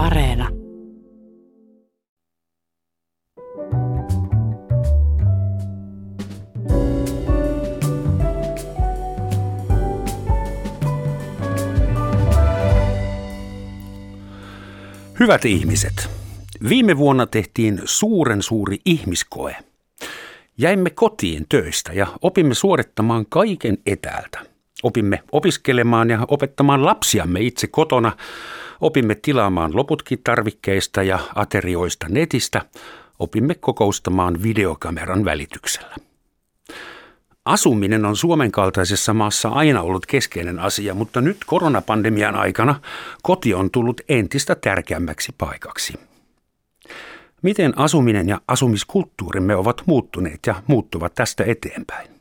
Areena. 0.00 0.48
Hyvät 15.20 15.44
ihmiset, 15.44 16.10
viime 16.68 16.96
vuonna 16.98 17.26
tehtiin 17.26 17.80
suuren 17.84 18.42
suuri 18.42 18.78
ihmiskoe. 18.84 19.56
Jäimme 20.58 20.90
kotiin 20.90 21.46
töistä 21.48 21.92
ja 21.92 22.06
opimme 22.22 22.54
suorittamaan 22.54 23.26
kaiken 23.28 23.78
etäältä. 23.86 24.40
Opimme 24.82 25.22
opiskelemaan 25.32 26.10
ja 26.10 26.18
opettamaan 26.28 26.84
lapsiamme 26.84 27.40
itse 27.40 27.66
kotona. 27.66 28.12
Opimme 28.80 29.14
tilaamaan 29.14 29.76
loputkin 29.76 30.20
tarvikkeista 30.24 31.02
ja 31.02 31.18
aterioista 31.34 32.06
netistä. 32.08 32.62
Opimme 33.18 33.54
kokoustamaan 33.54 34.42
videokameran 34.42 35.24
välityksellä. 35.24 35.96
Asuminen 37.44 38.04
on 38.04 38.16
Suomen 38.16 38.52
kaltaisessa 38.52 39.14
maassa 39.14 39.48
aina 39.48 39.82
ollut 39.82 40.06
keskeinen 40.06 40.58
asia, 40.58 40.94
mutta 40.94 41.20
nyt 41.20 41.36
koronapandemian 41.46 42.34
aikana 42.34 42.80
koti 43.22 43.54
on 43.54 43.70
tullut 43.70 44.00
entistä 44.08 44.54
tärkeämmäksi 44.54 45.32
paikaksi. 45.38 45.94
Miten 47.42 47.78
asuminen 47.78 48.28
ja 48.28 48.40
asumiskulttuurimme 48.48 49.56
ovat 49.56 49.82
muuttuneet 49.86 50.40
ja 50.46 50.62
muuttuvat 50.66 51.14
tästä 51.14 51.44
eteenpäin? 51.44 52.19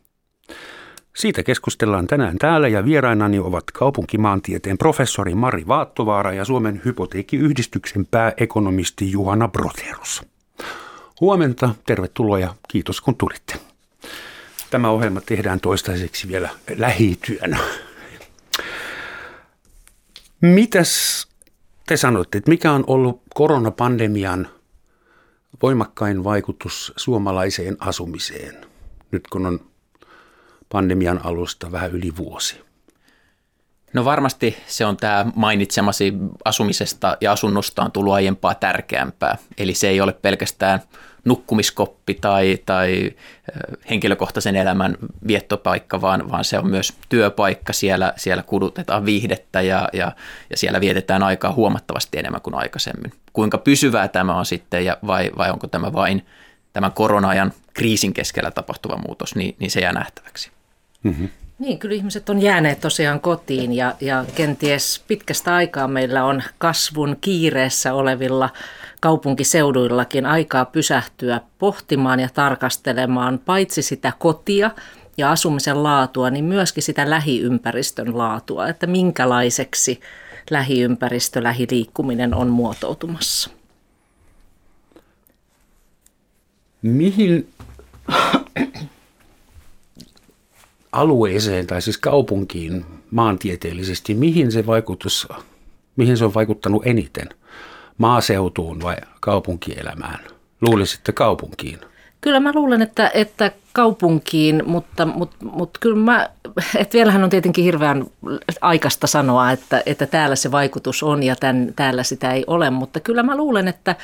Siitä 1.19 1.43
keskustellaan 1.43 2.07
tänään 2.07 2.37
täällä 2.37 2.67
ja 2.67 2.85
vierainani 2.85 3.39
ovat 3.39 3.63
kaupunkimaantieteen 3.73 4.77
professori 4.77 5.35
Mari 5.35 5.67
Vaattovaara 5.67 6.33
ja 6.33 6.45
Suomen 6.45 6.81
hypoteekkiyhdistyksen 6.85 8.05
pääekonomisti 8.05 9.11
Juhana 9.11 9.47
Broterus. 9.47 10.21
Huomenta, 11.21 11.75
tervetuloa 11.85 12.39
ja 12.39 12.55
kiitos 12.67 13.02
kun 13.02 13.16
tulitte. 13.16 13.55
Tämä 14.69 14.89
ohjelma 14.89 15.21
tehdään 15.21 15.59
toistaiseksi 15.59 16.27
vielä 16.27 16.49
lähityönä. 16.77 17.57
Mitäs 20.41 21.27
te 21.88 21.97
sanotte, 21.97 22.38
että 22.38 22.49
mikä 22.49 22.72
on 22.72 22.83
ollut 22.88 23.22
koronapandemian 23.35 24.47
voimakkain 25.61 26.23
vaikutus 26.23 26.94
suomalaiseen 26.95 27.77
asumiseen, 27.79 28.66
nyt 29.11 29.27
kun 29.27 29.45
on 29.45 29.69
pandemian 30.70 31.25
alusta 31.25 31.72
vähän 31.72 31.92
yli 31.92 32.16
vuosi? 32.17 32.62
No 33.94 34.06
varmasti 34.06 34.58
se 34.67 34.86
on 34.86 34.98
tämä 34.98 35.25
mainitsemasi 35.36 36.14
asumisesta 36.45 37.17
ja 37.22 37.31
asunnosta 37.31 37.84
on 37.84 37.92
tullut 37.92 38.14
aiempaa 38.14 38.56
tärkeämpää. 38.56 39.38
Eli 39.58 39.73
se 39.73 39.90
ei 39.90 40.02
ole 40.02 40.14
pelkästään 40.14 40.80
nukkumiskoppi 41.25 42.14
tai, 42.14 42.59
tai 42.66 43.12
henkilökohtaisen 43.90 44.56
elämän 44.56 44.97
viettopaikka, 45.28 46.02
vaan, 46.02 46.31
vaan 46.31 46.44
se 46.44 46.59
on 46.59 46.67
myös 46.67 46.94
työpaikka. 47.09 47.73
Siellä, 47.73 48.14
siellä 48.17 48.44
kudutetaan 48.44 49.06
viihdettä 49.06 49.62
ja, 49.62 49.90
ja, 49.94 50.12
ja 50.50 50.58
siellä 50.58 50.81
vietetään 50.81 51.23
aikaa 51.23 51.53
huomattavasti 51.53 52.20
enemmän 52.20 52.42
kuin 52.42 52.56
aikaisemmin. 52.56 53.14
Kuinka 53.34 53.58
pysyvää 53.58 54.08
tämä 54.08 54.36
on 54.36 54.45
sitten 54.45 54.86
ja 54.86 54.97
vai, 55.08 55.31
vai 55.38 55.52
onko 55.52 55.67
tämä 55.67 55.94
vain 55.94 56.25
tämän 56.73 56.92
korona-ajan 56.92 57.53
kriisin 57.73 58.14
keskellä 58.14 58.52
tapahtuva 58.52 58.97
muutos, 58.97 59.36
niin, 59.36 59.56
niin 59.59 59.72
se 59.72 59.80
jää 59.80 59.94
nähtäväksi. 59.94 60.52
Mm-hmm. 61.03 61.30
Niin, 61.59 61.80
kyllä 61.80 61.95
ihmiset 61.95 62.30
on 62.30 62.42
jääneet 62.42 62.80
tosiaan 62.80 63.19
kotiin 63.19 63.73
ja, 63.73 63.95
ja 64.02 64.25
kenties 64.36 65.03
pitkästä 65.08 65.56
aikaa 65.56 65.88
meillä 65.88 66.25
on 66.25 66.44
kasvun 66.58 67.17
kiireessä 67.22 67.94
olevilla 67.94 68.50
kaupunkiseuduillakin 69.00 70.25
aikaa 70.25 70.66
pysähtyä 70.66 71.41
pohtimaan 71.59 72.19
ja 72.19 72.30
tarkastelemaan 72.33 73.39
paitsi 73.39 73.81
sitä 73.81 74.14
kotia 74.19 74.72
ja 75.18 75.31
asumisen 75.31 75.84
laatua, 75.84 76.29
niin 76.29 76.46
myöskin 76.46 76.84
sitä 76.84 77.09
lähiympäristön 77.09 78.18
laatua, 78.18 78.68
että 78.68 78.88
minkälaiseksi 78.88 80.00
lähiympäristö, 80.50 81.44
lähiliikkuminen 81.44 82.34
on 82.34 82.47
muotoutumassa. 82.47 83.50
Mihin 86.81 87.50
alueeseen 90.91 91.67
tai 91.67 91.81
siis 91.81 91.97
kaupunkiin 91.97 92.85
maantieteellisesti, 93.11 94.13
mihin 94.13 94.51
se 94.51 94.66
vaikutus, 94.66 95.27
mihin 95.95 96.17
se 96.17 96.25
on 96.25 96.33
vaikuttanut 96.33 96.88
eniten? 96.88 97.29
Maaseutuun 97.97 98.81
vai 98.81 98.95
kaupunkielämään? 99.19 100.19
Luulisitte 100.61 101.11
kaupunkiin? 101.11 101.79
Kyllä 102.22 102.39
mä 102.39 102.51
luulen, 102.55 102.81
että, 102.81 103.11
että 103.13 103.51
kaupunkiin, 103.74 104.63
mutta, 104.66 105.06
mutta, 105.06 105.46
mutta 105.46 105.80
kyllä 105.80 105.96
mä, 105.96 106.30
että 106.80 106.94
vielähän 106.94 107.24
on 107.24 107.30
tietenkin 107.30 107.63
hirveän 107.63 108.06
aikaista 108.62 109.07
sanoa, 109.07 109.52
että, 109.52 109.84
että 109.85 110.06
täällä 110.06 110.35
se 110.35 110.52
vaikutus 110.52 111.03
on 111.03 111.24
ja 111.24 111.35
tämän, 111.35 111.74
täällä 111.75 112.03
sitä 112.03 112.31
ei 112.31 112.44
ole, 112.47 112.69
mutta 112.69 113.00
kyllä 113.00 113.24
mä 113.24 113.38
luulen, 113.38 113.68
että, 113.68 113.96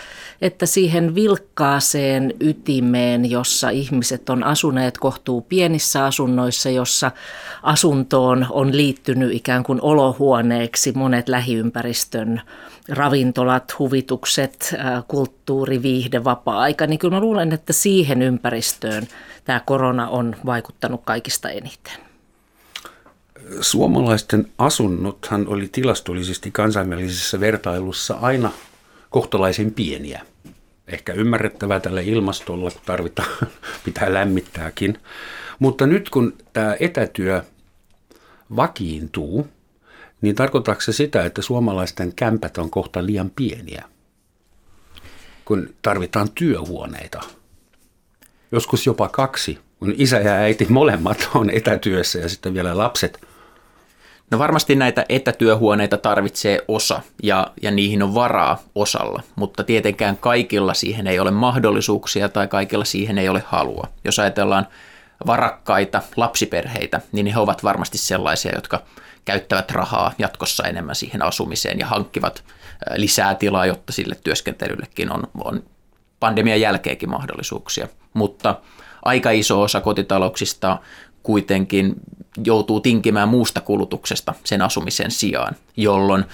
että 0.42 0.66
siihen 0.66 1.16
vilkkaaseen 1.16 2.34
ytimeen, 2.40 3.32
jossa 3.32 3.70
ihmiset 3.70 4.30
on 4.30 4.44
asuneet 4.44 4.98
kohtuu 4.98 5.42
pienissä 5.42 6.06
asunnoissa, 6.06 6.70
jossa 6.70 7.12
asuntoon 7.64 8.48
on 8.50 8.78
liittynyt 8.78 9.34
ikään 9.34 9.64
kuin 9.64 9.82
olohuoneeksi 9.82 10.92
monet 10.92 11.30
lähiympäristön 11.30 12.42
ravintolat, 12.90 13.80
huvitukset, 13.80 14.76
kulttuuri, 15.08 15.82
viihde, 15.82 16.24
vapaa-aika, 16.24 16.88
niin 16.88 17.00
kyllä 17.00 17.16
mä 17.16 17.22
luulen, 17.22 17.52
että 17.52 17.74
siihen 17.74 18.22
ympäristöön 18.22 19.08
tämä 19.46 19.62
korona 19.66 20.10
on 20.10 20.36
vaikuttanut 20.46 21.02
kaikista 21.06 21.50
eniten. 21.50 21.94
Suomalaisten 23.62 24.48
asunnothan 24.58 25.48
oli 25.48 25.70
tilastollisesti 25.72 26.52
kansainvälisessä 26.52 27.40
vertailussa 27.40 28.18
aina 28.22 28.52
kohtalaisen 29.10 29.72
pieniä. 29.72 30.22
Ehkä 30.88 31.14
ymmärrettävää 31.14 31.80
tällä 31.80 32.02
ilmastolla, 32.02 32.72
kun 32.72 32.82
tarvitaan, 32.86 33.30
pitää 33.86 34.14
lämmittääkin. 34.14 35.00
Mutta 35.60 35.88
nyt 35.88 36.10
kun 36.10 36.34
tämä 36.54 36.76
etätyö 36.80 37.44
vakiintuu, 38.56 39.48
niin 40.22 40.36
tarkoittaako 40.36 40.82
se 40.82 40.94
sitä, 40.94 41.26
että 41.26 41.42
suomalaisten 41.42 42.14
kämpät 42.16 42.58
on 42.58 42.70
kohta 42.70 43.06
liian 43.06 43.32
pieniä, 43.36 43.84
kun 45.46 45.70
tarvitaan 45.82 46.30
työhuoneita? 46.36 47.22
Joskus 48.52 48.86
jopa 48.86 49.10
kaksi, 49.10 49.60
kun 49.80 49.94
isä 49.98 50.20
ja 50.20 50.32
äiti 50.32 50.68
molemmat 50.70 51.30
on 51.36 51.50
etätyössä 51.50 52.20
ja 52.20 52.30
sitten 52.30 52.54
vielä 52.54 52.78
lapset. 52.78 53.22
No 54.32 54.40
varmasti 54.40 54.76
näitä 54.76 55.06
etätyöhuoneita 55.10 55.98
tarvitsee 55.98 56.60
osa 56.68 57.02
ja, 57.24 57.52
ja 57.62 57.72
niihin 57.72 58.04
on 58.04 58.16
varaa 58.16 58.64
osalla, 58.76 59.24
mutta 59.36 59.64
tietenkään 59.64 60.18
kaikilla 60.18 60.74
siihen 60.74 61.08
ei 61.08 61.20
ole 61.20 61.32
mahdollisuuksia 61.32 62.30
tai 62.30 62.48
kaikilla 62.48 62.86
siihen 62.86 63.18
ei 63.18 63.30
ole 63.30 63.44
halua. 63.46 63.88
Jos 64.04 64.20
ajatellaan 64.20 64.68
varakkaita 65.28 66.02
lapsiperheitä, 66.16 67.02
niin 67.12 67.28
he 67.28 67.40
ovat 67.40 67.64
varmasti 67.64 67.98
sellaisia, 67.98 68.52
jotka– 68.56 68.82
käyttävät 69.26 69.72
rahaa 69.72 70.14
jatkossa 70.18 70.64
enemmän 70.64 70.96
siihen 70.96 71.22
asumiseen 71.22 71.80
ja 71.80 71.88
hankkivat 71.88 72.44
lisää 72.96 73.36
tilaa, 73.36 73.66
jotta 73.66 73.94
sille 73.94 74.16
työskentelyllekin 74.24 75.12
on, 75.12 75.24
on 75.44 75.64
pandemian 76.20 76.62
jälkeenkin 76.62 77.10
mahdollisuuksia. 77.10 77.88
Mutta 78.14 78.62
aika 79.06 79.32
iso 79.32 79.62
osa 79.62 79.82
kotitalouksista 79.82 80.78
kuitenkin 81.24 81.96
joutuu 82.46 82.80
tinkimään 82.80 83.30
muusta 83.30 83.62
kulutuksesta 83.62 84.34
sen 84.44 84.62
asumisen 84.62 85.12
sijaan, 85.12 85.56
jolloin 85.78 86.26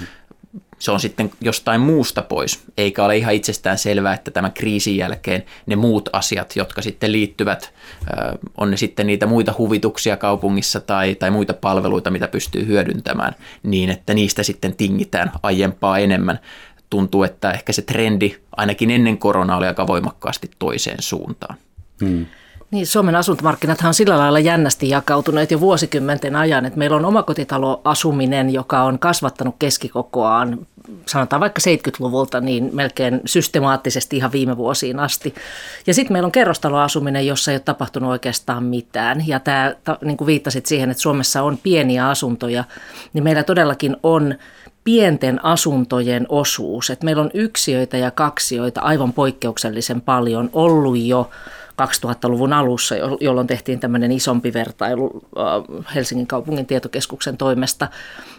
se 0.81 0.91
on 0.91 0.99
sitten 0.99 1.31
jostain 1.41 1.81
muusta 1.81 2.21
pois, 2.21 2.63
eikä 2.77 3.05
ole 3.05 3.17
ihan 3.17 3.33
itsestään 3.33 3.77
selvää, 3.77 4.13
että 4.13 4.31
tämän 4.31 4.51
kriisin 4.51 4.97
jälkeen 4.97 5.43
ne 5.65 5.75
muut 5.75 6.09
asiat, 6.13 6.55
jotka 6.55 6.81
sitten 6.81 7.11
liittyvät, 7.11 7.73
on 8.57 8.71
ne 8.71 8.77
sitten 8.77 9.07
niitä 9.07 9.25
muita 9.25 9.53
huvituksia 9.57 10.17
kaupungissa 10.17 10.79
tai, 10.79 11.15
tai 11.15 11.31
muita 11.31 11.53
palveluita, 11.53 12.11
mitä 12.11 12.27
pystyy 12.27 12.67
hyödyntämään, 12.67 13.35
niin 13.63 13.89
että 13.89 14.13
niistä 14.13 14.43
sitten 14.43 14.75
tingitään 14.75 15.31
aiempaa 15.43 15.97
enemmän. 15.97 16.39
Tuntuu, 16.89 17.23
että 17.23 17.51
ehkä 17.51 17.73
se 17.73 17.81
trendi 17.81 18.37
ainakin 18.57 18.91
ennen 18.91 19.17
koronaa 19.17 19.57
oli 19.57 19.67
aika 19.67 19.87
voimakkaasti 19.87 20.51
toiseen 20.59 21.01
suuntaan. 21.01 21.55
Hmm. 22.05 22.25
Niin, 22.71 22.87
Suomen 22.87 23.15
asuntomarkkinathan 23.15 23.87
on 23.87 23.93
sillä 23.93 24.17
lailla 24.17 24.39
jännästi 24.39 24.89
jakautuneet 24.89 25.51
jo 25.51 25.59
vuosikymmenten 25.59 26.35
ajan, 26.35 26.65
että 26.65 26.79
meillä 26.79 26.97
on 26.97 27.05
omakotitaloasuminen, 27.05 28.53
joka 28.53 28.83
on 28.83 28.99
kasvattanut 28.99 29.55
keskikokoaan, 29.59 30.67
sanotaan 31.05 31.39
vaikka 31.39 31.59
70-luvulta, 31.59 32.41
niin 32.41 32.69
melkein 32.73 33.21
systemaattisesti 33.25 34.17
ihan 34.17 34.31
viime 34.31 34.57
vuosiin 34.57 34.99
asti. 34.99 35.35
Ja 35.87 35.93
sitten 35.93 36.13
meillä 36.13 36.25
on 36.25 36.31
kerrostaloasuminen, 36.31 37.27
jossa 37.27 37.51
ei 37.51 37.55
ole 37.55 37.61
tapahtunut 37.65 38.09
oikeastaan 38.09 38.63
mitään. 38.63 39.27
Ja 39.27 39.39
tämä, 39.39 39.75
niin 40.01 40.17
kuin 40.17 40.25
viittasit 40.25 40.65
siihen, 40.65 40.91
että 40.91 41.01
Suomessa 41.01 41.43
on 41.43 41.57
pieniä 41.57 42.09
asuntoja, 42.09 42.63
niin 43.13 43.23
meillä 43.23 43.43
todellakin 43.43 43.97
on 44.03 44.35
pienten 44.83 45.45
asuntojen 45.45 46.25
osuus, 46.29 46.89
että 46.89 47.05
meillä 47.05 47.21
on 47.21 47.31
yksiöitä 47.33 47.97
ja 47.97 48.11
kaksioita 48.11 48.81
aivan 48.81 49.13
poikkeuksellisen 49.13 50.01
paljon 50.01 50.49
ollut 50.53 50.97
jo 50.97 51.29
2000-luvun 51.85 52.53
alussa, 52.53 52.95
jolloin 53.19 53.47
tehtiin 53.47 53.79
tämmöinen 53.79 54.11
isompi 54.11 54.53
vertailu 54.53 55.21
Helsingin 55.95 56.27
kaupungin 56.27 56.65
tietokeskuksen 56.65 57.37
toimesta. 57.37 57.87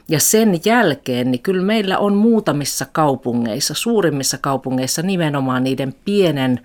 Ja 0.08 0.20
sen 0.20 0.60
jälkeen, 0.64 1.30
niin 1.30 1.42
kyllä 1.42 1.62
meillä 1.62 1.98
on 1.98 2.14
muutamissa 2.14 2.86
kaupungeissa, 2.92 3.74
suurimmissa 3.74 4.38
kaupungeissa 4.38 5.02
nimenomaan 5.02 5.64
niiden 5.64 5.94
pienen 6.04 6.60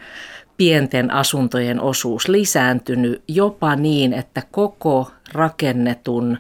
pienten 0.58 1.12
asuntojen 1.12 1.82
osuus 1.82 2.28
lisääntynyt 2.28 3.24
jopa 3.28 3.76
niin, 3.76 4.14
että 4.14 4.42
koko 4.52 5.12
rakennetun 5.34 6.38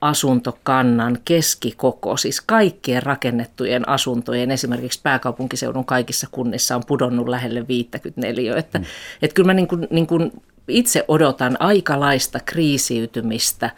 asuntokannan 0.00 1.18
keskikoko, 1.24 2.16
siis 2.16 2.40
kaikkien 2.40 3.02
rakennettujen 3.02 3.88
asuntojen, 3.88 4.50
esimerkiksi 4.50 5.00
pääkaupunkiseudun 5.02 5.84
kaikissa 5.84 6.26
kunnissa 6.30 6.76
on 6.76 6.82
pudonnut 6.86 7.28
lähelle 7.28 7.68
54. 7.68 8.56
Että, 8.56 8.78
mm. 8.78 8.84
että 9.22 9.34
kyllä 9.34 9.46
mä 9.46 9.54
niin 9.54 9.68
kuin, 9.68 9.86
niin 9.90 10.06
kuin 10.06 10.32
itse 10.68 11.04
odotan 11.08 11.56
aikalaista 11.60 12.40
kriisiytymistä 12.44 13.70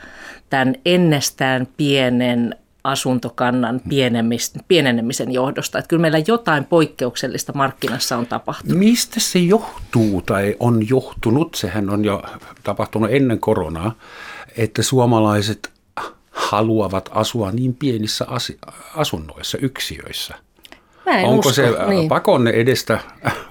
tämän 0.50 0.74
ennestään 0.84 1.68
pienen 1.76 2.56
asuntokannan 2.84 3.80
pienenemisen 4.68 5.32
johdosta. 5.32 5.78
Että 5.78 5.88
kyllä 5.88 6.00
meillä 6.00 6.18
jotain 6.26 6.64
poikkeuksellista 6.64 7.52
markkinassa 7.52 8.16
on 8.16 8.26
tapahtunut. 8.26 8.78
Mistä 8.78 9.20
se 9.20 9.38
johtuu 9.38 10.22
tai 10.22 10.56
on 10.60 10.88
johtunut? 10.88 11.54
Sehän 11.54 11.90
on 11.90 12.04
jo 12.04 12.22
tapahtunut 12.62 13.10
ennen 13.12 13.40
koronaa, 13.40 13.92
että 14.56 14.82
suomalaiset 14.82 15.70
haluavat 16.40 17.08
asua 17.12 17.52
niin 17.52 17.74
pienissä 17.74 18.26
asunnoissa, 18.94 19.58
yksiöissä– 19.58 20.34
onko 21.16 21.38
usko, 21.38 21.52
se 21.52 21.68
niin. 21.88 22.08
pakonne 22.08 22.50
edestä? 22.50 22.98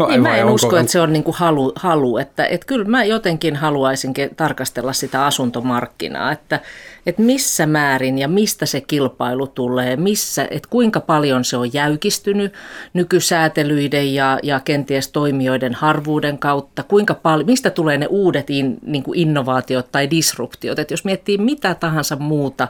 Niin, 0.09 0.21
mä 0.21 0.38
en 0.38 0.44
onko, 0.44 0.53
usko, 0.53 0.77
että 0.77 0.91
se 0.91 1.01
on 1.01 1.13
niin 1.13 1.23
kuin 1.23 1.35
halu, 1.35 1.73
halu 1.75 2.17
että, 2.17 2.45
että 2.45 2.67
kyllä 2.67 2.85
mä 2.85 3.03
jotenkin 3.03 3.56
haluaisin 3.56 4.13
tarkastella 4.38 4.94
sitä 4.94 5.25
asuntomarkkinaa, 5.25 6.31
että, 6.31 6.59
että 7.06 7.21
missä 7.21 7.65
määrin 7.65 8.19
ja 8.19 8.27
mistä 8.27 8.65
se 8.65 8.81
kilpailu 8.81 9.47
tulee, 9.47 9.95
missä, 9.95 10.47
että 10.51 10.69
kuinka 10.69 11.00
paljon 11.00 11.45
se 11.45 11.57
on 11.57 11.73
jäykistynyt 11.73 12.53
nykysäätelyiden 12.94 14.13
ja, 14.13 14.39
ja 14.44 14.59
kenties 14.59 15.07
toimijoiden 15.07 15.73
harvuuden 15.73 16.38
kautta, 16.38 16.83
kuinka 16.83 17.13
paljon, 17.13 17.45
mistä 17.45 17.69
tulee 17.69 17.97
ne 17.97 18.07
uudet 18.09 18.50
in, 18.50 18.77
niin 18.85 19.03
kuin 19.03 19.19
innovaatiot 19.19 19.91
tai 19.91 20.09
disruptiot, 20.09 20.79
että 20.79 20.94
jos 20.94 21.06
miettii 21.06 21.38
mitä 21.38 21.75
tahansa 21.75 22.15
muuta 22.15 22.67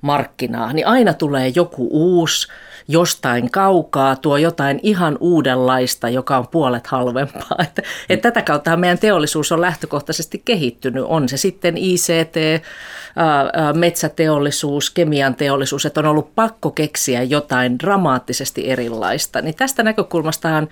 markkinaa, 0.00 0.72
niin 0.72 0.86
aina 0.86 1.14
tulee 1.14 1.52
joku 1.54 1.88
uusi, 1.90 2.48
jostain 2.88 3.50
kaukaa, 3.50 4.16
tuo 4.16 4.36
jotain 4.36 4.80
ihan 4.82 5.16
uudenlaista, 5.20 6.08
joka 6.08 6.38
on 6.38 6.48
puolet 6.48 6.86
halvempaa. 6.86 7.56
Että, 7.66 7.82
että 8.08 8.32
tätä 8.32 8.42
kautta 8.42 8.76
meidän 8.76 8.98
teollisuus 8.98 9.52
on 9.52 9.60
lähtökohtaisesti 9.60 10.42
kehittynyt. 10.44 11.04
On 11.06 11.28
se 11.28 11.36
sitten 11.36 11.78
ICT, 11.78 12.64
metsäteollisuus, 13.74 14.90
kemian 14.90 15.34
teollisuus, 15.34 15.86
että 15.86 16.00
on 16.00 16.06
ollut 16.06 16.34
pakko 16.34 16.70
keksiä 16.70 17.22
jotain 17.22 17.78
dramaattisesti 17.78 18.70
erilaista. 18.70 19.42
Niin 19.42 19.56
tästä 19.56 19.82
näkökulmastahan 19.82 20.68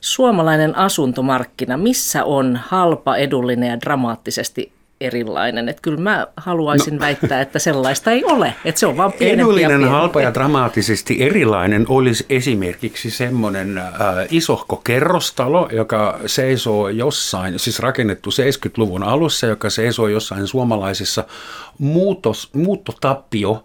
suomalainen 0.00 0.76
asuntomarkkina, 0.76 1.76
missä 1.76 2.24
on 2.24 2.60
halpa, 2.66 3.16
edullinen 3.16 3.70
ja 3.70 3.80
dramaattisesti 3.80 4.73
erilainen. 5.06 5.68
Että 5.68 5.82
kyllä 5.82 6.00
mä 6.00 6.26
haluaisin 6.36 6.94
no. 6.94 7.00
väittää, 7.00 7.40
että 7.40 7.58
sellaista 7.58 8.10
ei 8.10 8.24
ole. 8.24 8.54
Että 8.64 8.78
se 8.78 8.86
on 8.86 8.96
vaan 8.96 9.12
Edullinen, 9.20 9.80
ja 9.80 9.88
halpa 9.88 10.20
ja 10.20 10.34
dramaattisesti 10.34 11.22
erilainen 11.22 11.84
olisi 11.88 12.26
esimerkiksi 12.28 13.10
semmoinen 13.10 13.78
äh, 13.78 13.86
isohko 14.30 14.76
kerrostalo, 14.76 15.68
joka 15.72 16.18
seisoo 16.26 16.88
jossain, 16.88 17.58
siis 17.58 17.80
rakennettu 17.80 18.30
70-luvun 18.30 19.02
alussa, 19.02 19.46
joka 19.46 19.70
seisoo 19.70 20.08
jossain 20.08 20.46
suomalaisissa 20.46 21.24
muutos, 21.78 22.50
muuttotappio 22.54 23.64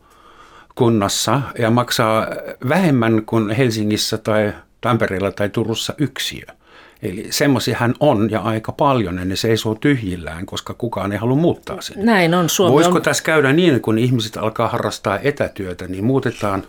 kunnassa 0.75 1.41
ja 1.59 1.71
maksaa 1.71 2.27
vähemmän 2.69 3.25
kuin 3.25 3.49
Helsingissä 3.49 4.17
tai 4.17 4.53
Tampereella 4.81 5.31
tai 5.31 5.49
Turussa 5.49 5.93
yksiö. 5.97 6.58
Eli 7.03 7.27
semmoisiahan 7.29 7.95
on 7.99 8.31
ja 8.31 8.39
aika 8.39 8.71
paljon, 8.71 9.17
ja 9.17 9.25
ne 9.25 9.35
seisoo 9.35 9.75
tyhjillään, 9.75 10.45
koska 10.45 10.73
kukaan 10.73 11.11
ei 11.11 11.17
halua 11.17 11.35
muuttaa 11.35 11.81
sinne. 11.81 12.03
Näin 12.03 12.33
on. 12.33 12.49
Suomi 12.49 12.73
Voisiko 12.73 12.95
on... 12.95 13.01
tässä 13.01 13.23
käydä 13.23 13.53
niin, 13.53 13.81
kun 13.81 13.97
ihmiset 13.97 14.37
alkaa 14.37 14.67
harrastaa 14.67 15.19
etätyötä, 15.19 15.87
niin 15.87 16.03
muutetaan 16.03 16.63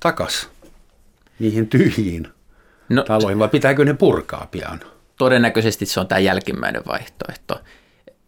takas 0.00 0.48
niihin 1.38 1.68
tyhjiin 1.68 2.28
no, 2.88 3.02
taloihin, 3.02 3.38
vai 3.38 3.48
pitääkö 3.48 3.84
ne 3.84 3.94
purkaa 3.94 4.48
pian? 4.50 4.80
Todennäköisesti 5.16 5.86
se 5.86 6.00
on 6.00 6.06
tämä 6.06 6.18
jälkimmäinen 6.18 6.82
vaihtoehto 6.86 7.60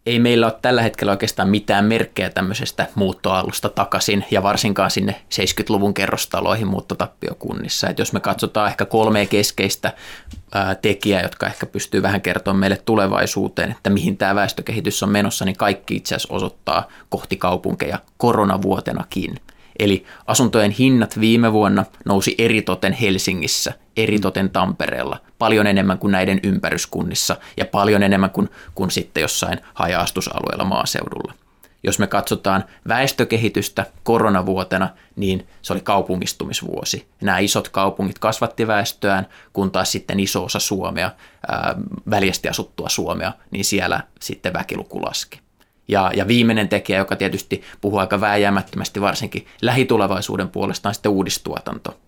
ei 0.07 0.19
meillä 0.19 0.47
ole 0.47 0.59
tällä 0.63 0.83
hetkellä 0.83 1.11
oikeastaan 1.11 1.49
mitään 1.49 1.85
merkkejä 1.85 2.31
tämmöisestä 2.31 2.87
muuttoaallosta 2.95 3.69
takaisin 3.69 4.25
ja 4.31 4.43
varsinkaan 4.43 4.91
sinne 4.91 5.23
70-luvun 5.35 5.95
kerrostaloihin 5.95 6.67
muuttotappiokunnissa. 6.67 7.89
Et 7.89 7.99
jos 7.99 8.13
me 8.13 8.21
katsotaan 8.21 8.69
ehkä 8.69 8.85
kolme 8.85 9.27
keskeistä 9.27 9.93
ää, 10.55 10.75
tekijää, 10.75 11.23
jotka 11.23 11.47
ehkä 11.47 11.67
pystyy 11.67 12.03
vähän 12.03 12.21
kertomaan 12.21 12.61
meille 12.61 12.77
tulevaisuuteen, 12.85 13.71
että 13.71 13.91
mihin 13.91 14.17
tämä 14.17 14.35
väestökehitys 14.35 15.03
on 15.03 15.09
menossa, 15.09 15.45
niin 15.45 15.57
kaikki 15.57 15.97
itse 15.97 16.15
asiassa 16.15 16.35
osoittaa 16.35 16.89
kohti 17.09 17.37
kaupunkeja 17.37 17.99
koronavuotenakin– 18.17 19.35
Eli 19.79 20.05
asuntojen 20.27 20.71
hinnat 20.71 21.21
viime 21.21 21.53
vuonna 21.53 21.85
nousi 22.05 22.35
eritoten 22.39 22.93
Helsingissä, 22.93 23.73
eritoten 23.97 24.51
Tampereella, 24.51 25.21
paljon 25.39 25.67
enemmän 25.67 25.99
kuin 25.99 26.13
näiden 26.13 26.41
ympäryskunnissa 26.43 27.37
ja 27.57 27.67
paljon 27.67 28.03
enemmän 28.03 28.31
kuin, 28.31 28.49
kuin 28.75 28.91
sitten 28.91 29.21
jossain 29.21 29.59
haja-astusalueella 29.75 30.65
maaseudulla. 30.65 31.33
Jos 31.83 31.99
me 31.99 32.07
katsotaan 32.07 32.65
väestökehitystä 32.89 33.87
koronavuotena, 34.03 34.89
niin 35.17 35.47
se 35.63 35.73
oli 35.73 35.81
kaupungistumisvuosi. 35.81 37.09
Nämä 37.21 37.39
isot 37.39 37.69
kaupungit 37.69 38.19
kasvatti 38.19 38.67
väestöään, 38.67 39.27
kun 39.53 39.71
taas 39.71 39.93
sitten 39.93 40.21
iso 40.21 40.45
osa 40.45 40.59
Suomea, 40.59 41.11
ää, 41.49 41.75
väljästi 42.11 42.49
asuttua 42.49 42.89
Suomea, 42.89 43.33
niin 43.51 43.65
siellä 43.65 44.01
sitten 44.21 44.53
väkiluku 44.53 45.03
laski. 45.03 45.46
Ja, 45.89 46.11
ja 46.15 46.29
viimeinen 46.29 46.69
tekijä, 46.69 46.99
joka 46.99 47.17
tietysti 47.17 47.63
puhuu 47.81 47.99
aika 47.99 48.21
vääjäämättömästi 48.21 49.01
varsinkin 49.01 49.47
lähitulevaisuuden 49.63 50.49
puolesta, 50.49 50.89
on 50.89 50.95
sitten 50.95 51.13
uudistuotanto. 51.13 52.06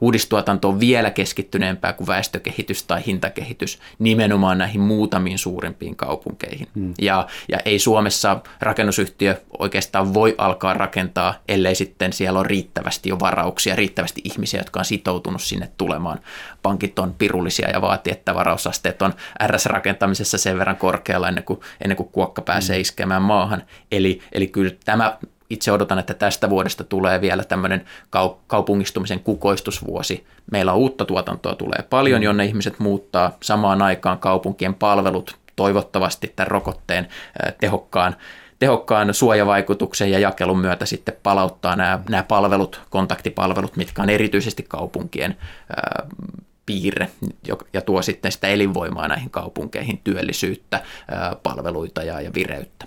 Uudistuotanto 0.00 0.68
on 0.68 0.80
vielä 0.80 1.10
keskittyneempää 1.10 1.92
kuin 1.92 2.06
väestökehitys 2.06 2.82
tai 2.82 3.02
hintakehitys 3.06 3.78
nimenomaan 3.98 4.58
näihin 4.58 4.80
muutamiin 4.80 5.38
suurimpiin 5.38 5.96
kaupunkeihin. 5.96 6.68
Hmm. 6.74 6.94
Ja, 7.00 7.26
ja 7.48 7.58
ei 7.64 7.78
Suomessa 7.78 8.40
rakennusyhtiö 8.60 9.40
oikeastaan 9.58 10.14
voi 10.14 10.34
alkaa 10.38 10.74
rakentaa, 10.74 11.34
ellei 11.48 11.74
sitten 11.74 12.12
siellä 12.12 12.38
on 12.38 12.46
riittävästi 12.46 13.08
jo 13.08 13.20
varauksia, 13.20 13.76
riittävästi 13.76 14.20
ihmisiä, 14.24 14.60
jotka 14.60 14.80
on 14.80 14.84
sitoutunut 14.84 15.42
sinne 15.42 15.70
tulemaan. 15.76 16.18
Pankit 16.62 16.98
on 16.98 17.14
pirullisia 17.18 17.70
ja 17.70 17.80
vaatii, 17.80 18.12
että 18.12 18.34
varausasteet 18.34 19.02
on 19.02 19.14
RS-rakentamisessa 19.46 20.38
sen 20.38 20.58
verran 20.58 20.76
korkealla 20.76 21.28
ennen 21.28 21.44
kuin, 21.44 21.60
ennen 21.84 21.96
kuin 21.96 22.08
kuokka 22.08 22.42
pääsee 22.42 22.76
hmm. 22.76 22.80
iskemään 22.80 23.22
maahan. 23.22 23.62
Eli, 23.92 24.20
eli 24.32 24.46
kyllä 24.46 24.72
tämä 24.84 25.18
itse 25.50 25.72
odotan, 25.72 25.98
että 25.98 26.14
tästä 26.14 26.50
vuodesta 26.50 26.84
tulee 26.84 27.20
vielä 27.20 27.44
tämmöinen 27.44 27.84
kaupungistumisen 28.46 29.20
kukoistusvuosi. 29.20 30.26
Meillä 30.52 30.72
on 30.72 30.78
uutta 30.78 31.04
tuotantoa 31.04 31.54
tulee 31.54 31.84
paljon, 31.90 32.20
mm. 32.20 32.24
jonne 32.24 32.44
ihmiset 32.44 32.78
muuttaa 32.78 33.36
samaan 33.42 33.82
aikaan 33.82 34.18
kaupunkien 34.18 34.74
palvelut 34.74 35.36
toivottavasti 35.56 36.32
tämän 36.36 36.50
rokotteen 36.50 37.08
tehokkaan 37.60 38.16
tehokkaan 38.58 39.14
suojavaikutuksen 39.14 40.10
ja 40.10 40.18
jakelun 40.18 40.58
myötä 40.58 40.86
sitten 40.86 41.16
palauttaa 41.22 41.76
nämä, 41.76 41.98
nämä 42.08 42.22
palvelut, 42.22 42.80
kontaktipalvelut, 42.90 43.76
mitkä 43.76 44.02
on 44.02 44.10
erityisesti 44.10 44.62
kaupunkien 44.68 45.36
ää, 45.76 46.06
piirre 46.66 47.10
ja 47.72 47.80
tuo 47.80 48.02
sitten 48.02 48.32
sitä 48.32 48.48
elinvoimaa 48.48 49.08
näihin 49.08 49.30
kaupunkeihin, 49.30 50.00
työllisyyttä, 50.04 50.82
ää, 51.10 51.36
palveluita 51.42 52.02
ja, 52.02 52.20
ja 52.20 52.30
vireyttä. 52.34 52.86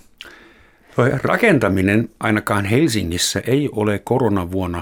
Rakentaminen 1.23 2.09
ainakaan 2.19 2.65
Helsingissä 2.65 3.41
ei 3.47 3.69
ole 3.71 3.99
koronavuonna 3.99 4.81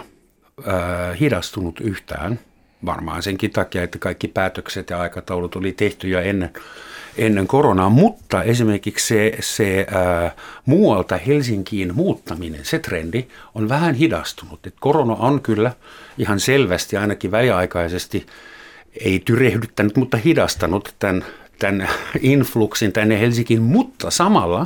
äh, 0.67 1.19
hidastunut 1.19 1.79
yhtään. 1.79 2.39
Varmaan 2.85 3.23
senkin 3.23 3.51
takia, 3.51 3.83
että 3.83 3.99
kaikki 3.99 4.27
päätökset 4.27 4.89
ja 4.89 4.99
aikataulut 4.99 5.55
oli 5.55 5.71
tehty 5.71 6.07
jo 6.07 6.19
ennen, 6.19 6.49
ennen 7.17 7.47
koronaa, 7.47 7.89
mutta 7.89 8.43
esimerkiksi 8.43 9.07
se, 9.07 9.37
se 9.39 9.87
äh, 9.95 10.35
muualta 10.65 11.17
Helsinkiin 11.17 11.95
muuttaminen, 11.95 12.65
se 12.65 12.79
trendi 12.79 13.27
on 13.55 13.69
vähän 13.69 13.95
hidastunut. 13.95 14.67
Et 14.67 14.75
korona 14.79 15.15
on 15.15 15.41
kyllä 15.41 15.71
ihan 16.17 16.39
selvästi 16.39 16.97
ainakin 16.97 17.31
väliaikaisesti 17.31 18.25
ei 19.05 19.19
tyrehdyttänyt, 19.25 19.97
mutta 19.97 20.17
hidastanut 20.17 20.95
tämän 20.99 21.25
tämän 21.61 21.89
influksin 22.21 22.91
tänne 22.91 23.19
Helsinkiin, 23.19 23.61
mutta 23.61 24.11
samalla 24.11 24.65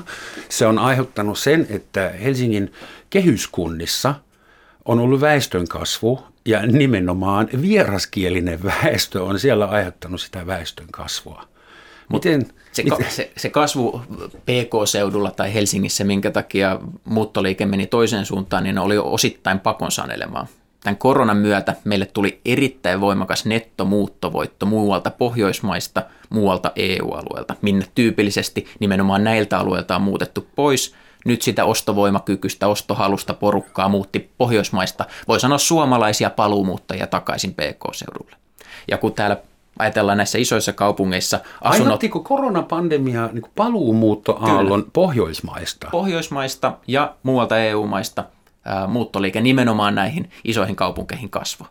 se 0.50 0.68
on 0.68 0.80
aiheuttanut 0.80 1.40
sen, 1.40 1.68
että 1.70 2.10
Helsingin 2.10 2.74
kehyskunnissa 3.10 4.16
on 4.86 5.00
ollut 5.00 5.22
väestön 5.22 5.68
kasvu 5.68 6.24
ja 6.46 6.66
nimenomaan 6.66 7.50
vieraskielinen 7.62 8.64
väestö 8.64 9.24
on 9.24 9.40
siellä 9.40 9.66
aiheuttanut 9.66 10.22
sitä 10.22 10.48
väestön 10.48 10.88
kasvua. 10.92 11.48
Miten, 12.14 12.46
se, 12.72 12.84
miten? 12.84 13.06
Se, 13.10 13.32
se 13.38 13.50
kasvu 13.50 14.02
PK-seudulla 14.46 15.32
tai 15.32 15.54
Helsingissä, 15.54 16.04
minkä 16.04 16.32
takia 16.32 16.80
muuttoliike 17.06 17.66
meni 17.66 17.88
toiseen 17.88 18.26
suuntaan, 18.26 18.64
niin 18.64 18.78
oli 18.78 18.98
osittain 18.98 19.60
pakon 19.60 19.92
sanelemaa. 19.92 20.48
Tämän 20.86 20.98
koronan 20.98 21.38
myötä 21.38 21.76
meille 21.84 22.06
tuli 22.06 22.42
erittäin 22.46 23.02
voimakas 23.02 23.46
nettomuuttovoitto 23.46 24.66
muualta 24.66 25.12
Pohjoismaista, 25.12 26.04
muualta 26.30 26.72
EU-alueelta, 26.76 27.56
minne 27.62 27.86
tyypillisesti 27.96 28.68
nimenomaan 28.80 29.24
näiltä 29.24 29.60
alueilta 29.60 29.96
on 29.96 30.02
muutettu 30.02 30.48
pois. 30.56 30.96
Nyt 31.26 31.42
sitä 31.42 31.66
ostovoimakykyistä, 31.66 32.68
ostohalusta 32.68 33.34
porukkaa 33.34 33.90
muutti 33.90 34.32
Pohjoismaista, 34.38 35.06
voi 35.28 35.40
sanoa 35.40 35.58
suomalaisia 35.58 36.30
paluumuuttajia 36.30 37.08
takaisin 37.08 37.54
PK-seudulle. 37.54 38.36
Ja 38.88 38.98
kun 38.98 39.14
täällä 39.14 39.38
ajatellaan 39.80 40.18
näissä 40.18 40.38
isoissa 40.38 40.74
kaupungeissa 40.74 41.40
asunnot... 41.62 41.88
Aiheuttiko 41.88 42.20
koronapandemia 42.20 43.30
niin 43.34 43.46
paluumuuttoaallon. 43.56 44.86
Pohjoismaista? 44.94 45.88
Pohjoismaista 45.92 46.78
ja 46.88 47.16
muualta 47.24 47.58
EU-maista 47.60 48.24
muuttoliike 48.88 49.42
nimenomaan 49.42 49.96
näihin 49.96 50.30
isoihin 50.44 50.76
kaupunkeihin 50.76 51.30
kasvoi. 51.30 51.68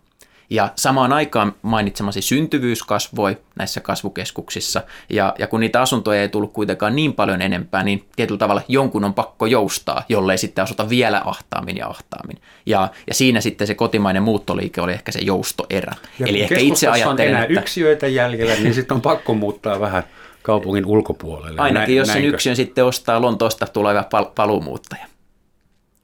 Ja 0.51 0.69
samaan 0.77 1.13
aikaan 1.13 1.55
mainitsemasi 1.63 2.23
syntyvyys 2.23 2.83
kasvoi 2.83 3.39
näissä 3.57 3.81
kasvukeskuksissa, 3.81 4.83
ja, 5.11 5.35
ja 5.39 5.47
kun 5.47 5.61
niitä 5.61 5.81
asuntoja 5.81 6.23
ei 6.23 6.29
tullut 6.29 6.53
kuitenkaan 6.53 6.97
niin 6.97 7.13
paljon 7.13 7.43
enempää, 7.43 7.83
niin 7.83 8.05
tietyllä 8.17 8.39
tavalla 8.39 8.63
jonkun 8.69 9.05
on 9.05 9.15
pakko 9.15 9.47
joustaa, 9.47 10.03
jollei 10.09 10.39
sitten 10.39 10.63
asuta 10.63 10.89
vielä 10.89 11.23
ahtaammin 11.25 11.77
ja 11.77 11.87
ahtaammin. 11.89 12.37
Ja, 12.67 12.89
ja 13.07 13.15
siinä 13.15 13.41
sitten 13.41 13.67
se 13.67 13.75
kotimainen 13.75 14.23
muuttoliike 14.23 14.81
oli 14.81 14.93
ehkä 14.93 15.13
se 15.13 15.21
joustoerä. 15.23 15.95
Ja 16.19 16.27
Eli 16.27 16.43
ehkä 16.43 16.59
itse 16.59 16.89
ajattelen, 16.89 17.29
on 17.29 17.35
enää 17.35 17.45
että... 17.45 17.61
yksiöitä 17.61 18.07
jäljellä, 18.07 18.55
niin 18.55 18.75
sitten 18.75 18.95
on 18.95 19.01
pakko 19.01 19.35
muuttaa 19.35 19.81
vähän 19.81 20.03
kaupungin 20.43 20.87
ulkopuolelle. 20.87 21.61
Ainakin 21.61 21.95
Nä, 21.95 22.01
jos 22.01 22.09
sen 22.09 22.25
yksin 22.25 22.57
sitten 22.57 22.85
ostaa 22.85 23.21
Lontoosta 23.21 23.67
tuleva 23.67 24.03
pal- 24.03 24.31
paluumuuttaja. 24.35 25.07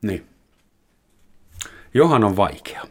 Niin. 0.03 0.30
Johan 1.95 2.25
on 2.25 2.37
vaikea. 2.37 2.83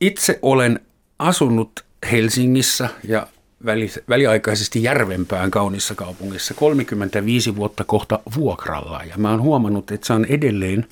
Itse 0.00 0.38
olen 0.42 0.80
asunut 1.18 1.84
Helsingissä 2.12 2.88
ja 3.08 3.26
väli, 3.66 3.92
väliaikaisesti 4.08 4.82
Järvenpään 4.82 5.50
kaunissa 5.50 5.94
kaupungissa 5.94 6.54
35 6.54 7.56
vuotta 7.56 7.84
kohta 7.84 8.20
vuokralla. 8.36 9.00
Ja 9.04 9.14
mä 9.16 9.30
oon 9.30 9.42
huomannut, 9.42 9.90
että 9.90 10.06
se 10.06 10.12
on 10.12 10.24
edelleen, 10.24 10.86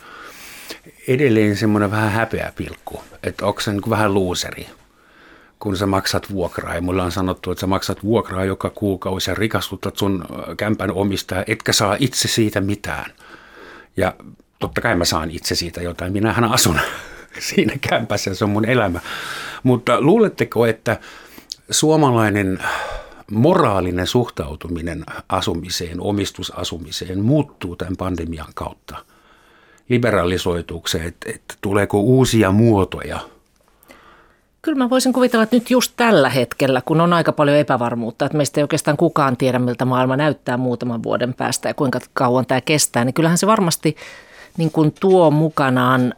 edelleen 1.09 1.57
semmoinen 1.57 1.91
vähän 1.91 2.11
häpeä 2.11 2.53
pilkku. 2.57 3.03
Että 3.23 3.47
onko 3.47 3.61
se 3.61 3.73
niin 3.73 3.91
vähän 3.91 4.15
luuseri, 4.15 4.67
kun 5.59 5.77
sä 5.77 5.87
maksat 5.87 6.33
vuokraa. 6.33 6.75
Ja 6.75 6.81
mulla 6.81 7.05
on 7.05 7.13
sanottu, 7.13 7.51
että 7.51 7.61
sä 7.61 7.67
maksat 7.67 8.05
vuokraa 8.05 8.45
joka 8.45 8.71
kuukausi 8.71 9.31
ja 9.31 9.35
rikastutat 9.35 9.97
sun 9.97 10.25
kämpän 10.57 10.91
omistaja, 10.91 11.45
etkä 11.47 11.73
saa 11.73 11.97
itse 11.99 12.29
siitä 12.29 12.61
mitään. 12.61 13.13
Ja 13.97 14.15
totta 14.61 14.81
kai 14.81 14.97
mä 14.97 15.05
saan 15.05 15.31
itse 15.31 15.55
siitä 15.55 15.83
jotain. 15.83 16.13
Minähän 16.13 16.45
asun 16.45 16.81
siinä 17.49 17.75
kämpässä, 17.91 18.35
se 18.35 18.45
on 18.45 18.51
mun 18.51 18.65
elämä. 18.65 19.01
Mutta 19.63 20.01
luuletteko, 20.01 20.67
että 20.67 21.01
suomalainen 21.71 22.59
moraalinen 23.31 24.07
suhtautuminen 24.07 25.05
asumiseen, 25.29 26.01
omistusasumiseen 26.01 27.21
muuttuu 27.21 27.77
tämän 27.77 27.97
pandemian 27.97 28.53
kautta 28.55 28.97
liberalisoitukseen, 29.89 31.07
että, 31.07 31.31
että 31.35 31.55
tuleeko 31.61 32.01
uusia 32.01 32.51
muotoja– 32.53 33.19
Kyllä 34.63 34.79
mä 34.79 34.91
voisin 34.91 35.13
kuvitella, 35.13 35.43
että 35.43 35.57
nyt 35.57 35.71
just 35.71 35.93
tällä 35.97 36.29
hetkellä, 36.29 36.83
kun 36.85 37.01
on 37.01 37.13
aika 37.13 37.33
paljon 37.33 37.57
epävarmuutta, 37.57 38.25
että 38.25 38.37
meistä 38.37 38.61
ei 38.61 38.63
oikeastaan 38.63 38.97
kukaan 38.97 39.37
tiedä, 39.37 39.59
miltä 39.59 39.85
maailma 39.85 40.17
näyttää 40.17 40.57
muutaman 40.57 41.03
vuoden 41.03 41.35
päästä 41.35 41.69
ja 41.69 41.75
kuinka 41.75 42.01
kauan 42.13 42.47
tämä 42.47 42.61
kestää, 42.61 43.05
niin 43.05 43.15
kyllähän 43.15 43.39
se 43.39 43.47
varmasti 43.47 43.97
niin 44.57 44.71
kuin 44.71 44.95
tuo 45.01 45.31
mukanaan 45.31 46.15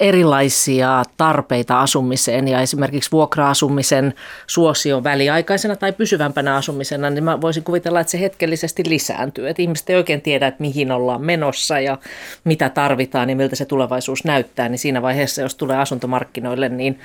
erilaisia 0.00 1.02
tarpeita 1.16 1.80
asumiseen 1.80 2.48
ja 2.48 2.60
esimerkiksi 2.60 3.10
vuokra-asumisen 3.12 4.14
suosio 4.46 5.04
väliaikaisena 5.04 5.76
tai 5.76 5.92
pysyvämpänä 5.92 6.56
asumisena, 6.56 7.10
niin 7.10 7.24
mä 7.24 7.40
voisin 7.40 7.62
kuvitella, 7.62 8.00
että 8.00 8.10
se 8.10 8.20
hetkellisesti 8.20 8.82
lisääntyy. 8.86 9.48
Että 9.48 9.62
ihmiset 9.62 9.90
ei 9.90 9.96
oikein 9.96 10.22
tiedä, 10.22 10.46
että 10.46 10.60
mihin 10.60 10.92
ollaan 10.92 11.22
menossa 11.22 11.80
ja 11.80 11.98
mitä 12.44 12.68
tarvitaan 12.68 13.30
ja 13.30 13.36
miltä 13.36 13.56
se 13.56 13.64
tulevaisuus 13.64 14.24
näyttää, 14.24 14.68
niin 14.68 14.78
siinä 14.78 15.02
vaiheessa, 15.02 15.42
jos 15.42 15.54
tulee 15.54 15.76
asuntomarkkinoille, 15.76 16.68
niin 16.68 17.00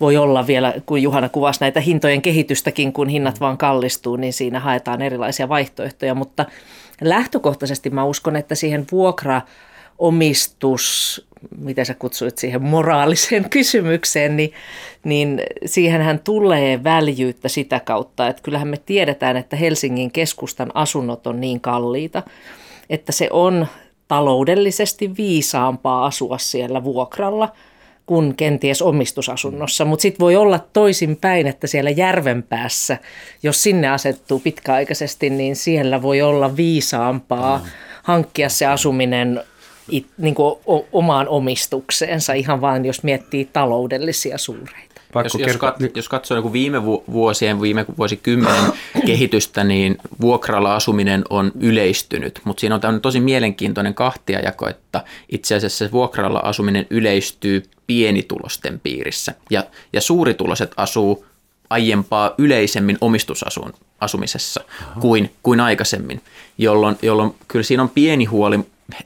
voi 0.00 0.16
olla 0.16 0.46
vielä, 0.46 0.74
kun 0.86 1.02
Juhana 1.02 1.28
kuvasi 1.28 1.60
näitä 1.60 1.80
hintojen 1.80 2.22
kehitystäkin, 2.22 2.92
kun 2.92 3.08
hinnat 3.08 3.40
vaan 3.40 3.58
kallistuu, 3.58 4.16
niin 4.16 4.32
siinä 4.32 4.60
haetaan 4.60 5.02
erilaisia 5.02 5.48
vaihtoehtoja, 5.48 6.14
mutta 6.14 6.44
lähtökohtaisesti 7.00 7.90
mä 7.90 8.04
uskon, 8.04 8.36
että 8.36 8.54
siihen 8.54 8.86
vuokra 8.92 9.42
omistus, 9.98 11.26
mitä 11.58 11.84
sä 11.84 11.94
kutsuit 11.94 12.38
siihen 12.38 12.62
moraaliseen 12.62 13.50
kysymykseen, 13.58 14.36
niin, 14.36 14.52
niin 15.04 15.42
siihenhän 15.66 16.18
tulee 16.18 16.84
väljyyttä 16.84 17.48
sitä 17.48 17.80
kautta, 17.80 18.28
että 18.28 18.42
kyllähän 18.42 18.68
me 18.68 18.76
tiedetään, 18.76 19.36
että 19.36 19.56
Helsingin 19.56 20.10
keskustan 20.10 20.70
asunnot 20.74 21.26
on 21.26 21.40
niin 21.40 21.60
kalliita, 21.60 22.22
että 22.90 23.12
se 23.12 23.28
on 23.32 23.66
taloudellisesti 24.08 25.16
viisaampaa 25.16 26.06
asua 26.06 26.38
siellä 26.38 26.84
vuokralla 26.84 27.52
kuin 28.08 28.34
kenties 28.34 28.82
omistusasunnossa. 28.82 29.84
Mutta 29.84 30.02
sitten 30.02 30.20
voi 30.20 30.36
olla 30.36 30.58
toisin 30.72 31.16
päin, 31.16 31.46
että 31.46 31.66
siellä 31.66 31.90
järven 31.90 32.42
päässä, 32.42 32.98
jos 33.42 33.62
sinne 33.62 33.88
asettuu 33.88 34.40
pitkäaikaisesti, 34.40 35.30
niin 35.30 35.56
siellä 35.56 36.02
voi 36.02 36.22
olla 36.22 36.56
viisaampaa 36.56 37.58
mm. 37.58 37.64
hankkia 38.02 38.48
se 38.48 38.66
asuminen 38.66 39.40
it, 39.90 40.06
niin 40.18 40.34
kuin 40.34 40.58
o, 40.66 40.86
omaan 40.92 41.28
omistukseensa, 41.28 42.32
ihan 42.32 42.60
vain 42.60 42.84
jos 42.84 43.02
miettii 43.02 43.44
taloudellisia 43.52 44.38
suureita. 44.38 44.87
Jos, 45.24 45.34
jos, 45.34 45.56
kat, 45.56 45.76
jos 45.96 46.08
katsoo 46.08 46.40
niin 46.40 46.52
viime 46.52 46.84
vuosien, 46.84 47.60
viime 47.60 47.86
vuosikymmenen 47.98 48.72
kehitystä, 49.06 49.64
niin 49.64 49.98
vuokralla 50.20 50.74
asuminen 50.74 51.24
on 51.30 51.52
yleistynyt, 51.60 52.40
mutta 52.44 52.60
siinä 52.60 52.74
on 52.74 52.80
tämmöinen 52.80 53.00
tosi 53.00 53.20
mielenkiintoinen 53.20 53.94
kahtiajako, 53.94 54.68
että 54.68 55.04
itse 55.32 55.54
asiassa 55.54 55.84
se 55.84 55.92
vuokralla 55.92 56.38
asuminen 56.38 56.86
yleistyy 56.90 57.62
pienitulosten 57.86 58.80
piirissä. 58.80 59.34
Ja, 59.50 59.64
ja 59.92 60.00
suurituloiset 60.00 60.72
asuu 60.76 61.26
aiempaa 61.70 62.34
yleisemmin 62.38 62.98
omistusasumisessa 63.00 64.60
kuin, 65.00 65.30
kuin 65.42 65.60
aikaisemmin, 65.60 66.20
jolloin, 66.58 66.96
jolloin 67.02 67.34
kyllä 67.48 67.62
siinä 67.62 67.82
on 67.82 67.88
pieni 67.88 68.24
huoli 68.24 68.58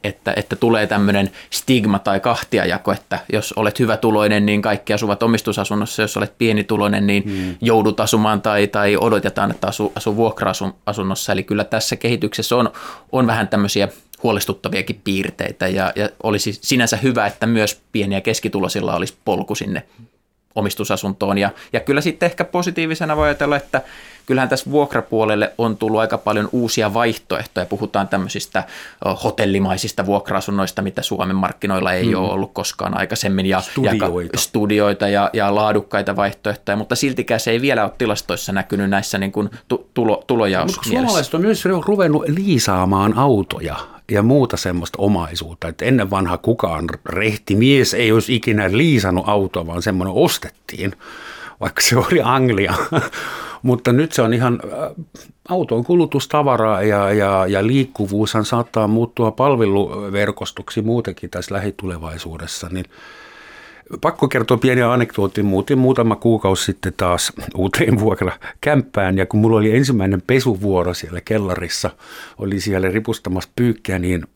että, 0.04 0.32
että 0.36 0.56
tulee 0.56 0.86
tämmöinen 0.86 1.30
stigma 1.50 1.98
tai 1.98 2.20
kahtiajako, 2.20 2.92
että 2.92 3.18
jos 3.32 3.52
olet 3.52 3.78
hyvä 3.78 3.96
tuloinen, 3.96 4.46
niin 4.46 4.62
kaikki 4.62 4.92
asuvat 4.92 5.22
omistusasunnossa, 5.22 6.02
jos 6.02 6.16
olet 6.16 6.38
pienituloinen, 6.38 7.06
niin 7.06 7.22
hmm. 7.24 7.56
joudut 7.60 8.00
asumaan 8.00 8.42
tai, 8.42 8.66
tai 8.66 8.96
odotetaan, 8.96 9.50
että 9.50 9.66
asu, 9.66 9.92
asu 9.96 10.16
vuokra-asunnossa. 10.16 11.32
Eli 11.32 11.42
kyllä 11.42 11.64
tässä 11.64 11.96
kehityksessä 11.96 12.56
on, 12.56 12.70
on 13.12 13.26
vähän 13.26 13.48
tämmöisiä 13.48 13.88
huolestuttaviakin 14.22 15.00
piirteitä 15.04 15.68
ja, 15.68 15.92
ja 15.96 16.08
olisi 16.22 16.52
sinänsä 16.52 16.96
hyvä, 16.96 17.26
että 17.26 17.46
myös 17.46 17.80
pieni- 17.92 18.14
ja 18.14 18.20
keskituloisilla 18.20 18.96
olisi 18.96 19.14
polku 19.24 19.54
sinne 19.54 19.82
omistusasuntoon. 20.54 21.38
Ja, 21.38 21.50
ja 21.72 21.80
kyllä 21.80 22.00
sitten 22.00 22.26
ehkä 22.26 22.44
positiivisena 22.44 23.16
voi 23.16 23.26
ajatella, 23.26 23.56
että 23.56 23.80
kyllähän 24.26 24.48
tässä 24.48 24.70
vuokrapuolelle 24.70 25.52
on 25.58 25.76
tullut 25.76 26.00
aika 26.00 26.18
paljon 26.18 26.48
uusia 26.52 26.94
vaihtoehtoja. 26.94 27.66
Puhutaan 27.66 28.08
tämmöisistä 28.08 28.64
hotellimaisista 29.24 30.06
vuokra-asunnoista, 30.06 30.82
mitä 30.82 31.02
Suomen 31.02 31.36
markkinoilla 31.36 31.92
ei 31.92 32.08
mm. 32.08 32.14
ole 32.14 32.32
ollut 32.32 32.52
koskaan 32.52 32.98
aikaisemmin. 32.98 33.46
Ja, 33.46 33.60
studioita. 33.60 34.30
Ja, 34.32 34.38
studioita 34.38 35.08
ja, 35.08 35.30
ja 35.32 35.54
laadukkaita 35.54 36.16
vaihtoehtoja, 36.16 36.76
mutta 36.76 36.96
siltikään 36.96 37.40
se 37.40 37.50
ei 37.50 37.60
vielä 37.60 37.84
ole 37.84 37.92
tilastoissa 37.98 38.52
näkynyt 38.52 38.90
näissä 38.90 39.18
niin 39.18 39.32
kuin 39.32 39.50
tulo, 39.94 40.24
tulojaus 40.26 40.72
Mutta 40.76 40.88
suomalaiset 40.88 41.34
on 41.34 41.40
myös 41.40 41.64
ruvennut 41.64 42.24
liisaamaan 42.28 43.18
autoja 43.18 43.76
ja 44.12 44.22
muuta 44.22 44.56
semmoista 44.56 44.98
omaisuutta. 44.98 45.68
Että 45.68 45.84
ennen 45.84 46.10
vanha 46.10 46.38
kukaan 46.38 46.88
rehti 47.06 47.56
mies 47.56 47.94
ei 47.94 48.12
olisi 48.12 48.34
ikinä 48.34 48.72
liisannut 48.72 49.28
autoa, 49.28 49.66
vaan 49.66 49.82
semmoinen 49.82 50.14
ostettiin, 50.14 50.92
vaikka 51.60 51.82
se 51.82 51.96
oli 51.96 52.20
Anglia. 52.22 52.74
Mutta 53.62 53.92
nyt 53.92 54.12
se 54.12 54.22
on 54.22 54.34
ihan 54.34 54.60
äh, 54.64 55.04
auton 55.48 55.84
kulutustavaraa 55.84 56.82
ja, 56.82 57.12
ja, 57.12 57.46
ja 57.46 57.66
liikkuvuushan 57.66 58.44
saattaa 58.44 58.88
muuttua 58.88 59.30
palveluverkostoksi 59.30 60.82
muutenkin 60.82 61.30
tässä 61.30 61.54
lähitulevaisuudessa, 61.54 62.68
niin 62.70 62.84
Pakko 64.00 64.28
kertoa 64.28 64.56
pieni 64.56 64.82
anekdootti. 64.82 65.42
Muutin 65.42 65.78
muutama 65.78 66.16
kuukausi 66.16 66.64
sitten 66.64 66.92
taas 66.96 67.32
uuteen 67.54 68.00
vuokra 68.00 68.32
kämppään 68.60 69.18
ja 69.18 69.26
kun 69.26 69.40
mulla 69.40 69.56
oli 69.56 69.76
ensimmäinen 69.76 70.22
pesuvuoro 70.26 70.94
siellä 70.94 71.20
kellarissa, 71.20 71.90
oli 72.38 72.60
siellä 72.60 72.88
ripustamassa 72.88 73.50
pyykkiä, 73.56 73.98
niin 73.98 74.26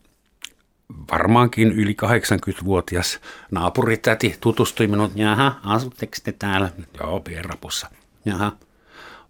varmaankin 1.11 1.71
yli 1.71 1.95
80-vuotias 2.05 3.19
naapuritäti 3.51 4.35
tutustui 4.41 4.87
minut. 4.87 5.11
Jaha, 5.15 5.59
asutteko 5.63 6.13
te 6.23 6.31
täällä? 6.31 6.71
Joo, 6.99 7.19
Pierapussa. 7.19 7.87
Jaha, 8.25 8.51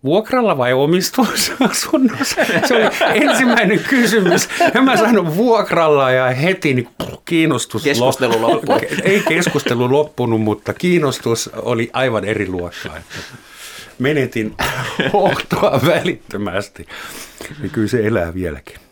vuokralla 0.03 0.57
vai 0.57 0.73
omistusasunnossa? 0.73 2.45
Se 2.67 2.75
oli 2.75 3.21
ensimmäinen 3.27 3.79
kysymys. 3.79 4.49
Ja 4.73 4.81
mä 4.81 4.97
sanoin 4.97 5.35
vuokralla 5.35 6.11
ja 6.11 6.29
heti 6.29 6.73
niin 6.73 6.89
kiinnostus 7.25 7.83
Keskustelu 7.83 8.41
loppui. 8.41 8.79
Ei 9.03 9.23
keskustelu 9.27 9.91
loppunut, 9.91 10.41
mutta 10.41 10.73
kiinnostus 10.73 11.49
oli 11.55 11.89
aivan 11.93 12.25
eri 12.25 12.47
luokkaa. 12.47 12.97
Menetin 13.99 14.55
hohtoa 15.13 15.79
välittömästi. 15.85 16.87
Ja 17.63 17.69
kyllä 17.69 17.87
se 17.87 18.07
elää 18.07 18.33
vieläkin. 18.33 18.86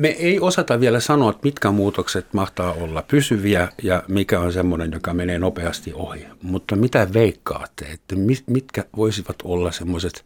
Me 0.00 0.08
ei 0.08 0.40
osata 0.40 0.80
vielä 0.80 1.00
sanoa, 1.00 1.30
että 1.30 1.40
mitkä 1.44 1.70
muutokset 1.70 2.32
mahtaa 2.32 2.72
olla 2.72 3.02
pysyviä 3.02 3.68
ja 3.82 4.02
mikä 4.08 4.40
on 4.40 4.52
semmoinen, 4.52 4.92
joka 4.92 5.14
menee 5.14 5.38
nopeasti 5.38 5.92
ohi. 5.94 6.26
Mutta 6.42 6.76
mitä 6.76 7.08
veikkaatte, 7.12 7.84
että 7.84 8.16
mitkä 8.46 8.84
voisivat 8.96 9.36
olla 9.44 9.72
semmoiset 9.72 10.24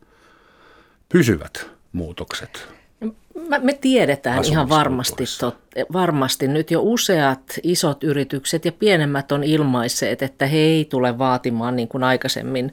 pysyvät 1.09 1.71
muutokset? 1.93 2.69
Me 3.63 3.73
tiedetään 3.73 4.45
ihan 4.45 4.69
varmasti, 4.69 5.25
tot, 5.41 5.57
varmasti 5.93 6.49
nyt 6.49 6.71
jo 6.71 6.81
useat 6.83 7.43
isot 7.63 8.05
yritykset 8.05 8.65
ja 8.65 8.73
pienemmät 8.73 9.33
on 9.33 9.45
ilmaisseet, 9.45 10.23
että 10.23 10.47
he 10.47 10.57
ei 10.57 10.85
tule 10.85 11.19
vaatimaan 11.19 11.77
niin 11.77 11.89
kuin 11.89 12.05
aikaisemmin 12.05 12.73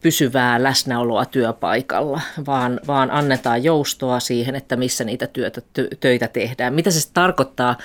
pysyvää 0.00 0.62
läsnäoloa 0.62 1.24
työpaikalla, 1.24 2.20
vaan, 2.46 2.80
vaan 2.86 3.10
annetaan 3.10 3.64
joustoa 3.64 4.20
siihen, 4.20 4.54
että 4.54 4.76
missä 4.76 5.04
niitä 5.04 5.26
työtä, 5.26 5.60
töitä 6.00 6.28
tehdään. 6.28 6.74
Mitä 6.74 6.90
se 6.90 7.10
tarkoittaa? 7.14 7.76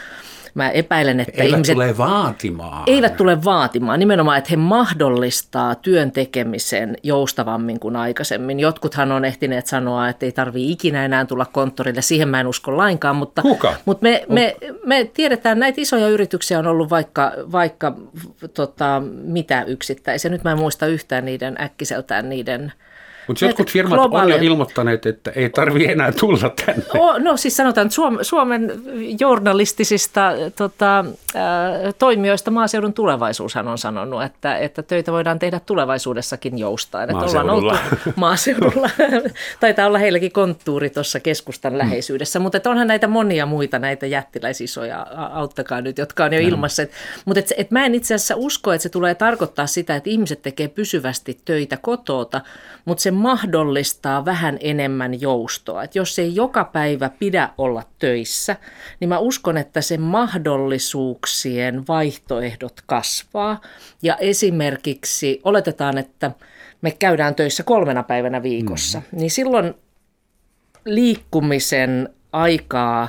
Mä 0.53 0.69
epäilen, 0.69 1.19
että 1.19 1.41
eivät 1.41 1.53
ihmiset... 1.53 1.73
tule 1.73 1.97
vaatimaan. 1.97 2.83
Eivät 2.87 3.17
tule 3.17 3.43
vaatimaan. 3.43 3.99
Nimenomaan, 3.99 4.37
että 4.37 4.47
he 4.49 4.55
mahdollistaa 4.55 5.75
työn 5.75 6.11
tekemisen 6.11 6.97
joustavammin 7.03 7.79
kuin 7.79 7.95
aikaisemmin. 7.95 8.59
Jotkuthan 8.59 9.11
on 9.11 9.25
ehtineet 9.25 9.67
sanoa, 9.67 10.09
että 10.09 10.25
ei 10.25 10.31
tarvitse 10.31 10.71
ikinä 10.71 11.05
enää 11.05 11.25
tulla 11.25 11.45
konttorille. 11.45 12.01
Siihen 12.01 12.29
mä 12.29 12.39
en 12.39 12.47
usko 12.47 12.77
lainkaan. 12.77 13.15
Mutta, 13.15 13.41
Kuka? 13.41 13.73
mutta 13.85 14.03
me, 14.03 14.25
me, 14.29 14.55
me 14.85 15.09
tiedetään, 15.13 15.59
näitä 15.59 15.81
isoja 15.81 16.07
yrityksiä 16.07 16.59
on 16.59 16.67
ollut 16.67 16.89
vaikka, 16.89 17.31
vaikka 17.51 17.95
tota, 18.53 19.01
mitä 19.23 19.63
yksittäisiä. 19.63 20.31
Nyt 20.31 20.43
mä 20.43 20.51
en 20.51 20.57
muista 20.57 20.87
yhtään 20.87 21.25
niiden 21.25 21.61
äkkiseltään 21.61 22.29
niiden 22.29 22.73
mutta 23.27 23.45
jotkut 23.45 23.71
firmat 23.71 23.99
globaali... 23.99 24.33
on 24.33 24.39
jo 24.39 24.45
ilmoittaneet, 24.45 25.05
että 25.05 25.31
ei 25.31 25.49
tarvi 25.49 25.85
enää 25.85 26.11
tulla 26.11 26.51
tänne. 26.65 26.83
O, 26.97 27.17
no 27.17 27.37
siis 27.37 27.57
sanotaan, 27.57 27.87
että 27.87 27.95
Suom- 27.95 28.19
Suomen 28.21 28.73
journalistisista 29.19 30.31
tota, 30.55 30.99
äh, 31.35 31.93
toimijoista 31.99 32.51
maaseudun 32.51 32.93
tulevaisuushan 32.93 33.67
on 33.67 33.77
sanonut, 33.77 34.23
että, 34.23 34.57
että 34.57 34.83
töitä 34.83 35.11
voidaan 35.11 35.39
tehdä 35.39 35.59
tulevaisuudessakin 35.59 36.59
joustain. 36.59 37.09
Että 37.09 37.25
ollaan 37.25 37.49
oltu 37.49 37.75
maaseudulla. 38.15 38.89
Taitaa 39.59 39.87
olla 39.87 39.97
heilläkin 39.97 40.31
konttuuri 40.31 40.89
tuossa 40.89 41.19
keskustan 41.19 41.73
mm. 41.73 41.77
läheisyydessä, 41.77 42.39
mutta 42.39 42.57
että 42.57 42.69
onhan 42.69 42.87
näitä 42.87 43.07
monia 43.07 43.45
muita 43.45 43.79
näitä 43.79 44.05
jättiläisisoja, 44.05 45.07
auttakaa 45.31 45.81
nyt, 45.81 45.97
jotka 45.97 46.23
on 46.23 46.33
jo 46.33 46.39
ilmassa. 46.39 46.83
Mutta 47.25 47.39
et, 47.39 47.53
et 47.57 47.71
mä 47.71 47.85
en 47.85 47.95
itse 47.95 48.15
asiassa 48.15 48.35
usko, 48.37 48.73
että 48.73 48.83
se 48.83 48.89
tulee 48.89 49.15
tarkoittaa 49.15 49.67
sitä, 49.67 49.95
että 49.95 50.09
ihmiset 50.09 50.41
tekee 50.41 50.67
pysyvästi 50.67 51.37
töitä 51.45 51.77
kotota, 51.77 52.41
mutta 52.85 53.01
se 53.01 53.10
mahdollistaa 53.11 54.25
vähän 54.25 54.57
enemmän 54.61 55.21
joustoa. 55.21 55.83
Et 55.83 55.95
jos 55.95 56.19
ei 56.19 56.35
joka 56.35 56.63
päivä 56.63 57.09
pidä 57.19 57.49
olla 57.57 57.83
töissä, 57.99 58.55
niin 58.99 59.09
mä 59.09 59.19
uskon, 59.19 59.57
että 59.57 59.81
se 59.81 59.97
mahdollisuuksien 59.97 61.87
vaihtoehdot 61.87 62.81
kasvaa. 62.85 63.61
Ja 64.01 64.17
esimerkiksi 64.17 65.41
oletetaan, 65.43 65.97
että 65.97 66.31
me 66.81 66.91
käydään 66.91 67.35
töissä 67.35 67.63
kolmena 67.63 68.03
päivänä 68.03 68.43
viikossa, 68.43 68.99
mm. 68.99 69.19
niin 69.19 69.31
silloin 69.31 69.73
liikkumisen 70.85 72.09
aikaa 72.31 73.07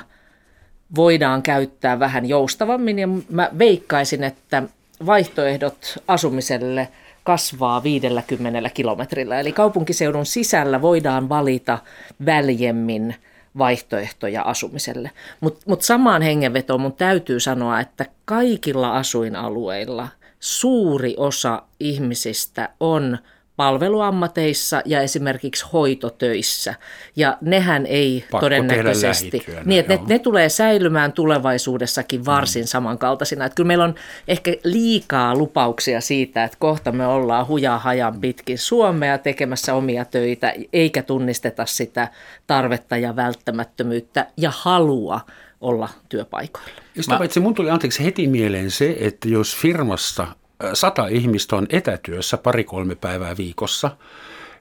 voidaan 0.95 1.43
käyttää 1.43 1.99
vähän 1.99 2.27
joustavammin 2.27 2.99
ja 2.99 3.09
mä 3.31 3.51
veikkaisin, 3.59 4.25
että 4.25 4.63
vaihtoehdot 5.07 5.99
asumiselle– 6.09 6.89
kasvaa 7.25 7.83
50 7.83 8.71
kilometrillä. 8.71 9.41
Eli 9.41 9.53
kaupunkiseudun 9.53 10.27
sisällä 10.27 10.83
voidaan 10.83 11.29
valita 11.29 11.79
väljemmin 12.27 13.15
vaihtoehtoja 13.59 14.43
asumiselle. 14.43 15.11
Mutta 15.41 15.61
mut 15.67 15.83
samaan 15.83 16.23
hengenvetoon 16.23 16.81
mun 16.81 16.93
täytyy 16.93 17.41
sanoa, 17.41 17.81
että 17.81 18.07
kaikilla 18.25 18.97
asuinalueilla 18.97 20.09
suuri 20.41 21.15
osa 21.17 21.63
ihmisistä 21.81 22.69
on 22.81 23.19
palveluammateissa 23.63 24.83
ja 24.85 25.01
esimerkiksi 25.01 25.67
hoitotöissä. 25.73 26.75
Ja 27.17 27.39
nehän 27.41 27.87
ei 27.87 28.25
Pakko 28.31 28.47
todennäköisesti, 28.47 29.47
niin 29.65 29.81
että 29.81 29.95
ne, 29.95 30.01
ne 30.09 30.19
tulee 30.19 30.49
säilymään 30.49 31.13
tulevaisuudessakin 31.13 32.25
varsin 32.25 32.63
mm. 32.63 32.67
samankaltaisina. 32.67 33.45
Että 33.45 33.57
kyllä 33.57 33.67
meillä 33.67 33.85
on 33.85 33.95
ehkä 34.29 34.55
liikaa 34.65 35.37
lupauksia 35.37 36.01
siitä, 36.01 36.45
että 36.45 36.57
kohta 36.61 36.93
me 36.93 37.07
ollaan 37.07 37.47
hujaa 37.49 37.79
hajan 37.79 38.21
pitkin 38.21 38.59
Suomea 38.59 39.19
tekemässä 39.19 39.75
omia 39.75 40.05
töitä, 40.05 40.55
eikä 40.73 41.03
tunnisteta 41.03 41.67
sitä 41.67 42.09
tarvetta 42.47 42.97
ja 42.97 43.17
välttämättömyyttä 43.17 44.27
ja 44.37 44.53
halua 44.57 45.21
olla 45.61 45.89
työpaikoilla. 46.09 46.71
Sitä 47.01 47.19
paitsi 47.19 47.41
mun 47.41 47.55
tuli 47.55 47.71
anteeksi 47.71 48.05
heti 48.05 48.27
mieleen 48.27 48.71
se, 48.71 48.97
että 49.01 49.29
jos 49.29 49.57
firmassa 49.57 50.27
sata 50.75 51.07
ihmistä 51.07 51.57
on 51.57 51.67
etätyössä 51.71 52.37
pari-kolme 52.37 52.95
päivää 52.95 53.37
viikossa. 53.37 53.91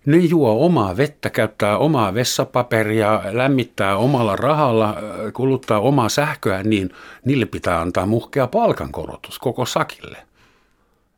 Ne 0.05 0.17
juo 0.17 0.65
omaa 0.65 0.97
vettä, 0.97 1.29
käyttää 1.29 1.77
omaa 1.77 2.13
vessapaperia, 2.13 3.21
lämmittää 3.31 3.97
omalla 3.97 4.35
rahalla, 4.35 4.97
kuluttaa 5.33 5.79
omaa 5.79 6.09
sähköä, 6.09 6.63
niin 6.63 6.89
niille 7.25 7.45
pitää 7.45 7.81
antaa 7.81 8.05
muhkea 8.05 8.47
palkankorotus 8.47 9.39
koko 9.39 9.65
sakille. 9.65 10.17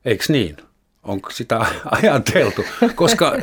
Eikö 0.06 0.24
niin? 0.30 0.58
Onko 1.04 1.30
sitä 1.30 1.66
ajateltu? 2.02 2.66
Koska, 2.96 3.34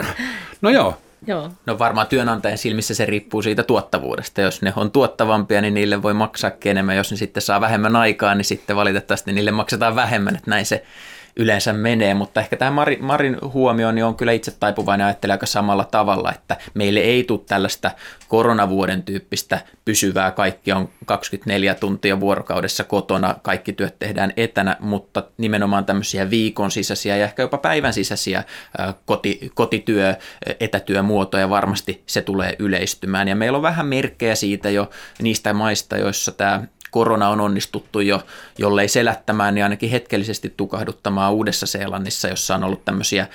no 0.60 0.70
joo, 0.70 0.98
Joo. 1.26 1.50
No 1.66 1.78
varmaan 1.78 2.06
työnantajan 2.06 2.58
silmissä 2.58 2.94
se 2.94 3.06
riippuu 3.06 3.42
siitä 3.42 3.62
tuottavuudesta. 3.62 4.40
Jos 4.40 4.62
ne 4.62 4.72
on 4.76 4.90
tuottavampia, 4.90 5.60
niin 5.60 5.74
niille 5.74 6.02
voi 6.02 6.14
maksaa 6.14 6.50
enemmän. 6.64 6.96
Jos 6.96 7.10
ne 7.10 7.16
sitten 7.16 7.42
saa 7.42 7.60
vähemmän 7.60 7.96
aikaa, 7.96 8.34
niin 8.34 8.44
sitten 8.44 8.76
valitettavasti 8.76 9.32
niille 9.32 9.50
maksetaan 9.50 9.96
vähemmän. 9.96 10.36
Että 10.36 10.50
näin 10.50 10.66
se 10.66 10.84
yleensä 11.36 11.72
menee, 11.72 12.14
mutta 12.14 12.40
ehkä 12.40 12.56
tämä 12.56 12.70
Marin, 12.70 13.04
Marin 13.04 13.36
huomio 13.52 13.92
niin 13.92 14.04
on 14.04 14.16
kyllä 14.16 14.32
itse 14.32 14.50
taipuvainen 14.60 15.06
ajattelee 15.06 15.34
aika 15.34 15.46
samalla 15.46 15.84
tavalla, 15.84 16.32
että 16.32 16.56
meille 16.74 17.00
ei 17.00 17.24
tule 17.24 17.40
tällaista 17.46 17.90
koronavuoden 18.28 19.02
tyyppistä 19.02 19.60
pysyvää, 19.84 20.30
kaikki 20.30 20.72
on 20.72 20.88
24 21.06 21.74
tuntia 21.74 22.20
vuorokaudessa 22.20 22.84
kotona, 22.84 23.34
kaikki 23.42 23.72
työt 23.72 23.98
tehdään 23.98 24.32
etänä, 24.36 24.76
mutta 24.80 25.24
nimenomaan 25.38 25.84
tämmöisiä 25.84 26.30
viikon 26.30 26.70
sisäisiä 26.70 27.16
ja 27.16 27.24
ehkä 27.24 27.42
jopa 27.42 27.58
päivän 27.58 27.92
sisäisiä 27.92 28.44
koti, 29.06 29.50
kotityö, 29.54 30.14
etätyömuotoja 30.60 31.50
varmasti 31.50 32.02
se 32.06 32.22
tulee 32.22 32.56
yleistymään. 32.58 33.28
Ja 33.28 33.36
meillä 33.36 33.56
on 33.56 33.62
vähän 33.62 33.86
merkkejä 33.86 34.34
siitä 34.34 34.70
jo 34.70 34.90
niistä 35.22 35.52
maista, 35.52 35.96
joissa 35.96 36.32
tämä 36.32 36.62
korona 36.90 37.28
on 37.28 37.40
onnistuttu 37.40 38.00
jo, 38.00 38.22
jollei 38.58 38.88
selättämään, 38.88 39.54
niin 39.54 39.64
ainakin 39.64 39.90
hetkellisesti 39.90 40.54
tukahduttamaan 40.56 41.32
Uudessa 41.32 41.66
Seelannissa, 41.66 42.28
jossa 42.28 42.54
on 42.54 42.64
ollut 42.64 42.84
tämmöisiä 42.84 43.26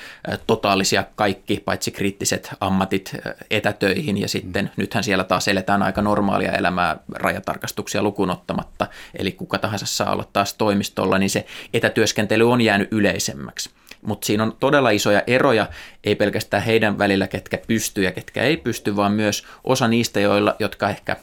totaalisia 0.47 1.03
kaikki, 1.15 1.61
paitsi 1.65 1.91
kriittiset 1.91 2.49
ammatit 2.59 3.15
etätöihin, 3.49 4.17
ja 4.17 4.27
sitten 4.27 4.65
mm. 4.65 4.71
nythän 4.77 5.03
siellä 5.03 5.23
taas 5.23 5.47
eletään 5.47 5.83
aika 5.83 6.01
normaalia 6.01 6.51
elämää 6.51 6.97
rajatarkastuksia 7.13 8.03
lukunottamatta, 8.03 8.87
eli 9.19 9.31
kuka 9.31 9.57
tahansa 9.57 9.85
saa 9.85 10.13
olla 10.13 10.25
taas 10.33 10.53
toimistolla, 10.53 11.17
niin 11.17 11.29
se 11.29 11.45
etätyöskentely 11.73 12.51
on 12.51 12.61
jäänyt 12.61 12.87
yleisemmäksi 12.91 13.69
mutta 14.05 14.25
siinä 14.25 14.43
on 14.43 14.57
todella 14.59 14.89
isoja 14.89 15.23
eroja, 15.27 15.67
ei 16.03 16.15
pelkästään 16.15 16.63
heidän 16.63 16.97
välillä, 16.97 17.27
ketkä 17.27 17.57
pystyy 17.67 18.03
ja 18.03 18.11
ketkä 18.11 18.43
ei 18.43 18.57
pysty, 18.57 18.95
vaan 18.95 19.11
myös 19.11 19.43
osa 19.63 19.87
niistä, 19.87 20.19
joilla, 20.19 20.55
jotka 20.59 20.89
ehkä 20.89 21.15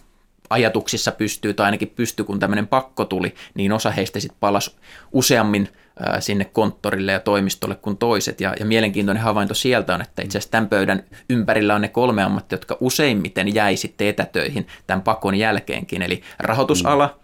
ajatuksissa 0.53 1.13
pystyy, 1.13 1.55
tai 1.55 1.65
ainakin 1.65 1.93
pystyy, 1.97 2.25
kun 2.25 2.39
tämmöinen 2.39 2.67
pakko 2.67 3.05
tuli, 3.05 3.35
niin 3.55 3.73
osa 3.73 3.91
heistä 3.91 4.21
sitten 4.21 4.41
palasi 4.41 4.77
useammin 5.13 5.69
sinne 6.21 6.45
konttorille 6.45 7.13
ja 7.13 7.21
toimistolle 7.21 7.75
kuin 7.75 7.97
toiset. 7.97 8.41
Ja, 8.41 8.55
ja 8.61 8.67
mielenkiintoinen 8.67 9.23
havainto 9.23 9.55
sieltä 9.55 9.95
on, 9.95 10.03
että 10.03 10.23
itse 10.23 10.39
asiassa 10.39 10.51
tämän 10.51 10.69
pöydän 10.69 11.05
ympärillä 11.31 11.75
on 11.75 11.81
ne 11.81 11.89
kolme 11.89 12.23
ammattia, 12.23 12.57
jotka 12.57 12.77
useimmiten 12.81 13.55
jäi 13.55 13.77
sitten 13.77 14.07
etätöihin 14.07 14.67
tämän 14.87 15.03
pakon 15.03 15.35
jälkeenkin. 15.35 16.03
Eli 16.03 16.23
rahoitusala, 16.39 17.19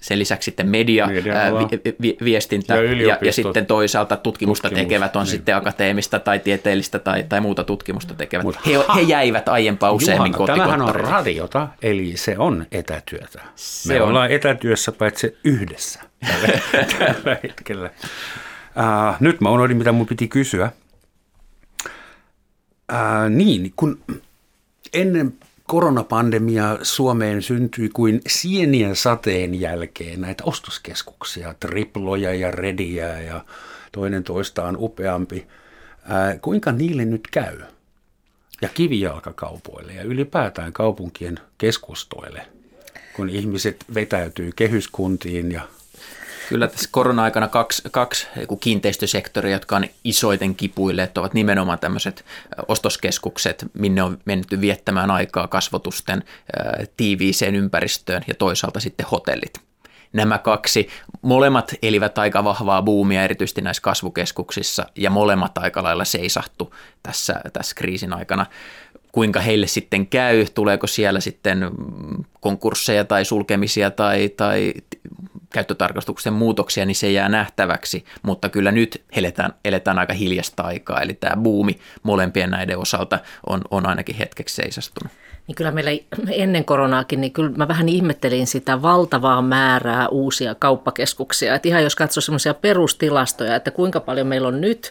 sen 0.00 0.18
lisäksi 0.18 0.44
sitten 0.44 0.68
media, 0.68 1.08
vi, 1.08 1.94
vi, 2.02 2.16
viestintä 2.24 2.74
ja, 2.74 3.06
ja, 3.06 3.18
ja 3.22 3.32
sitten 3.32 3.66
toisaalta 3.66 4.16
tutkimusta 4.16 4.68
Tutkimus, 4.68 4.88
tekevät 4.88 5.16
on 5.16 5.22
niin. 5.22 5.30
sitten 5.30 5.56
akateemista 5.56 6.18
tai 6.18 6.38
tieteellistä 6.38 6.98
tai, 6.98 7.22
tai 7.22 7.40
muuta 7.40 7.64
tutkimusta 7.64 8.14
tekevät. 8.14 8.44
Mut, 8.44 8.66
he, 8.66 8.72
he 8.94 9.00
jäivät 9.00 9.48
aiempaa 9.48 9.92
useammin 9.92 10.34
Tämähän 10.46 10.82
on 10.82 10.94
radiota, 10.94 11.68
eli 11.82 12.12
se 12.16 12.38
on 12.38 12.66
etätyötä. 12.72 13.42
Se 13.54 13.94
Me 13.94 14.02
on. 14.02 14.08
ollaan 14.08 14.30
etätyössä 14.30 14.92
paitsi 14.92 15.38
yhdessä 15.44 16.00
tällä, 16.26 16.58
tällä 16.98 17.36
hetkellä. 17.42 17.90
Uh, 18.76 19.16
nyt 19.20 19.40
mä 19.40 19.50
unohdin, 19.50 19.76
mitä 19.76 19.92
mun 19.92 20.06
piti 20.06 20.28
kysyä. 20.28 20.70
Uh, 22.92 23.28
niin, 23.28 23.72
kun 23.76 23.98
ennen 24.94 25.34
koronapandemia 25.66 26.78
Suomeen 26.82 27.42
syntyi 27.42 27.88
kuin 27.88 28.20
sienien 28.26 28.96
sateen 28.96 29.60
jälkeen 29.60 30.20
näitä 30.20 30.44
ostoskeskuksia, 30.44 31.54
triploja 31.60 32.34
ja 32.34 32.50
rediä 32.50 33.20
ja 33.20 33.44
toinen 33.92 34.24
toistaan 34.24 34.76
upeampi. 34.78 35.46
Ää, 36.08 36.38
kuinka 36.38 36.72
niille 36.72 37.04
nyt 37.04 37.28
käy? 37.30 37.58
Ja 38.62 38.68
kivijalkakaupoille 38.68 39.92
ja 39.92 40.02
ylipäätään 40.02 40.72
kaupunkien 40.72 41.38
keskustoille, 41.58 42.46
kun 43.16 43.30
ihmiset 43.30 43.84
vetäytyy 43.94 44.50
kehyskuntiin 44.56 45.52
ja 45.52 45.62
Kyllä 46.48 46.68
tässä 46.68 46.88
korona-aikana 46.92 47.48
kaksi, 47.48 47.82
kaksi 47.90 48.26
kiinteistösektoria, 48.60 49.52
jotka 49.52 49.76
on 49.76 49.84
isoiten 50.04 50.54
kipuilleet, 50.54 51.18
ovat 51.18 51.34
nimenomaan 51.34 51.78
tämmöiset 51.78 52.24
ostoskeskukset, 52.68 53.64
minne 53.74 54.02
on 54.02 54.18
menty 54.24 54.60
viettämään 54.60 55.10
aikaa 55.10 55.48
kasvotusten 55.48 56.24
tiiviiseen 56.96 57.54
ympäristöön 57.54 58.22
ja 58.28 58.34
toisaalta 58.34 58.80
sitten 58.80 59.06
hotellit. 59.10 59.52
Nämä 60.12 60.38
kaksi, 60.38 60.88
molemmat 61.22 61.74
elivät 61.82 62.18
aika 62.18 62.44
vahvaa 62.44 62.82
buumia 62.82 63.22
erityisesti 63.22 63.62
näissä 63.62 63.82
kasvukeskuksissa 63.82 64.86
ja 64.96 65.10
molemmat 65.10 65.58
aika 65.58 65.82
lailla 65.82 66.04
seisahtu 66.04 66.74
tässä, 67.02 67.40
tässä 67.52 67.74
kriisin 67.74 68.12
aikana 68.12 68.46
kuinka 69.14 69.40
heille 69.40 69.66
sitten 69.66 70.06
käy, 70.06 70.46
tuleeko 70.54 70.86
siellä 70.86 71.20
sitten 71.20 71.70
konkursseja 72.40 73.04
tai 73.04 73.24
sulkemisia 73.24 73.90
tai, 73.90 74.28
tai 74.28 74.74
käyttötarkastuksen 75.54 76.32
muutoksia, 76.32 76.86
niin 76.86 76.94
se 76.94 77.10
jää 77.10 77.28
nähtäväksi, 77.28 78.04
mutta 78.22 78.48
kyllä 78.48 78.72
nyt 78.72 79.04
eletään, 79.16 79.54
eletään 79.64 79.98
aika 79.98 80.12
hiljasta 80.12 80.62
aikaa, 80.62 81.00
eli 81.00 81.14
tämä 81.14 81.42
buumi 81.42 81.78
molempien 82.02 82.50
näiden 82.50 82.78
osalta 82.78 83.18
on, 83.46 83.60
on 83.70 83.86
ainakin 83.86 84.16
hetkeksi 84.16 84.54
seisastunut 84.54 85.12
niin 85.46 85.54
kyllä 85.54 85.70
meillä 85.70 85.90
ennen 86.30 86.64
koronaakin, 86.64 87.20
niin 87.20 87.32
kyllä 87.32 87.50
mä 87.56 87.68
vähän 87.68 87.88
ihmettelin 87.88 88.46
sitä 88.46 88.82
valtavaa 88.82 89.42
määrää 89.42 90.08
uusia 90.08 90.54
kauppakeskuksia. 90.54 91.54
Että 91.54 91.68
ihan 91.68 91.82
jos 91.82 91.96
katsoo 91.96 92.20
semmoisia 92.20 92.54
perustilastoja, 92.54 93.56
että 93.56 93.70
kuinka 93.70 94.00
paljon 94.00 94.26
meillä 94.26 94.48
on 94.48 94.60
nyt 94.60 94.90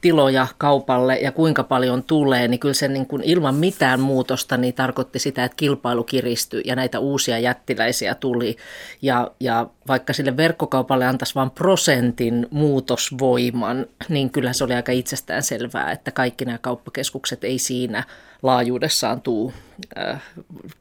tiloja 0.00 0.46
kaupalle 0.58 1.16
ja 1.16 1.32
kuinka 1.32 1.64
paljon 1.64 2.02
tulee, 2.02 2.48
niin 2.48 2.60
kyllä 2.60 2.74
se 2.74 2.88
niin 2.88 3.06
kuin 3.06 3.22
ilman 3.24 3.54
mitään 3.54 4.00
muutosta 4.00 4.56
niin 4.56 4.74
tarkoitti 4.74 5.18
sitä, 5.18 5.44
että 5.44 5.56
kilpailu 5.56 6.04
kiristyi 6.04 6.62
ja 6.64 6.76
näitä 6.76 6.98
uusia 6.98 7.38
jättiläisiä 7.38 8.14
tuli. 8.14 8.56
Ja, 9.02 9.30
ja 9.40 9.66
vaikka 9.88 10.12
sille 10.12 10.36
verkkokaupalle 10.36 11.06
antaisi 11.06 11.34
vain 11.34 11.50
prosentin 11.50 12.46
muutosvoiman, 12.50 13.86
niin 14.08 14.30
kyllä 14.30 14.52
se 14.52 14.64
oli 14.64 14.74
aika 14.74 14.92
itsestään 14.92 15.42
selvää, 15.42 15.92
että 15.92 16.10
kaikki 16.10 16.44
nämä 16.44 16.58
kauppakeskukset 16.58 17.44
ei 17.44 17.58
siinä 17.58 18.04
laajuudessaan 18.42 19.20
tuu 19.20 19.52
äh, 19.98 20.22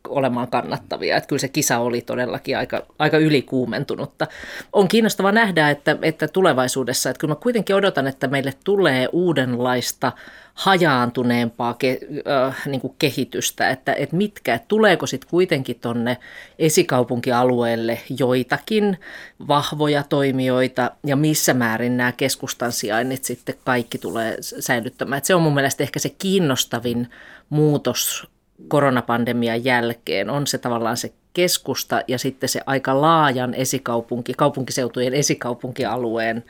olemaan 0.08 0.48
kannattavia. 0.48 1.18
Että 1.18 1.28
kyllä 1.28 1.40
se 1.40 1.48
kisa 1.48 1.78
oli 1.78 2.02
todellakin 2.02 2.58
aika, 2.58 2.86
aika 3.00 3.18
ylikuumentunutta. 3.18 4.28
On 4.74 4.88
kiinnostava 4.88 5.32
nähdä, 5.32 5.70
että, 5.70 5.98
että 6.02 6.28
tulevaisuudessa, 6.28 7.10
että 7.10 7.20
kyllä 7.20 7.32
mä 7.32 7.36
kuitenkin 7.36 7.76
odotan, 7.76 8.08
että 8.08 8.28
meille 8.28 8.54
tulee 8.64 9.10
uudenlaista 9.12 10.12
hajaantuneempaa 10.62 11.74
ke, 11.74 12.00
äh, 12.48 12.62
niin 12.66 12.82
kuin 12.82 12.96
kehitystä, 13.00 13.70
että, 13.70 13.94
että 13.94 14.16
mitkä, 14.16 14.54
että 14.54 14.68
tuleeko 14.68 15.08
sitten 15.08 15.30
kuitenkin 15.30 15.80
tuonne 15.80 16.18
esikaupunkialueelle 16.60 18.00
joitakin 18.20 19.00
vahvoja 19.48 20.04
toimijoita 20.04 20.92
ja 21.06 21.16
missä 21.16 21.54
määrin 21.54 21.98
nämä 21.98 22.12
keskustan 22.12 22.72
sijainnit 22.72 23.24
sitten 23.24 23.56
kaikki 23.64 23.98
tulee 23.98 24.38
säilyttämään. 24.40 25.18
Että 25.18 25.28
se 25.28 25.36
on 25.36 25.42
mun 25.42 25.54
mielestä 25.54 25.84
ehkä 25.84 26.00
se 26.00 26.10
kiinnostavin 26.10 27.10
muutos 27.50 28.28
koronapandemian 28.68 29.64
jälkeen 29.64 30.30
on 30.30 30.48
se 30.48 30.58
tavallaan 30.58 30.98
se 30.98 31.14
keskusta 31.34 32.02
ja 32.08 32.18
sitten 32.18 32.50
se 32.50 32.62
aika 32.66 33.02
laajan 33.02 33.54
esikaupunki, 33.54 34.34
kaupunkiseutujen 34.34 35.14
esikaupunkialueen 35.14 36.44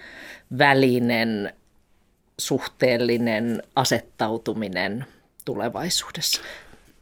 välinen 0.58 1.54
suhteellinen 2.42 3.64
asettautuminen 3.76 5.06
tulevaisuudessa. 5.46 6.42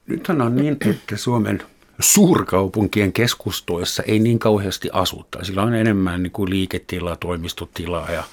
Nythän 0.07 0.41
on 0.41 0.55
niin, 0.55 0.77
että 0.89 1.17
Suomen 1.17 1.63
suurkaupunkien 1.99 3.13
keskustoissa 3.13 4.03
ei 4.03 4.19
niin 4.19 4.39
kauheasti 4.39 4.89
asuta. 4.93 5.43
Sillä 5.43 5.63
on 5.63 5.73
enemmän 5.73 6.23
niin 6.23 6.31
kuin 6.31 6.49
liiketilaa, 6.49 7.15
toimistotilaa 7.15 8.11
ja 8.11 8.23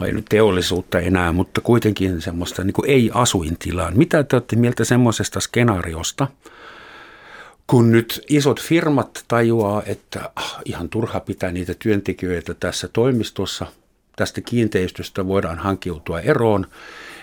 no 0.00 0.06
ei 0.06 0.12
nyt 0.12 0.24
teollisuutta 0.28 1.00
enää, 1.00 1.32
mutta 1.32 1.60
kuitenkin 1.60 2.22
semmoista 2.22 2.64
niin 2.64 2.74
kuin 2.74 2.90
ei-asuintilaa. 2.90 3.90
Mitä 3.90 4.24
te 4.24 4.36
olette 4.36 4.56
mieltä 4.56 4.84
semmoisesta 4.84 5.40
skenaariosta, 5.40 6.28
kun 7.66 7.92
nyt 7.92 8.20
isot 8.28 8.60
firmat 8.60 9.24
tajuaa, 9.28 9.82
että 9.86 10.30
ah, 10.36 10.60
ihan 10.64 10.88
turha 10.88 11.20
pitää 11.20 11.52
niitä 11.52 11.74
työntekijöitä 11.78 12.54
tässä 12.54 12.88
toimistossa, 12.88 13.66
tästä 14.22 14.40
kiinteistöstä 14.40 15.26
voidaan 15.26 15.58
hankiutua 15.58 16.20
eroon, 16.20 16.66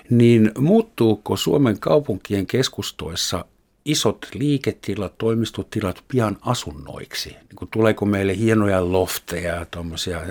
niin 0.09 0.51
muuttuuko 0.57 1.37
Suomen 1.37 1.79
kaupunkien 1.79 2.45
keskustoissa 2.45 3.45
isot 3.85 4.27
liiketilat, 4.33 5.17
toimistotilat 5.17 6.03
pian 6.07 6.37
asunnoiksi? 6.41 7.29
Niin 7.29 7.55
kuin 7.55 7.69
tuleeko 7.71 8.05
meille 8.05 8.37
hienoja 8.37 8.91
lofteja, 8.91 9.65
tuommoisia 9.71 10.21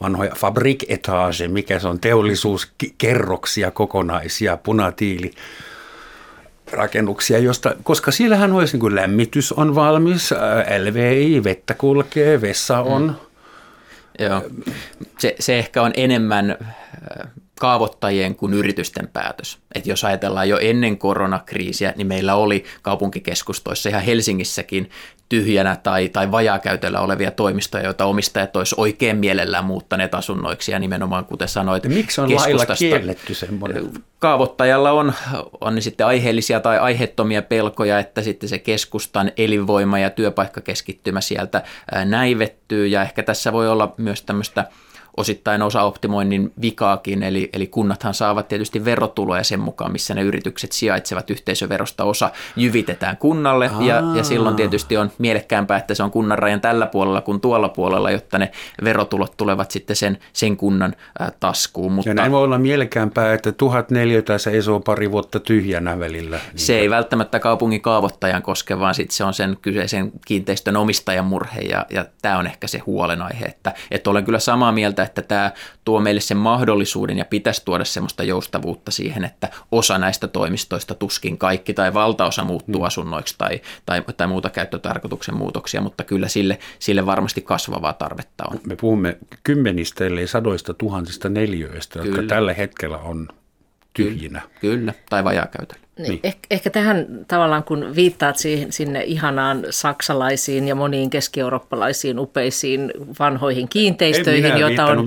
vanhoja 0.00 0.34
fabriketage, 0.36 1.48
mikä 1.48 1.78
se 1.78 1.88
on, 1.88 2.00
teollisuuskerroksia 2.00 3.70
kokonaisia, 3.70 4.56
punatiili 4.56 5.30
rakennuksia, 6.72 7.38
josta, 7.38 7.74
koska 7.82 8.10
siellähän 8.10 8.52
olisi 8.52 8.72
niin 8.74 8.80
kuin 8.80 8.94
lämmitys 8.94 9.52
on 9.52 9.74
valmis, 9.74 10.30
LVI, 10.78 11.44
vettä 11.44 11.74
kulkee, 11.74 12.40
vessa 12.40 12.80
on. 12.80 13.02
Mm. 13.02 13.29
Joo. 14.20 14.42
Se, 15.18 15.34
se 15.38 15.58
ehkä 15.58 15.82
on 15.82 15.92
enemmän 15.96 16.56
kaavoittajien 17.60 18.34
kuin 18.34 18.54
yritysten 18.54 19.08
päätös. 19.08 19.58
Et 19.74 19.86
jos 19.86 20.04
ajatellaan 20.04 20.48
jo 20.48 20.58
ennen 20.58 20.98
koronakriisiä, 20.98 21.92
niin 21.96 22.06
meillä 22.06 22.34
oli 22.34 22.64
kaupunkikeskustoissa 22.82 23.88
ihan 23.88 24.02
Helsingissäkin 24.02 24.90
tyhjänä 25.28 25.76
tai, 25.76 26.08
tai 26.08 26.30
vajaakäytöllä 26.30 27.00
olevia 27.00 27.30
toimistoja, 27.30 27.84
joita 27.84 28.04
omistajat 28.04 28.56
olisi 28.56 28.74
oikein 28.78 29.16
mielellään 29.16 29.64
muuttaneet 29.64 30.14
asunnoiksi 30.14 30.72
ja 30.72 30.78
nimenomaan 30.78 31.24
kuten 31.24 31.48
sanoit. 31.48 31.88
Miksi 31.88 32.20
on 32.20 32.34
lailla 32.34 32.66
kielletty 32.78 33.34
semmoinen? 33.34 33.90
Kaavoittajalla 34.18 34.92
on, 34.92 35.12
on 35.60 35.74
ne 35.74 35.80
sitten 35.80 36.06
aiheellisia 36.06 36.60
tai 36.60 36.78
aiheettomia 36.78 37.42
pelkoja, 37.42 37.98
että 37.98 38.22
sitten 38.22 38.48
se 38.48 38.58
keskustan 38.58 39.32
elinvoima 39.36 39.98
ja 39.98 40.10
työpaikkakeskittymä 40.10 41.20
sieltä 41.20 41.62
näivettyy 42.04 42.86
ja 42.86 43.02
ehkä 43.02 43.22
tässä 43.22 43.52
voi 43.52 43.68
olla 43.68 43.94
myös 43.98 44.22
tämmöistä– 44.22 44.64
osittain 45.16 45.62
osaoptimoinnin 45.62 46.52
vikaakin, 46.60 47.22
eli, 47.22 47.50
eli 47.52 47.66
kunnathan 47.66 48.14
saavat 48.14 48.48
tietysti 48.48 48.84
verotuloja 48.84 49.44
sen 49.44 49.60
mukaan, 49.60 49.92
missä 49.92 50.14
ne 50.14 50.22
yritykset 50.22 50.72
sijaitsevat 50.72 51.30
yhteisöverosta 51.30 52.04
osa 52.04 52.30
jyvitetään 52.56 53.16
kunnalle, 53.16 53.70
ja, 53.80 54.02
ja 54.14 54.24
silloin 54.24 54.56
tietysti 54.56 54.96
on 54.96 55.10
mielekkäämpää, 55.18 55.78
että 55.78 55.94
se 55.94 56.02
on 56.02 56.10
kunnan 56.10 56.38
rajan 56.38 56.60
tällä 56.60 56.86
puolella 56.86 57.20
kuin 57.20 57.40
tuolla 57.40 57.68
puolella, 57.68 58.10
jotta 58.10 58.38
ne 58.38 58.50
verotulot 58.84 59.36
tulevat 59.36 59.70
sitten 59.70 59.96
sen, 59.96 60.18
sen 60.32 60.56
kunnan 60.56 60.94
ä, 61.20 61.30
taskuun. 61.40 61.92
Mutta, 61.92 62.10
ja 62.10 62.14
näin 62.14 62.32
voi 62.32 62.44
olla 62.44 62.58
mielekkäämpää, 62.58 63.34
että 63.34 63.52
tuhat 63.52 63.90
neliötä 63.90 64.38
seisoo 64.38 64.80
pari 64.80 65.10
vuotta 65.10 65.40
tyhjänä 65.40 65.98
välillä. 65.98 66.40
Se 66.56 66.78
ei 66.78 66.90
välttämättä 66.90 67.38
kaupungin 67.38 67.80
kaavoittajan 67.80 68.42
koske, 68.42 68.78
vaan 68.78 68.94
sitten 68.94 69.16
se 69.16 69.24
on 69.24 69.34
sen 69.34 69.56
kyseisen 69.62 70.12
kiinteistön 70.26 70.76
omistajan 70.76 71.24
murhe, 71.24 71.60
ja, 71.60 71.86
ja 71.90 72.04
tämä 72.22 72.38
on 72.38 72.46
ehkä 72.46 72.66
se 72.66 72.78
huolenaihe, 72.78 73.44
että, 73.44 73.74
että 73.90 74.10
olen 74.10 74.24
kyllä 74.24 74.38
samaa 74.38 74.72
mieltä, 74.72 74.99
että 75.02 75.22
tämä 75.22 75.52
tuo 75.84 76.00
meille 76.00 76.20
sen 76.20 76.36
mahdollisuuden 76.36 77.18
ja 77.18 77.24
pitäisi 77.24 77.64
tuoda 77.64 77.84
semmoista 77.84 78.22
joustavuutta 78.22 78.90
siihen, 78.90 79.24
että 79.24 79.48
osa 79.72 79.98
näistä 79.98 80.28
toimistoista 80.28 80.94
tuskin 80.94 81.38
kaikki 81.38 81.74
tai 81.74 81.94
valtaosa 81.94 82.44
muuttuu 82.44 82.80
mm. 82.80 82.86
asunnoiksi 82.86 83.34
tai, 83.38 83.60
tai, 83.86 84.02
tai 84.16 84.26
muuta 84.26 84.50
käyttötarkoituksen 84.50 85.36
muutoksia, 85.36 85.80
mutta 85.80 86.04
kyllä 86.04 86.28
sille, 86.28 86.58
sille 86.78 87.06
varmasti 87.06 87.40
kasvavaa 87.40 87.92
tarvetta 87.92 88.44
on. 88.50 88.60
Me 88.66 88.76
puhumme 88.76 89.18
kymmenistä 89.42 90.06
eli 90.06 90.26
sadoista 90.26 90.74
tuhansista 90.74 91.28
neljöistä, 91.28 91.98
kyllä. 91.98 92.16
jotka 92.16 92.34
tällä 92.34 92.54
hetkellä 92.54 92.98
on 92.98 93.28
tyhjinä. 93.92 94.40
Kyllä, 94.60 94.76
kyllä. 94.76 94.94
tai 95.10 95.24
vajaakäytöllä. 95.24 95.89
Niin. 96.02 96.20
Eh- 96.26 96.46
ehkä 96.50 96.70
tähän 96.70 97.06
tavallaan, 97.28 97.64
kun 97.64 97.94
viittaat 97.96 98.36
siihen, 98.36 98.72
sinne 98.72 99.02
ihanaan 99.04 99.64
saksalaisiin 99.70 100.68
ja 100.68 100.74
moniin 100.74 101.10
keski-eurooppalaisiin 101.10 102.18
upeisiin 102.18 102.92
vanhoihin 103.18 103.68
kiinteistöihin, 103.68 104.58
joita 104.58 104.86
on 104.86 105.06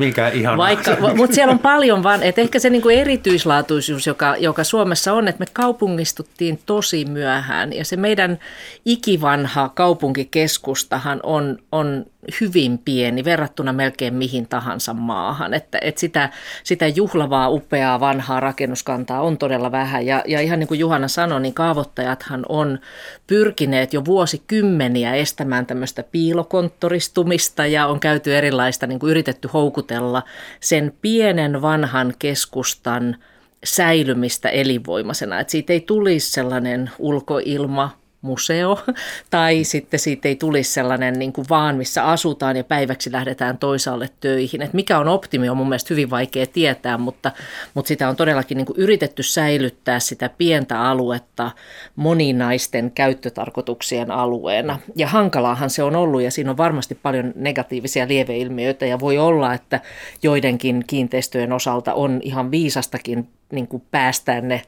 vaikka, 0.57 0.97
mutta 1.17 1.35
siellä 1.35 1.51
on 1.51 1.59
paljon 1.59 2.03
vaan, 2.03 2.23
että 2.23 2.41
ehkä 2.41 2.59
se 2.59 2.69
niin 2.69 2.81
kuin 2.81 2.97
erityislaatuisuus, 2.97 4.07
joka, 4.07 4.35
joka 4.35 4.63
Suomessa 4.63 5.13
on, 5.13 5.27
että 5.27 5.39
me 5.39 5.45
kaupungistuttiin 5.53 6.59
tosi 6.65 7.05
myöhään 7.05 7.73
ja 7.73 7.85
se 7.85 7.97
meidän 7.97 8.39
ikivanha 8.85 9.69
kaupunkikeskustahan 9.69 11.19
on, 11.23 11.57
on 11.71 12.05
hyvin 12.41 12.77
pieni 12.77 13.23
verrattuna 13.23 13.73
melkein 13.73 14.13
mihin 14.13 14.47
tahansa 14.47 14.93
maahan. 14.93 15.53
Että, 15.53 15.77
että 15.81 15.99
sitä, 15.99 16.29
sitä 16.63 16.87
juhlavaa, 16.87 17.49
upeaa, 17.49 17.99
vanhaa 17.99 18.39
rakennuskantaa 18.39 19.21
on 19.21 19.37
todella 19.37 19.71
vähän. 19.71 20.05
Ja, 20.05 20.23
ja 20.27 20.41
ihan 20.41 20.59
niin 20.59 20.67
kuin 20.67 20.79
Juhana 20.83 21.07
sanoi, 21.07 21.41
niin 21.41 21.53
kaavoittajathan 21.53 22.45
on 22.49 22.79
pyrkineet 23.27 23.93
jo 23.93 24.05
vuosikymmeniä 24.05 25.15
estämään 25.15 25.65
tämmöistä 25.65 26.03
piilokonttoristumista 26.03 27.65
ja 27.65 27.87
on 27.87 27.99
käyty 27.99 28.37
erilaista, 28.37 28.87
niin 28.87 28.99
kuin 28.99 29.11
yritetty 29.11 29.49
houkutella 29.53 30.23
sen 30.59 30.93
pienen 31.01 31.61
vanhan 31.61 32.13
keskustan 32.19 33.15
säilymistä 33.63 34.49
elinvoimaisena. 34.49 35.39
Että 35.39 35.51
siitä 35.51 35.73
ei 35.73 35.81
tulisi 35.81 36.31
sellainen 36.31 36.91
ulkoilma, 36.99 38.02
museo, 38.23 38.79
tai 39.29 39.63
sitten 39.63 39.99
siitä 39.99 40.27
ei 40.27 40.35
tulisi 40.35 40.71
sellainen 40.71 41.19
niin 41.19 41.33
kuin 41.33 41.45
vaan, 41.49 41.75
missä 41.75 42.03
asutaan 42.03 42.57
ja 42.57 42.63
päiväksi 42.63 43.11
lähdetään 43.11 43.57
toisaalle 43.57 44.09
töihin. 44.19 44.61
Et 44.61 44.73
mikä 44.73 44.99
on 44.99 45.07
optimi 45.07 45.49
on 45.49 45.57
mun 45.57 45.69
mielestä 45.69 45.93
hyvin 45.93 46.09
vaikea 46.09 46.45
tietää, 46.47 46.97
mutta, 46.97 47.31
mutta 47.73 47.87
sitä 47.87 48.09
on 48.09 48.15
todellakin 48.15 48.57
niin 48.57 48.65
kuin 48.65 48.79
yritetty 48.79 49.23
säilyttää 49.23 49.99
sitä 49.99 50.29
pientä 50.37 50.81
aluetta 50.81 51.51
moninaisten 51.95 52.91
käyttötarkoituksien 52.91 54.11
alueena. 54.11 54.79
Ja 54.95 55.07
hankalaahan 55.07 55.69
se 55.69 55.83
on 55.83 55.95
ollut 55.95 56.21
ja 56.21 56.31
siinä 56.31 56.51
on 56.51 56.57
varmasti 56.57 56.95
paljon 56.95 57.33
negatiivisia 57.35 58.07
lieveilmiöitä 58.07 58.85
ja 58.85 58.99
voi 58.99 59.17
olla, 59.17 59.53
että 59.53 59.79
joidenkin 60.23 60.83
kiinteistöjen 60.87 61.53
osalta 61.53 61.93
on 61.93 62.19
ihan 62.23 62.51
viisastakin 62.51 63.27
niin 63.53 63.67
kuin 63.67 63.83
päästää 63.91 64.41
ne 64.41 64.61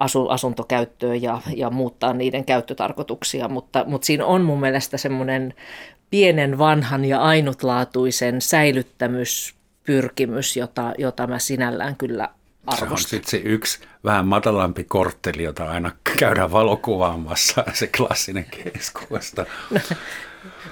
asu, 0.00 0.28
asuntokäyttöön 0.28 1.22
ja, 1.22 1.40
ja 1.56 1.70
muuttaa 1.70 2.12
niiden 2.12 2.44
käyttötarkoituksia, 2.44 3.48
mutta, 3.48 3.84
mutta 3.84 4.06
siinä 4.06 4.26
on 4.26 4.42
mun 4.42 4.60
mielestä 4.60 4.96
semmoinen 4.96 5.54
pienen 6.10 6.58
vanhan 6.58 7.04
ja 7.04 7.20
ainutlaatuisen 7.20 8.40
säilyttämyspyrkimys, 8.40 10.56
jota, 10.56 10.92
jota 10.98 11.26
mä 11.26 11.38
sinällään 11.38 11.96
kyllä 11.96 12.28
arvostan. 12.66 12.88
Se 12.88 12.94
on 12.94 12.98
sitten 12.98 13.30
se 13.30 13.36
yksi 13.36 13.80
vähän 14.04 14.26
matalampi 14.26 14.84
kortteli, 14.84 15.42
jota 15.42 15.70
aina 15.70 15.90
käydään 16.18 16.52
valokuvaamassa, 16.52 17.64
se 17.72 17.86
klassinen 17.86 18.44
keskusta. 18.44 19.46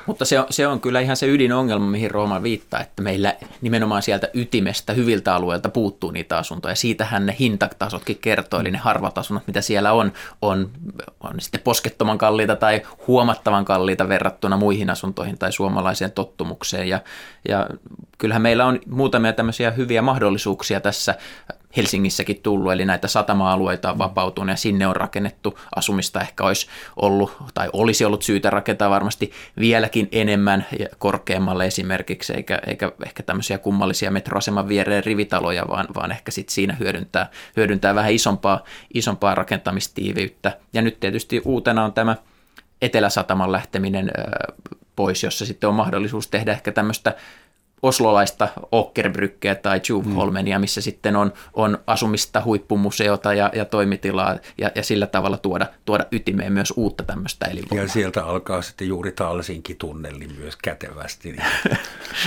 Mutta 0.07 0.25
se 0.25 0.41
on, 0.41 0.47
se 0.51 0.67
on 0.67 0.81
kyllä 0.81 1.01
ihan 1.01 1.17
se 1.17 1.27
ydinongelma, 1.27 1.87
mihin 1.87 2.11
Rooma 2.11 2.43
viittaa, 2.43 2.81
että 2.81 3.03
meillä 3.03 3.35
nimenomaan 3.61 4.03
sieltä 4.03 4.29
ytimestä, 4.35 4.93
hyviltä 4.93 5.35
alueilta 5.35 5.69
puuttuu 5.69 6.11
niitä 6.11 6.39
asuntoja. 6.39 6.75
Siitähän 6.75 7.27
ne 7.27 7.37
hintatasotkin 7.39 8.19
kertoo, 8.19 8.61
eli 8.61 8.71
ne 8.71 8.79
harvat 8.79 9.19
asunnot, 9.19 9.47
mitä 9.47 9.61
siellä 9.61 9.93
on, 9.93 10.13
on, 10.43 10.71
on 11.21 11.41
sitten 11.41 11.61
poskettoman 11.61 12.19
kalliita 12.19 12.57
tai 12.57 12.83
huomattavan 13.07 13.65
kalliita 13.65 14.09
verrattuna 14.09 14.57
muihin 14.57 14.91
asuntoihin 14.91 15.39
tai 15.39 15.53
suomalaiseen 15.53 16.13
tottumukseen. 16.13 16.89
Ja, 16.89 17.01
ja 17.49 17.67
kyllähän 18.19 18.43
meillä 18.43 18.67
on 18.67 18.81
muutamia 18.87 19.33
tämmöisiä 19.33 19.71
hyviä 19.71 20.03
mahdollisuuksia 20.03 20.81
tässä 20.81 21.15
Helsingissäkin 21.77 22.41
tullut, 22.43 22.73
eli 22.73 22.85
näitä 22.85 23.09
satama-alueita 23.09 23.93
on 23.93 23.99
vapautunut 23.99 24.51
ja 24.51 24.57
sinne 24.57 24.87
on 24.87 24.97
rakennettu 24.97 25.59
asumista 25.77 26.21
ehkä 26.21 26.45
olisi 26.45 26.67
ollut 26.97 27.37
tai 27.55 27.69
olisi 27.73 28.05
ollut 28.05 28.23
syytä 28.23 28.51
rakentaa 28.51 28.91
varmasti 28.91 29.33
vieläkin 29.59 30.09
enemmän 30.13 30.67
ja 30.79 30.87
korkeammalle 30.99 31.67
esimerkiksi, 31.67 32.33
eikä, 32.33 32.61
eikä 32.67 32.93
ehkä 33.07 33.23
tämmöisiä 33.23 33.59
kummallisia 33.59 34.11
metroaseman 34.11 34.69
viereen 34.69 35.05
rivitaloja, 35.05 35.69
vaan, 35.69 35.87
vaan 35.95 36.13
ehkä 36.13 36.31
sitten 36.31 36.55
siinä 36.55 36.77
hyödyntää, 36.81 37.31
hyödyntää 37.57 37.95
vähän 37.95 38.13
isompaa, 38.13 38.65
isompaa 38.95 39.35
rakentamistiiviyttä. 39.35 40.59
Ja 40.73 40.83
nyt 40.83 41.01
tietysti 41.01 41.43
uutena 41.45 41.85
on 41.85 41.93
tämä 41.93 42.17
Etelä-Sataman 42.83 43.53
lähteminen 43.53 44.11
pois, 44.97 45.23
jossa 45.23 45.47
sitten 45.47 45.69
on 45.69 45.75
mahdollisuus 45.75 46.29
tehdä 46.29 46.53
ehkä 46.53 46.73
tämmöistä 46.73 47.15
oslolaista 47.83 48.49
Okkerbrykkeä 48.73 49.55
tai 49.55 49.81
Tjuvholmenia, 49.81 50.59
missä 50.59 50.81
sitten 50.81 51.17
on, 51.17 51.33
on 51.55 51.79
asumista, 51.87 52.43
huippumuseota 52.45 53.35
ja, 53.35 53.51
ja 53.55 53.65
toimitilaa 53.65 54.37
ja, 54.59 54.71
ja 54.75 54.83
sillä 54.83 55.07
tavalla 55.07 55.37
tuoda, 55.37 55.67
tuoda 55.85 56.07
ytimeen 56.13 56.53
myös 56.53 56.73
uutta 56.77 57.05
tämmöistä 57.05 57.47
elinvoimaa. 57.47 57.85
Ja 57.85 57.89
sieltä 57.89 58.25
alkaa 58.25 58.63
sitten 58.63 58.89
juuri 58.89 59.13
Talsinkin 59.13 59.77
tunneli 59.77 60.29
myös 60.39 60.57
kätevästi. 60.57 61.33
Niin. 61.33 61.45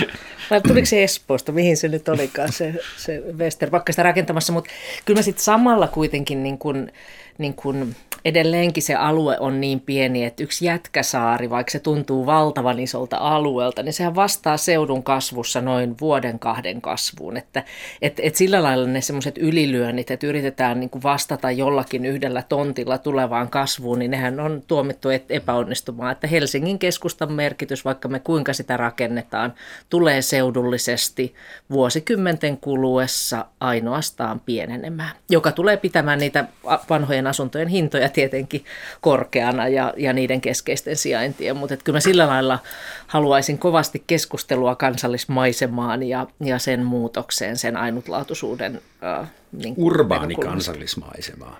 Vai 0.50 0.60
tuliko 0.60 0.86
se 0.86 1.02
Espoosta, 1.02 1.52
mihin 1.52 1.76
se 1.76 1.88
nyt 1.88 2.08
olikaan 2.08 2.52
se, 2.52 2.74
se 2.96 3.22
Wester, 3.36 3.70
vaikka 3.70 3.92
sitä 3.92 4.02
rakentamassa, 4.02 4.52
mutta 4.52 4.70
kyllä 5.04 5.18
mä 5.18 5.22
sitten 5.22 5.44
samalla 5.44 5.88
kuitenkin 5.88 6.42
niin 6.42 6.58
kuin, 6.58 6.92
niin 7.38 7.54
kuin 7.54 7.96
edelleenkin 8.24 8.82
se 8.82 8.94
alue 8.94 9.36
on 9.40 9.60
niin 9.60 9.80
pieni, 9.80 10.24
että 10.24 10.42
yksi 10.42 10.64
jätkäsaari, 10.64 11.50
vaikka 11.50 11.70
se 11.70 11.78
tuntuu 11.78 12.26
valtavan 12.26 12.80
isolta 12.80 13.16
alueelta, 13.16 13.82
niin 13.82 13.92
sehän 13.92 14.14
vastaa 14.14 14.56
seudun 14.56 15.02
kasvussa 15.02 15.60
noin 15.60 15.96
vuoden 16.00 16.38
kahden 16.38 16.80
kasvuun. 16.80 17.36
Että 17.36 17.64
et, 18.02 18.20
et 18.22 18.36
sillä 18.36 18.62
lailla 18.62 18.86
ne 18.86 19.00
semmoiset 19.00 19.38
ylilyönnit, 19.38 20.10
että 20.10 20.26
yritetään 20.26 20.80
niin 20.80 20.90
kuin 20.90 21.02
vastata 21.02 21.50
jollakin 21.50 22.04
yhdellä 22.04 22.42
tontilla 22.42 22.98
tulevaan 22.98 23.50
kasvuun, 23.50 23.98
niin 23.98 24.10
nehän 24.10 24.40
on 24.40 24.62
tuomittu 24.66 25.08
epäonnistumaan. 25.28 26.12
Että 26.12 26.26
Helsingin 26.26 26.78
keskustan 26.78 27.32
merkitys, 27.32 27.84
vaikka 27.84 28.08
me 28.08 28.18
kuinka 28.18 28.52
sitä 28.52 28.76
rakennetaan, 28.76 29.54
tulee 29.90 30.22
seudullisesti 30.22 31.34
vuosikymmenten 31.70 32.56
kuluessa 32.56 33.46
ainoastaan 33.60 34.40
pienenemään, 34.40 35.10
joka 35.30 35.52
tulee 35.52 35.76
pitämään 35.76 36.18
niitä 36.18 36.44
vanhojen 36.90 37.26
asuntojen 37.26 37.68
hintoja 37.68 38.08
tietenkin 38.12 38.64
korkeana 39.00 39.68
ja, 39.68 39.94
ja 39.96 40.12
niiden 40.12 40.40
keskeisten 40.40 40.96
sijaintien, 40.96 41.56
mutta 41.56 41.76
kyllä 41.76 41.96
mä 41.96 42.00
sillä 42.00 42.26
lailla 42.26 42.58
haluaisin 43.06 43.58
kovasti 43.58 44.04
keskustelua 44.06 44.74
kansallismaisemaan 44.74 46.02
ja, 46.02 46.26
ja 46.40 46.58
sen 46.58 46.84
muutokseen, 46.84 47.56
sen 47.56 47.76
ainutlaatuisuuden. 47.76 48.80
Äh, 49.20 49.30
niin 49.52 49.74
Urbaani 49.76 50.34
kansallismaisemaa. 50.34 51.58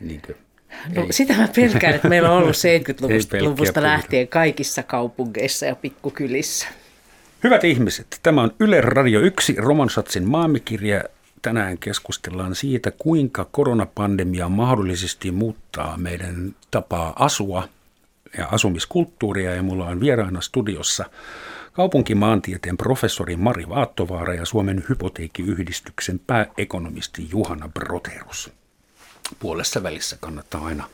Niin 0.00 0.22
No, 0.94 1.02
Ei. 1.02 1.12
sitä 1.12 1.34
mä 1.36 1.48
pelkään, 1.56 1.94
että 1.94 2.08
meillä 2.08 2.30
on 2.30 2.42
ollut 2.42 2.56
70-luvusta 3.42 3.82
lähtien 3.82 4.28
kaikissa 4.28 4.82
kaupungeissa 4.82 5.66
ja 5.66 5.74
pikkukylissä. 5.74 6.68
Hyvät 7.44 7.64
ihmiset, 7.64 8.20
tämä 8.22 8.42
on 8.42 8.54
Yle 8.60 8.80
Radio 8.80 9.20
1 9.20 9.54
Romansatsin 9.58 10.28
maamikirja 10.28 11.04
Tänään 11.42 11.78
keskustellaan 11.78 12.54
siitä, 12.54 12.90
kuinka 12.90 13.44
koronapandemia 13.50 14.48
mahdollisesti 14.48 15.30
muuttaa 15.30 15.96
meidän 15.96 16.56
tapaa 16.70 17.12
asua 17.24 17.68
ja 18.38 18.48
asumiskulttuuria. 18.52 19.54
Ja 19.54 19.62
mulla 19.62 19.86
on 19.86 20.00
vieraana 20.00 20.40
studiossa 20.40 21.04
kaupunkimaantieteen 21.72 22.76
professori 22.76 23.36
Mari 23.36 23.68
Vaattovaara 23.68 24.34
ja 24.34 24.46
Suomen 24.46 24.84
hypoteekkiyhdistyksen 24.88 26.20
pääekonomisti 26.26 27.28
Juhana 27.30 27.68
Broterus. 27.68 28.50
Puolessa 29.38 29.82
välissä 29.82 30.16
kannattaa 30.20 30.66
aina 30.66 30.84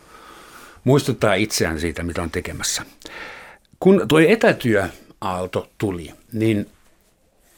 muistuttaa 0.85 1.35
itseään 1.35 1.81
siitä, 1.81 2.03
mitä 2.03 2.23
on 2.23 2.31
tekemässä. 2.31 2.83
Kun 3.81 4.09
tuo 4.09 4.19
etätyöaalto 4.19 5.71
tuli, 5.79 6.15
niin 6.33 6.71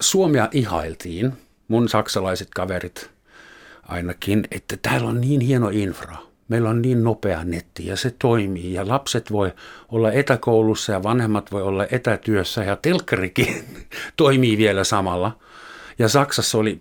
Suomea 0.01 0.49
ihailtiin– 0.53 1.33
mun 1.68 1.88
saksalaiset 1.88 2.48
kaverit 2.55 3.11
ainakin, 3.83 4.44
että 4.50 4.76
täällä 4.83 5.09
on 5.09 5.20
niin 5.20 5.40
hieno 5.40 5.68
infra. 5.68 6.16
Meillä 6.48 6.70
on 6.70 6.83
niin 6.83 7.05
nopea 7.05 7.44
netti 7.44 7.87
ja 7.87 7.96
se 7.96 8.14
toimii 8.18 8.72
ja 8.72 8.88
lapset 8.88 9.33
voi 9.33 9.52
olla 9.88 10.12
etäkoulussa 10.12 10.92
ja 10.92 11.02
vanhemmat 11.02 11.52
voi 11.52 11.62
olla 11.62 11.87
etätyössä 11.90 12.64
ja 12.64 12.76
telkkarikin 12.76 13.64
toimii 14.16 14.59
vielä 14.59 14.85
samalla. 14.85 15.38
Ja 15.98 16.09
Saksassa 16.09 16.59
oli 16.59 16.81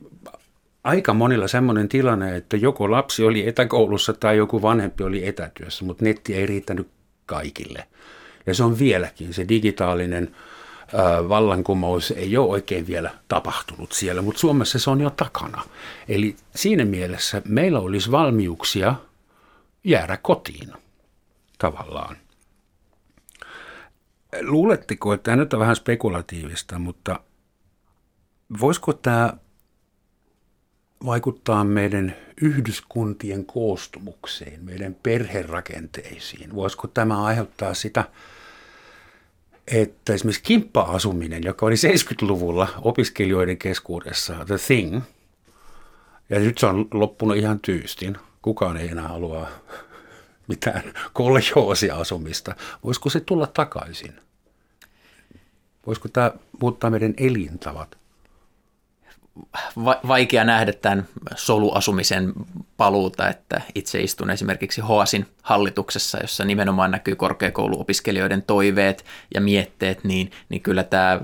aika 0.83 1.13
monilla 1.13 1.47
semmoinen 1.47 1.89
tilanne, 1.89 2.35
että 2.35 2.57
joko 2.57 2.91
lapsi 2.91 3.23
oli 3.23 3.47
etäkoulussa 3.47 4.13
tai 4.13 4.37
joku 4.37 4.61
vanhempi 4.61 5.03
oli 5.03 5.27
etätyössä, 5.27 5.85
mutta 5.85 6.03
netti 6.03 6.35
ei 6.35 6.45
riittänyt 6.45 6.87
kaikille. 7.25 7.87
Ja 8.45 8.53
se 8.53 8.63
on 8.63 8.79
vieläkin 8.79 9.33
se 9.33 9.45
digitaalinen 9.49 10.35
vallankumous 11.29 12.11
ei 12.11 12.37
ole 12.37 12.49
oikein 12.49 12.87
vielä 12.87 13.11
tapahtunut 13.27 13.91
siellä, 13.91 14.21
mutta 14.21 14.39
Suomessa 14.39 14.79
se 14.79 14.89
on 14.89 15.01
jo 15.01 15.09
takana. 15.09 15.63
Eli 16.07 16.35
siinä 16.55 16.85
mielessä 16.85 17.41
meillä 17.45 17.79
olisi 17.79 18.11
valmiuksia 18.11 18.95
jäädä 19.83 20.17
kotiin 20.17 20.73
tavallaan. 21.57 22.17
Luuletteko, 24.41 25.13
että 25.13 25.23
tämä 25.23 25.37
nyt 25.37 25.53
on 25.53 25.59
vähän 25.59 25.75
spekulatiivista, 25.75 26.79
mutta 26.79 27.19
voisiko 28.59 28.93
tämä 28.93 29.33
vaikuttaa 31.05 31.63
meidän 31.63 32.15
yhdyskuntien 32.41 33.45
koostumukseen, 33.45 34.63
meidän 34.63 34.95
perherakenteisiin? 35.03 36.55
Voisiko 36.55 36.87
tämä 36.87 37.23
aiheuttaa 37.23 37.73
sitä, 37.73 38.09
että 39.67 40.13
esimerkiksi 40.13 40.43
kimppa-asuminen, 40.43 41.43
joka 41.43 41.65
oli 41.65 41.75
70-luvulla 41.75 42.67
opiskelijoiden 42.81 43.57
keskuudessa 43.57 44.45
the 44.45 44.57
thing, 44.67 45.01
ja 46.29 46.39
nyt 46.39 46.57
se 46.57 46.65
on 46.65 46.87
loppunut 46.93 47.37
ihan 47.37 47.59
tyystin. 47.59 48.17
Kukaan 48.41 48.77
ei 48.77 48.87
enää 48.87 49.07
halua 49.07 49.47
mitään 50.47 50.93
koljoosiasumista. 51.13 52.55
Voisiko 52.83 53.09
se 53.09 53.19
tulla 53.19 53.47
takaisin? 53.47 54.13
Voisiko 55.87 56.07
tämä 56.07 56.31
muuttaa 56.61 56.89
meidän 56.89 57.13
elintavat? 57.17 57.97
Va- 59.85 59.99
vaikea 60.07 60.43
nähdä 60.43 60.73
tämän 60.73 61.07
soluasumisen 61.35 62.33
paluuta, 62.77 63.29
että 63.29 63.61
itse 63.75 64.01
istun 64.01 64.29
esimerkiksi 64.29 64.81
Hoasin 64.81 65.25
hallituksessa, 65.41 66.17
jossa 66.21 66.45
nimenomaan 66.45 66.91
näkyy 66.91 67.15
korkeakouluopiskelijoiden 67.15 68.41
toiveet 68.41 69.05
ja 69.33 69.41
mietteet, 69.41 70.03
niin, 70.03 70.31
niin 70.49 70.61
kyllä 70.61 70.83
tämä 70.83 71.21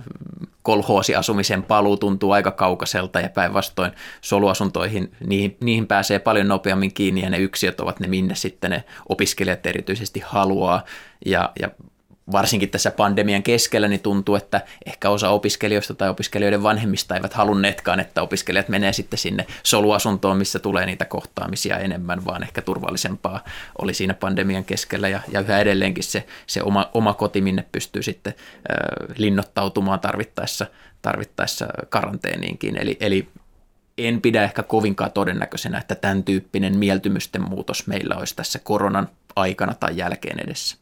kolhoosiasumisen 0.62 1.64
paluu 1.64 1.98
tuntuu 1.98 2.32
aika 2.32 2.52
kaukaiselta 2.52 3.20
ja 3.20 3.30
päinvastoin 3.30 3.92
soluasuntoihin, 4.22 5.12
niihin, 5.26 5.58
niihin 5.60 5.88
pääsee 5.88 6.20
paljon 6.20 6.48
nopeammin 6.48 6.94
kiinni 6.94 7.22
ja 7.22 7.30
ne 7.30 7.38
yksiöt 7.38 7.80
ovat 7.80 8.00
ne, 8.00 8.08
minne 8.08 8.36
sitten 8.36 8.72
ne 8.72 8.84
opiskelijat 9.10 9.66
erityisesti 9.66 10.20
haluaa. 10.26 10.84
Ja, 11.26 11.52
ja 11.60 11.70
varsinkin 12.32 12.70
tässä 12.70 12.92
pandemian 12.92 13.44
keskellä 13.44 13.88
niin 13.88 14.00
tuntuu, 14.00 14.36
että 14.36 14.62
ehkä 14.86 15.10
osa 15.10 15.30
opiskelijoista 15.30 15.94
tai 15.94 16.10
opiskelijoiden 16.10 16.64
vanhemmista 16.64 17.16
eivät 17.16 17.34
halunneetkaan, 17.34 18.00
että 18.00 18.22
opiskelijat 18.22 18.70
menee 18.70 18.94
sitten 18.94 19.20
sinne 19.20 19.48
soluasuntoon, 19.64 20.38
missä 20.38 20.60
tulee 20.60 20.86
niitä 20.86 21.06
kohtaamisia 21.06 21.78
enemmän, 21.78 22.26
vaan 22.26 22.44
ehkä 22.44 22.62
turvallisempaa 22.62 23.44
oli 23.82 23.94
siinä 23.94 24.14
pandemian 24.14 24.66
keskellä 24.66 25.08
ja, 25.08 25.20
ja 25.32 25.40
yhä 25.40 25.60
edelleenkin 25.60 26.04
se, 26.04 26.26
se 26.48 26.64
oma, 26.64 26.90
oma 26.94 27.14
koti, 27.14 27.42
minne 27.42 27.66
pystyy 27.72 28.04
sitten 28.04 28.34
äh, 28.38 29.16
linnoittautumaan 29.18 30.00
tarvittaessa, 30.00 30.66
tarvittaessa 31.02 31.68
karanteeniinkin. 31.90 32.78
Eli, 32.78 32.98
eli 33.00 33.28
en 33.98 34.22
pidä 34.22 34.44
ehkä 34.44 34.64
kovinkaan 34.64 35.12
todennäköisenä, 35.12 35.78
että 35.78 35.96
tämän 35.96 36.24
tyyppinen 36.24 36.78
mieltymysten 36.78 37.50
muutos 37.50 37.88
meillä 37.88 38.16
olisi 38.16 38.36
tässä 38.36 38.60
koronan 38.60 39.10
aikana 39.36 39.74
tai 39.74 39.98
jälkeen 39.98 40.40
edessä. 40.40 40.78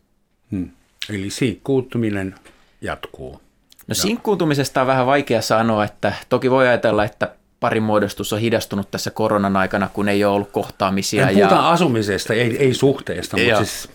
Hmm. 0.52 0.70
Eli 1.10 1.30
sinkkuutuminen 1.30 2.36
jatkuu. 2.82 3.42
No 3.88 3.96
sinkkuutumisesta 3.96 4.82
on 4.82 4.88
vähän 4.88 5.06
vaikea 5.06 5.42
sanoa, 5.42 5.86
että 5.86 6.14
toki 6.30 6.52
voi 6.52 6.68
ajatella, 6.68 7.04
että 7.04 7.36
parin 7.60 7.84
muodostus 7.84 8.34
on 8.34 8.40
hidastunut 8.40 8.92
tässä 8.92 9.12
koronan 9.12 9.58
aikana, 9.58 9.90
kun 9.94 10.10
ei 10.10 10.24
ole 10.26 10.36
ollut 10.36 10.52
kohtaamisia. 10.52 11.30
En 11.30 11.38
ja... 11.38 11.70
asumisesta, 11.70 12.34
ei, 12.34 12.58
ei 12.58 12.74
suhteesta, 12.74 13.38
mutta 13.38 13.66
siis 13.66 13.90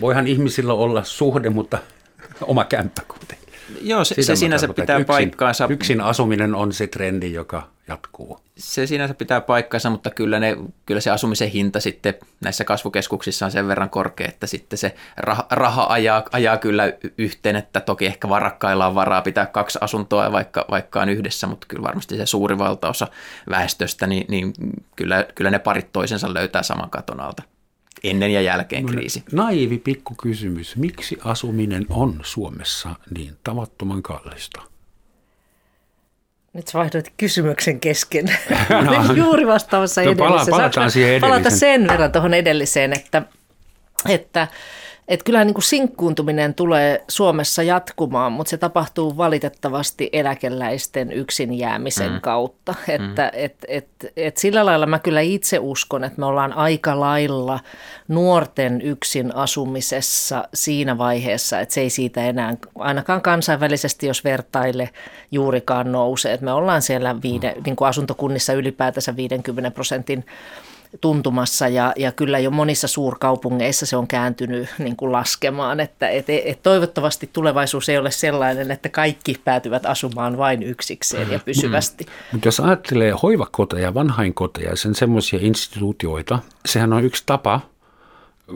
voihan 0.00 0.26
ihmisillä 0.26 0.72
olla 0.72 1.04
suhde, 1.04 1.50
mutta 1.50 1.78
oma 2.40 2.64
kämppä 2.64 3.02
kuitenkin. 3.08 3.48
Joo, 3.82 4.04
se, 4.04 4.22
se 4.22 4.36
sinänsä 4.36 4.68
pitää 4.68 4.96
yksin, 4.96 5.06
paikkaansa. 5.06 5.66
Yksin 5.70 6.00
asuminen 6.00 6.54
on 6.54 6.72
se 6.72 6.86
trendi, 6.86 7.32
joka 7.32 7.68
jatkuu. 7.88 8.40
Se 8.58 8.86
sinänsä 8.86 9.14
pitää 9.14 9.40
paikkaansa, 9.40 9.90
mutta 9.90 10.10
kyllä, 10.10 10.40
ne, 10.40 10.56
kyllä 10.86 11.00
se 11.00 11.10
asumisen 11.10 11.50
hinta 11.50 11.80
sitten 11.80 12.14
näissä 12.40 12.64
kasvukeskuksissa 12.64 13.46
on 13.46 13.52
sen 13.52 13.68
verran 13.68 13.90
korkea, 13.90 14.28
että 14.28 14.46
sitten 14.46 14.78
se 14.78 14.94
raha, 15.16 15.46
raha 15.50 15.86
ajaa, 15.88 16.22
ajaa 16.32 16.56
kyllä 16.56 16.92
yhteen, 17.18 17.56
että 17.56 17.80
toki 17.80 18.06
ehkä 18.06 18.28
varakkailla 18.28 18.86
on 18.86 18.94
varaa 18.94 19.22
pitää 19.22 19.46
kaksi 19.46 19.78
asuntoa 19.82 20.32
vaikka, 20.32 20.64
vaikka 20.70 21.00
on 21.00 21.08
yhdessä, 21.08 21.46
mutta 21.46 21.66
kyllä 21.66 21.82
varmasti 21.82 22.16
se 22.16 22.26
suuri 22.26 22.58
valtaosa 22.58 23.06
väestöstä, 23.50 24.06
niin, 24.06 24.24
niin 24.28 24.52
kyllä, 24.96 25.26
kyllä 25.34 25.50
ne 25.50 25.58
parit 25.58 25.92
toisensa 25.92 26.34
löytää 26.34 26.62
saman 26.62 26.90
katon 26.90 27.20
alta 27.20 27.42
ennen 28.04 28.30
ja 28.30 28.40
jälkeen 28.40 28.86
kriisi. 28.86 29.24
Naivi 29.32 29.78
pikkukysymys. 29.78 30.76
Miksi 30.76 31.18
asuminen 31.24 31.86
on 31.90 32.20
Suomessa 32.22 32.94
niin 33.14 33.36
tavattoman 33.44 34.02
kallista? 34.02 34.62
Nyt 36.52 36.68
sä 36.68 36.78
vaihdoit 36.78 37.12
kysymyksen 37.16 37.80
kesken. 37.80 38.26
No, 38.84 39.14
juuri 39.14 39.46
vastaamassa 39.46 40.02
no, 40.02 40.10
edelliseen. 40.10 40.50
Palataan 40.50 40.90
siihen 40.90 41.10
edelliseen. 41.10 41.30
Palata 41.30 41.50
sen 41.50 41.88
verran 41.88 42.12
tuohon 42.12 42.34
edelliseen, 42.34 42.92
että, 42.92 43.22
että 44.08 44.48
että 45.08 45.24
kyllähän 45.24 45.46
niin 45.46 45.54
kuin 45.54 45.64
sinkkuuntuminen 45.64 46.54
tulee 46.54 47.04
Suomessa 47.08 47.62
jatkumaan, 47.62 48.32
mutta 48.32 48.50
se 48.50 48.56
tapahtuu 48.56 49.16
valitettavasti 49.16 50.10
eläkeläisten 50.12 51.12
yksin 51.12 51.54
jäämisen 51.54 52.12
mm. 52.12 52.20
kautta. 52.20 52.74
Että 52.88 53.30
mm. 53.34 53.44
et, 53.44 53.56
et, 53.68 53.88
et 54.16 54.36
sillä 54.36 54.66
lailla 54.66 54.86
mä 54.86 54.98
kyllä 54.98 55.20
itse 55.20 55.58
uskon, 55.58 56.04
että 56.04 56.20
me 56.20 56.26
ollaan 56.26 56.52
aika 56.52 57.00
lailla 57.00 57.60
nuorten 58.08 58.82
yksin 58.82 59.36
asumisessa 59.36 60.48
siinä 60.54 60.98
vaiheessa, 60.98 61.60
että 61.60 61.74
se 61.74 61.80
ei 61.80 61.90
siitä 61.90 62.24
enää 62.24 62.54
ainakaan 62.78 63.22
kansainvälisesti, 63.22 64.06
jos 64.06 64.24
vertaille, 64.24 64.90
juurikaan 65.30 65.92
nouse. 65.92 66.32
Että 66.32 66.44
me 66.44 66.52
ollaan 66.52 66.82
siellä 66.82 67.22
viide, 67.22 67.54
mm. 67.56 67.62
niin 67.66 67.76
kuin 67.76 67.88
asuntokunnissa 67.88 68.52
ylipäätänsä 68.52 69.16
50 69.16 69.70
prosentin 69.70 70.24
tuntumassa 71.00 71.68
ja, 71.68 71.92
ja 71.96 72.12
kyllä 72.12 72.38
jo 72.38 72.50
monissa 72.50 72.88
suurkaupungeissa 72.88 73.86
se 73.86 73.96
on 73.96 74.08
kääntynyt 74.08 74.68
niin 74.78 74.96
kuin 74.96 75.12
laskemaan, 75.12 75.80
että 75.80 76.08
et, 76.08 76.24
et 76.28 76.62
toivottavasti 76.62 77.30
tulevaisuus 77.32 77.88
ei 77.88 77.98
ole 77.98 78.10
sellainen, 78.10 78.70
että 78.70 78.88
kaikki 78.88 79.40
päätyvät 79.44 79.86
asumaan 79.86 80.38
vain 80.38 80.62
yksikseen 80.62 81.30
ja 81.30 81.40
pysyvästi. 81.44 82.04
Mm. 82.04 82.10
Mutta 82.32 82.48
jos 82.48 82.60
ajattelee 82.60 83.14
hoivakoteja, 83.22 83.94
vanhainkoteja, 83.94 84.76
sen 84.76 84.94
semmoisia 84.94 85.38
instituutioita, 85.42 86.38
sehän 86.66 86.92
on 86.92 87.04
yksi 87.04 87.22
tapa 87.26 87.60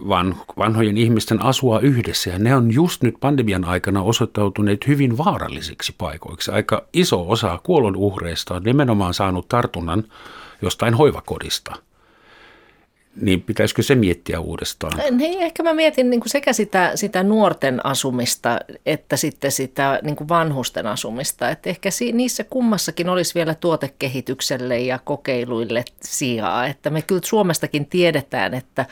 van, 0.09 0.37
vanhojen 0.59 0.97
ihmisten 0.97 1.42
asua 1.42 1.81
yhdessä 1.81 2.31
ja 2.31 2.38
ne 2.38 2.57
on 2.57 2.75
just 2.75 3.03
nyt 3.03 3.14
pandemian 3.21 3.64
aikana 3.64 4.03
osoittautuneet 4.03 4.87
hyvin 4.87 5.18
vaarallisiksi 5.18 5.95
paikoiksi. 5.99 6.51
Aika 6.51 6.85
iso 6.92 7.31
osa 7.31 7.59
kuolonuhreista 7.62 8.55
on 8.55 8.62
nimenomaan 8.62 9.14
saanut 9.14 9.49
tartunnan 9.49 10.05
jostain 10.62 10.95
hoivakodista– 10.95 11.75
niin 13.20 13.42
pitäisikö 13.42 13.83
se 13.83 13.94
miettiä 13.94 14.40
uudestaan? 14.40 14.92
Niin, 15.11 15.42
ehkä 15.42 15.62
mä 15.62 15.75
mietin 15.75 16.11
niin 16.11 16.20
kuin 16.20 16.31
sekä 16.31 16.53
sitä, 16.53 16.92
sitä 16.94 17.22
nuorten 17.22 17.87
asumista 17.87 18.59
että 18.87 19.16
sitten 19.16 19.53
sitä 19.53 20.01
niin 20.03 20.16
kuin 20.16 20.29
vanhusten 20.29 20.87
asumista. 20.87 21.51
Että 21.51 21.70
ehkä 21.70 21.88
niissä 22.12 22.44
kummassakin 22.44 23.09
olisi 23.09 23.35
vielä 23.35 23.55
tuotekehitykselle 23.55 24.79
ja 24.79 24.98
kokeiluille 25.05 25.85
sijaa. 26.03 26.66
Että 26.66 26.90
me 26.90 27.03
kyllä 27.03 27.20
Suomestakin 27.25 27.87
tiedetään, 27.87 28.55
että 28.55 28.87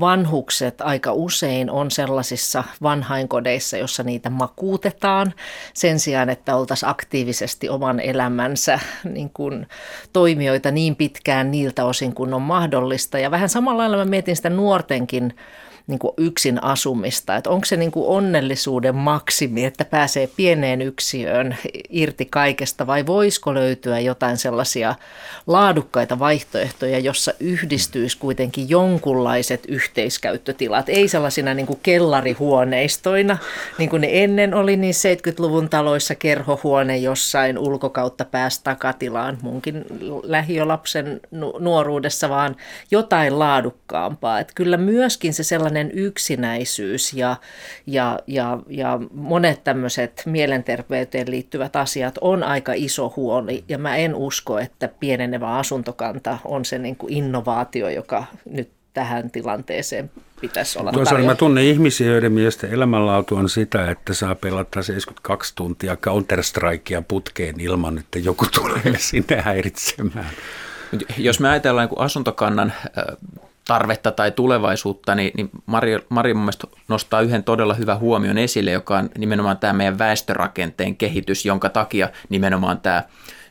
vanhukset 0.00 0.80
aika 0.80 1.12
usein 1.12 1.70
on 1.70 1.90
sellaisissa 1.90 2.64
vanhainkodeissa, 2.82 3.76
jossa 3.76 4.02
niitä 4.02 4.30
makuutetaan 4.30 5.34
sen 5.74 6.00
sijaan, 6.00 6.30
että 6.30 6.56
oltaisiin 6.56 6.90
aktiivisesti 6.90 7.68
oman 7.68 8.00
elämänsä 8.00 8.80
niin 9.04 9.30
kuin 9.30 9.66
toimijoita 10.12 10.70
niin 10.70 10.96
pitkään 10.96 11.50
niiltä 11.50 11.84
osin 11.84 12.14
kuin 12.14 12.34
on 12.34 12.42
mahdollista. 12.42 13.18
Ja 13.18 13.30
vähän 13.30 13.48
samalla 13.48 13.78
lailla 13.78 13.96
mä 13.96 14.04
mietin 14.04 14.36
sitä 14.36 14.50
nuortenkin 14.50 15.36
niin 15.86 15.98
kuin 15.98 16.12
yksin 16.16 16.64
asumista. 16.64 17.36
Että 17.36 17.50
onko 17.50 17.64
se 17.64 17.76
niin 17.76 17.90
kuin 17.90 18.06
onnellisuuden 18.06 18.94
maksimi, 18.94 19.64
että 19.64 19.84
pääsee 19.84 20.28
pieneen 20.36 20.82
yksiöön 20.82 21.56
irti 21.90 22.24
kaikesta 22.24 22.86
vai 22.86 23.06
voisiko 23.06 23.54
löytyä 23.54 24.00
jotain 24.00 24.36
sellaisia 24.36 24.94
laadukkaita 25.46 26.18
vaihtoehtoja, 26.18 26.98
jossa 26.98 27.32
yhdistyisi 27.40 28.18
kuitenkin 28.18 28.68
jonkunlaiset 28.68 29.64
yhteiskäyttötilat, 29.68 30.88
ei 30.88 31.08
sellaisina 31.08 31.54
niin 31.54 31.66
kuin 31.66 31.80
kellarihuoneistoina, 31.82 33.38
niin 33.78 33.90
kuin 33.90 34.00
ne 34.00 34.08
ennen 34.10 34.54
oli 34.54 34.76
niin 34.76 34.94
70-luvun 34.94 35.68
taloissa 35.68 36.14
kerhohuone 36.14 36.98
jossain 36.98 37.58
ulkokautta 37.58 38.24
päästä 38.24 38.64
takatilaan 38.64 39.38
munkin 39.42 39.84
lähiölapsen 40.22 41.20
nuoruudessa, 41.58 42.28
vaan 42.28 42.56
jotain 42.90 43.38
laadukkaampaa. 43.38 44.40
Että 44.40 44.52
kyllä 44.56 44.76
myöskin 44.76 45.34
se 45.34 45.42
sellainen 45.42 45.75
sellainen 45.76 45.98
yksinäisyys 45.98 47.12
ja, 47.12 47.36
ja, 47.86 48.18
ja, 48.26 48.58
ja 48.68 49.00
monet 49.14 49.64
tämmöiset 49.64 50.22
mielenterveyteen 50.26 51.30
liittyvät 51.30 51.76
asiat 51.76 52.18
on 52.20 52.42
aika 52.42 52.72
iso 52.74 53.12
huoli. 53.16 53.64
Ja 53.68 53.78
mä 53.78 53.96
en 53.96 54.14
usko, 54.14 54.58
että 54.58 54.88
pienenevä 55.00 55.56
asuntokanta 55.56 56.38
on 56.44 56.64
se 56.64 56.78
niin 56.78 56.96
kuin 56.96 57.12
innovaatio, 57.12 57.88
joka 57.88 58.24
nyt 58.50 58.68
tähän 58.94 59.30
tilanteeseen 59.30 60.10
pitäisi 60.40 60.78
olla 60.78 60.92
Toisaalta 60.92 61.24
mä 61.26 61.34
tunnen 61.34 61.64
ihmisiä, 61.64 62.06
joiden 62.06 62.32
mielestä 62.32 62.66
elämänlaatu 62.66 63.36
on 63.36 63.48
sitä, 63.48 63.90
että 63.90 64.14
saa 64.14 64.34
pelata 64.34 64.82
72 64.82 65.52
tuntia 65.54 65.96
Counter-Strikea 65.96 67.02
putkeen 67.08 67.60
ilman, 67.60 67.98
että 67.98 68.18
joku 68.18 68.46
tulee 68.54 68.98
sinne 68.98 69.40
häiritsemään. 69.40 70.30
Jos 71.18 71.40
me 71.40 71.48
ajatellaan 71.48 71.88
niin 71.88 72.00
asuntokannan 72.00 72.72
tarvetta 73.66 74.10
tai 74.10 74.30
tulevaisuutta, 74.30 75.14
niin, 75.14 75.32
niin 75.36 75.50
Mari, 75.66 75.98
Mari 76.08 76.34
mun 76.34 76.42
mielestä 76.42 76.66
nostaa 76.88 77.20
yhden 77.20 77.44
todella 77.44 77.74
hyvän 77.74 77.98
huomion 77.98 78.38
esille, 78.38 78.70
joka 78.70 78.98
on 78.98 79.10
nimenomaan 79.18 79.58
tämä 79.58 79.72
meidän 79.72 79.98
väestörakenteen 79.98 80.96
kehitys, 80.96 81.46
jonka 81.46 81.68
takia 81.68 82.08
nimenomaan 82.28 82.80
tämä 82.80 83.02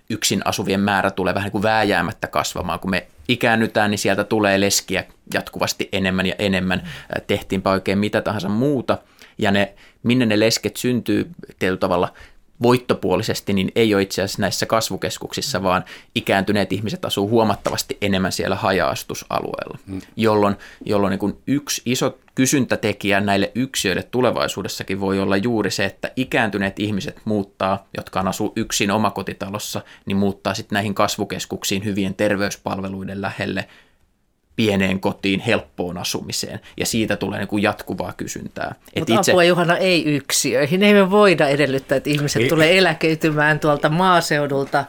yksin 0.10 0.42
asuvien 0.46 0.80
määrä 0.80 1.12
tulee 1.12 1.34
vähän 1.34 1.46
niin 1.46 1.52
kuin 1.52 1.64
vääjäämättä 1.64 2.28
kasvamaan. 2.28 2.80
Kun 2.80 2.90
me 2.90 3.08
ikäännytään, 3.28 3.92
niin 3.92 4.00
sieltä 4.00 4.24
tulee 4.24 4.60
leskiä 4.60 5.04
jatkuvasti 5.34 5.90
enemmän 5.92 6.26
ja 6.26 6.36
enemmän. 6.40 6.90
Tehtiinpä 7.28 7.70
oikein 7.70 7.98
mitä 7.98 8.22
tahansa 8.22 8.50
muuta. 8.50 8.98
Ja 9.38 9.52
ne, 9.52 9.74
minne 10.04 10.26
ne 10.26 10.40
lesket 10.40 10.78
syntyy 10.78 11.30
tietyllä 11.60 11.80
tavalla 11.80 12.14
voittopuolisesti, 12.62 13.54
niin 13.54 13.72
ei 13.76 13.94
ole 13.94 14.02
itse 14.02 14.22
asiassa 14.22 14.42
näissä 14.42 14.66
kasvukeskuksissa, 14.66 15.64
vaan 15.64 15.86
ikääntyneet 16.16 16.74
ihmiset 16.74 17.06
asuu 17.06 17.30
huomattavasti 17.30 17.98
enemmän 18.02 18.32
siellä 18.32 18.56
haja-asutusalueella, 18.56 19.78
mm. 19.86 20.02
jolloin, 20.16 20.56
jolloin 20.86 21.12
niin 21.12 21.20
kuin 21.20 21.38
yksi 21.48 21.82
iso 21.86 22.18
kysyntätekijä 22.36 23.22
näille 23.22 23.52
yksilöille 23.56 24.04
tulevaisuudessakin 24.04 25.00
voi 25.00 25.20
olla 25.20 25.38
juuri 25.38 25.72
se, 25.72 25.86
että 25.86 26.12
ikääntyneet 26.16 26.80
ihmiset 26.80 27.22
muuttaa, 27.26 27.88
jotka 27.98 28.20
on 28.20 28.28
asuu 28.28 28.54
yksin 28.56 28.92
omakotitalossa, 28.92 29.82
niin 30.06 30.18
muuttaa 30.18 30.54
sitten 30.54 30.76
näihin 30.76 30.96
kasvukeskuksiin 30.96 31.86
hyvien 31.86 32.16
terveyspalveluiden 32.16 33.22
lähelle, 33.22 33.68
pieneen 34.56 35.00
kotiin, 35.00 35.40
helppoon 35.40 35.98
asumiseen. 35.98 36.60
Ja 36.78 36.86
siitä 36.86 37.16
tulee 37.16 37.40
niin 37.40 37.48
kuin 37.48 37.64
jatkuvaa 37.64 38.14
kysyntää. 38.18 38.76
Mutta 39.00 39.14
itse... 39.14 39.32
apua 39.32 39.44
Juhana 39.44 39.78
ei 39.78 40.06
yksilöihin. 40.06 40.84
Ei 40.84 40.94
me 40.94 41.12
voida 41.12 41.48
edellyttää, 41.48 41.96
että 41.96 42.10
ihmiset 42.10 42.42
ei. 42.42 42.50
tulee 42.50 42.78
eläkeytymään 42.78 43.60
tuolta 43.60 43.90
maaseudulta 43.90 44.86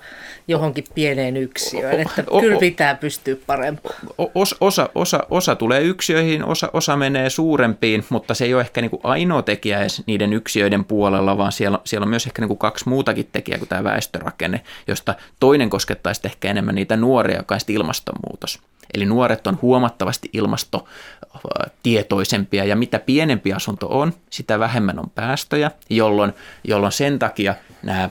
johonkin 0.49 0.85
pieneen 0.95 1.37
yksilöön. 1.37 2.01
Että 2.01 2.25
o, 2.31 2.37
o, 2.37 2.41
kyllä 2.41 2.59
pitää 2.59 2.95
pystyä 2.95 3.37
parempaan. 3.47 3.95
Osa, 4.35 4.57
osa, 4.61 4.89
osa, 4.95 5.27
osa 5.31 5.57
tulee 5.57 5.83
yksilöihin, 5.83 6.45
osa, 6.45 6.71
osa 6.73 6.97
menee 6.97 7.31
suurempiin, 7.31 8.05
mutta 8.09 8.35
se 8.35 8.45
ei 8.45 8.55
ole 8.55 8.61
ehkä 8.61 8.81
niin 8.81 8.91
kuin 8.91 9.01
ainoa 9.05 9.43
tekijä 9.43 9.81
edes 9.81 10.03
niiden 10.07 10.33
yksilöiden 10.33 10.85
puolella, 10.85 11.39
vaan 11.39 11.53
siellä, 11.53 11.79
siellä 11.85 12.05
on 12.05 12.11
myös 12.11 12.27
ehkä 12.27 12.43
niin 12.43 12.49
kuin 12.49 12.59
kaksi 12.59 12.89
muutakin 12.89 13.29
tekijää 13.33 13.59
kuin 13.59 13.69
tämä 13.69 13.85
väestörakenne, 13.85 14.61
josta 14.87 15.14
toinen 15.41 15.71
koskettaisi 15.71 16.21
ehkä 16.25 16.51
enemmän 16.51 16.75
niitä 16.75 16.97
nuoria, 16.97 17.37
joka 17.37 17.55
on 17.55 17.61
ilmastonmuutos. 17.69 18.61
Eli 18.97 19.07
nuoret 19.07 19.47
on 19.47 19.59
huomattavasti 19.62 20.30
ilmastotietoisempia 20.32 22.64
ja 22.64 22.76
mitä 22.76 22.99
pienempi 22.99 23.53
asunto 23.53 23.86
on, 23.90 24.12
sitä 24.30 24.59
vähemmän 24.59 24.99
on 24.99 25.11
päästöjä, 25.11 25.70
jolloin, 25.90 26.32
jolloin 26.64 26.92
sen 26.92 27.18
takia 27.18 27.55
nämä 27.82 28.11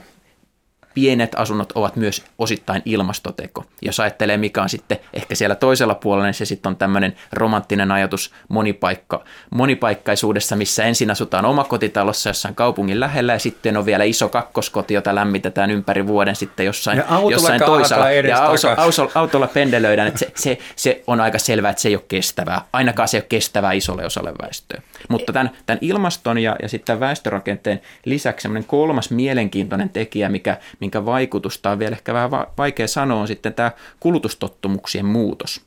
pienet 0.95 1.31
asunnot 1.35 1.71
ovat 1.71 1.95
myös 1.95 2.23
osittain 2.39 2.81
ilmastoteko. 2.85 3.65
Jos 3.81 3.99
ajattelee, 3.99 4.37
mikä 4.37 4.61
on 4.61 4.69
sitten 4.69 4.97
ehkä 5.13 5.35
siellä 5.35 5.55
toisella 5.55 5.95
puolella, 5.95 6.25
niin 6.25 6.33
se 6.33 6.45
sitten 6.45 6.69
on 6.69 6.75
tämmöinen 6.75 7.15
romanttinen 7.33 7.91
ajatus 7.91 8.33
monipaikka, 8.47 9.23
monipaikkaisuudessa, 9.49 10.55
missä 10.55 10.83
ensin 10.83 11.11
asutaan 11.11 11.45
omakotitalossa 11.45 12.29
jossain 12.29 12.55
kaupungin 12.55 12.99
lähellä 12.99 13.33
ja 13.33 13.39
sitten 13.39 13.77
on 13.77 13.85
vielä 13.85 14.03
iso 14.03 14.29
kakkoskoti, 14.29 14.93
jota 14.93 15.15
lämmitetään 15.15 15.71
ympäri 15.71 16.07
vuoden 16.07 16.35
sitten 16.35 16.65
jossain, 16.65 16.97
ja 16.97 17.05
jossain 17.31 17.61
toisella. 17.65 18.11
Ja 18.11 18.45
autolla, 18.45 18.75
autolla, 18.77 19.11
autolla 19.15 19.47
pendelöidään, 19.47 20.07
että 20.07 20.19
se, 20.19 20.31
se, 20.35 20.57
se 20.75 21.03
on 21.07 21.21
aika 21.21 21.39
selvää, 21.39 21.71
että 21.71 21.81
se 21.81 21.89
ei 21.89 21.95
ole 21.95 22.03
kestävää. 22.07 22.61
Ainakaan 22.73 23.07
se 23.07 23.17
ei 23.17 23.21
ole 23.21 23.25
kestävää 23.29 23.71
isolle 23.71 24.05
osalle 24.05 24.33
väestöä. 24.41 24.81
Mutta 25.09 25.33
tämän, 25.33 25.51
tämän 25.65 25.79
ilmaston 25.81 26.37
ja, 26.37 26.55
ja 26.61 26.69
sitten 26.69 26.99
väestörakenteen 26.99 27.81
lisäksi 28.05 28.47
kolmas 28.67 29.11
mielenkiintoinen 29.11 29.89
tekijä, 29.89 30.29
mikä, 30.29 30.57
minkä 30.85 31.05
vaikutusta 31.05 31.71
on 31.71 31.79
vielä 31.79 31.95
ehkä 31.95 32.13
vähän 32.13 32.31
vaikea 32.31 32.87
sanoa, 32.87 33.21
on 33.21 33.27
sitten 33.27 33.53
tämä 33.53 33.71
kulutustottumuksien 33.99 35.05
muutos. 35.05 35.61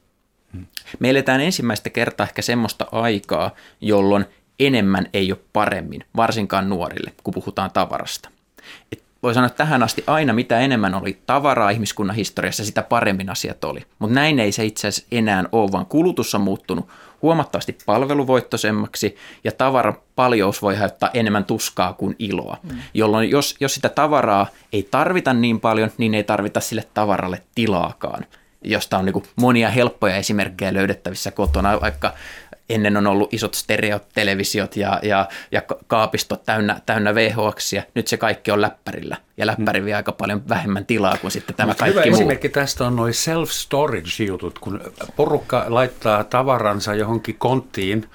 Me 0.99 1.11
eletään 1.11 1.41
ensimmäistä 1.41 1.91
kertaa 1.91 2.27
ehkä 2.27 2.43
semmoista 2.43 2.87
aikaa, 2.93 3.51
jolloin 3.81 4.25
enemmän 4.61 5.07
ei 5.13 5.33
ole 5.33 5.41
paremmin, 5.53 6.05
varsinkaan 6.17 6.69
nuorille, 6.69 7.13
kun 7.25 7.35
puhutaan 7.35 7.71
tavarasta. 7.71 8.29
Et 8.93 9.03
voi 9.23 9.35
sanoa, 9.35 9.47
että 9.47 9.57
tähän 9.57 9.83
asti 9.83 10.05
aina 10.07 10.33
mitä 10.33 10.61
enemmän 10.61 10.95
oli 10.95 11.19
tavaraa 11.27 11.71
ihmiskunnan 11.71 12.17
historiassa, 12.17 12.65
sitä 12.65 12.83
paremmin 12.83 13.31
asiat 13.31 13.65
oli. 13.65 13.81
Mutta 13.99 14.15
näin 14.15 14.39
ei 14.39 14.53
se 14.53 14.65
itse 14.65 14.89
asiassa 14.89 15.09
enää 15.13 15.45
ole, 15.53 15.73
vaan 15.73 15.87
kulutus 15.87 16.35
on 16.35 16.41
muuttunut 16.41 16.89
huomattavasti 17.23 17.79
palveluvoittoisemmaksi 17.87 19.17
ja 19.45 19.53
tavaran 19.53 19.97
paljous 20.17 20.63
voi 20.63 20.75
aiheuttaa 20.75 21.11
enemmän 21.15 21.45
tuskaa 21.45 21.93
kuin 21.93 22.17
iloa. 22.19 22.57
Mm. 22.63 22.79
Jolloin 22.95 23.31
jos, 23.31 23.57
jos 23.61 23.75
sitä 23.75 23.89
tavaraa 23.89 24.47
ei 24.73 24.89
tarvita 24.91 25.33
niin 25.33 25.61
paljon, 25.61 25.91
niin 25.99 26.15
ei 26.15 26.25
tarvita 26.25 26.61
sille 26.61 26.85
tavaralle 26.95 27.43
tilaakaan 27.55 28.27
josta 28.65 28.99
on 28.99 29.05
niin 29.05 29.23
monia 29.37 29.71
helppoja 29.71 30.17
esimerkkejä 30.17 30.75
löydettävissä 30.75 31.31
kotona, 31.31 31.81
vaikka 31.81 32.15
ennen 32.69 32.97
on 32.97 33.07
ollut 33.07 33.35
isot 33.35 33.55
stereotelevisiot 33.55 34.77
ja, 34.77 35.01
ja, 35.03 35.29
ja 35.53 35.63
kaapistot 35.87 36.45
täynnä, 36.45 36.81
täynnä 36.87 37.15
VHXia. 37.15 37.83
Nyt 37.95 38.09
se 38.09 38.17
kaikki 38.17 38.51
on 38.51 38.61
läppärillä 38.61 39.17
ja 39.37 39.47
läppäri 39.47 39.85
vie 39.85 39.95
aika 39.95 40.13
paljon 40.13 40.49
vähemmän 40.49 40.87
tilaa 40.87 41.17
kuin 41.17 41.31
sitten 41.31 41.57
tämä 41.57 41.67
Mutta 41.67 41.85
kaikki 41.85 41.99
hyvä 41.99 42.11
muu. 42.11 42.21
esimerkki 42.21 42.49
tästä 42.49 42.87
on 42.87 42.97
noin 42.97 43.15
self-storage-jutut, 43.15 44.59
kun 44.59 44.81
porukka 45.17 45.65
laittaa 45.69 46.25
tavaransa 46.25 46.95
johonkin 46.95 47.35
konttiin 47.39 48.09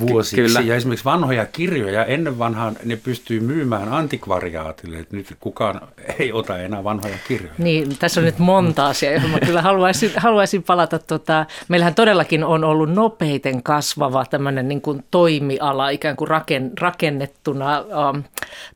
vuosiksi. 0.00 0.36
Kyllä. 0.36 0.60
Ja 0.60 0.74
esimerkiksi 0.76 1.04
vanhoja 1.04 1.46
kirjoja, 1.46 2.04
ennen 2.04 2.38
vanhaan 2.38 2.76
ne 2.84 2.96
pystyy 2.96 3.40
myymään 3.40 3.92
antikvariaatille, 3.92 4.98
että 4.98 5.16
nyt 5.16 5.36
kukaan 5.40 5.80
ei 6.18 6.32
ota 6.32 6.58
enää 6.58 6.84
vanhoja 6.84 7.16
kirjoja. 7.28 7.54
Niin, 7.58 7.98
tässä 7.98 8.20
on 8.20 8.24
nyt 8.24 8.38
monta 8.38 8.86
asiaa, 8.86 9.12
johon 9.12 9.30
mä 9.30 9.40
kyllä 9.40 9.62
haluaisin, 9.62 10.10
haluaisin 10.16 10.62
palata. 10.62 10.98
Tota, 10.98 11.46
meillähän 11.68 11.94
todellakin 11.94 12.44
on 12.44 12.64
ollut 12.64 12.90
nopeiten 12.90 13.62
kasvava 13.62 14.24
tämmöinen 14.24 14.68
niin 14.68 14.80
kuin 14.80 15.04
toimiala, 15.10 15.88
ikään 15.88 16.16
kuin 16.16 16.28
raken, 16.28 16.72
rakennettuna 16.80 17.76
ähm, 17.76 18.18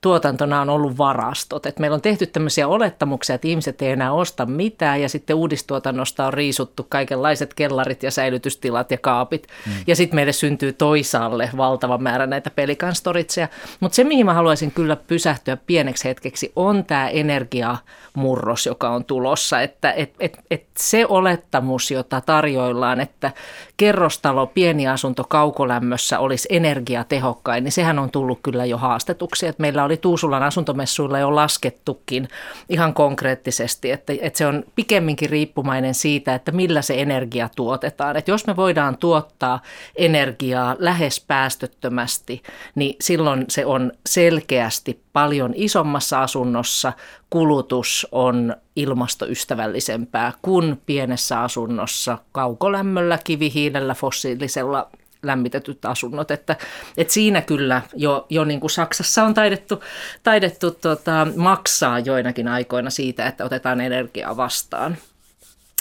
tuotantona 0.00 0.60
on 0.60 0.70
ollut 0.70 0.98
varastot. 0.98 1.66
Et 1.66 1.78
meillä 1.78 1.94
on 1.94 2.00
tehty 2.00 2.26
tämmöisiä 2.26 2.68
olettamuksia, 2.68 3.34
että 3.34 3.48
ihmiset 3.48 3.82
ei 3.82 3.90
enää 3.90 4.12
osta 4.12 4.46
mitään 4.46 5.02
ja 5.02 5.08
sitten 5.08 5.36
uudistuotannosta 5.36 6.26
on 6.26 6.34
riisuttu 6.34 6.86
kaikenlaiset 6.88 7.54
kellarit 7.54 8.02
ja 8.02 8.10
säilytystilat 8.10 8.90
ja 8.90 8.98
kaapit. 8.98 9.46
Hmm. 9.64 9.74
Ja 9.86 9.96
sitten 9.96 10.14
meille 10.16 10.32
syntyy 10.32 10.72
tois 10.72 11.13
Iisalle 11.14 11.50
valtava 11.56 11.98
määrä 11.98 12.26
näitä 12.26 12.50
pelikanstoriteja. 12.50 13.48
Mutta 13.80 13.96
se, 13.96 14.04
mihin 14.04 14.26
mä 14.26 14.34
haluaisin 14.34 14.70
kyllä 14.70 14.96
pysähtyä 14.96 15.56
pieneksi 15.56 16.08
hetkeksi, 16.08 16.52
on 16.56 16.84
tämä 16.84 17.08
energiamurros, 17.08 18.66
joka 18.66 18.90
on 18.90 19.04
tulossa. 19.04 19.60
Että 19.60 19.92
et, 19.92 20.14
et, 20.20 20.38
et 20.50 20.66
se 20.76 21.06
olettamus, 21.06 21.90
jota 21.90 22.20
tarjoillaan, 22.20 23.00
että 23.00 23.30
kerrostalo, 23.76 24.46
pieni 24.46 24.88
asunto 24.88 25.24
kaukolämmössä 25.28 26.18
olisi 26.18 26.48
energiatehokkain, 26.50 27.64
niin 27.64 27.72
sehän 27.72 27.98
on 27.98 28.10
tullut 28.10 28.38
kyllä 28.42 28.64
jo 28.64 28.78
haastetuksi. 28.78 29.46
Et 29.46 29.58
meillä 29.58 29.84
oli 29.84 29.96
Tuusulan 29.96 30.42
asuntomessuilla 30.42 31.18
jo 31.18 31.34
laskettukin 31.34 32.28
ihan 32.68 32.94
konkreettisesti, 32.94 33.90
että, 33.90 34.12
että 34.20 34.38
se 34.38 34.46
on 34.46 34.64
pikemminkin 34.74 35.30
riippumainen 35.30 35.94
siitä, 35.94 36.34
että 36.34 36.52
millä 36.52 36.82
se 36.82 37.00
energia 37.02 37.48
tuotetaan. 37.56 38.16
Et 38.16 38.28
jos 38.28 38.46
me 38.46 38.56
voidaan 38.56 38.96
tuottaa 38.96 39.60
energiaa 39.96 40.76
lähes 40.94 41.20
päästöttömästi, 41.20 42.42
niin 42.74 42.96
silloin 43.00 43.44
se 43.48 43.66
on 43.66 43.92
selkeästi 44.06 45.00
paljon 45.12 45.52
isommassa 45.56 46.22
asunnossa. 46.22 46.92
Kulutus 47.30 48.06
on 48.12 48.56
ilmastoystävällisempää 48.76 50.32
kuin 50.42 50.80
pienessä 50.86 51.40
asunnossa 51.40 52.18
kaukolämmöllä, 52.32 53.18
kivihiilellä, 53.24 53.94
fossiilisella 53.94 54.90
lämmitetyt 55.22 55.84
asunnot. 55.84 56.30
Että, 56.30 56.56
että 56.96 57.12
siinä 57.12 57.42
kyllä 57.42 57.82
jo, 57.94 58.26
jo 58.30 58.44
niin 58.44 58.60
kuin 58.60 58.70
Saksassa 58.70 59.24
on 59.24 59.34
taidettu, 59.34 59.82
taidettu 60.22 60.70
tota, 60.70 61.26
maksaa 61.36 61.98
joinakin 61.98 62.48
aikoina 62.48 62.90
siitä, 62.90 63.26
että 63.26 63.44
otetaan 63.44 63.80
energiaa 63.80 64.36
vastaan 64.36 64.96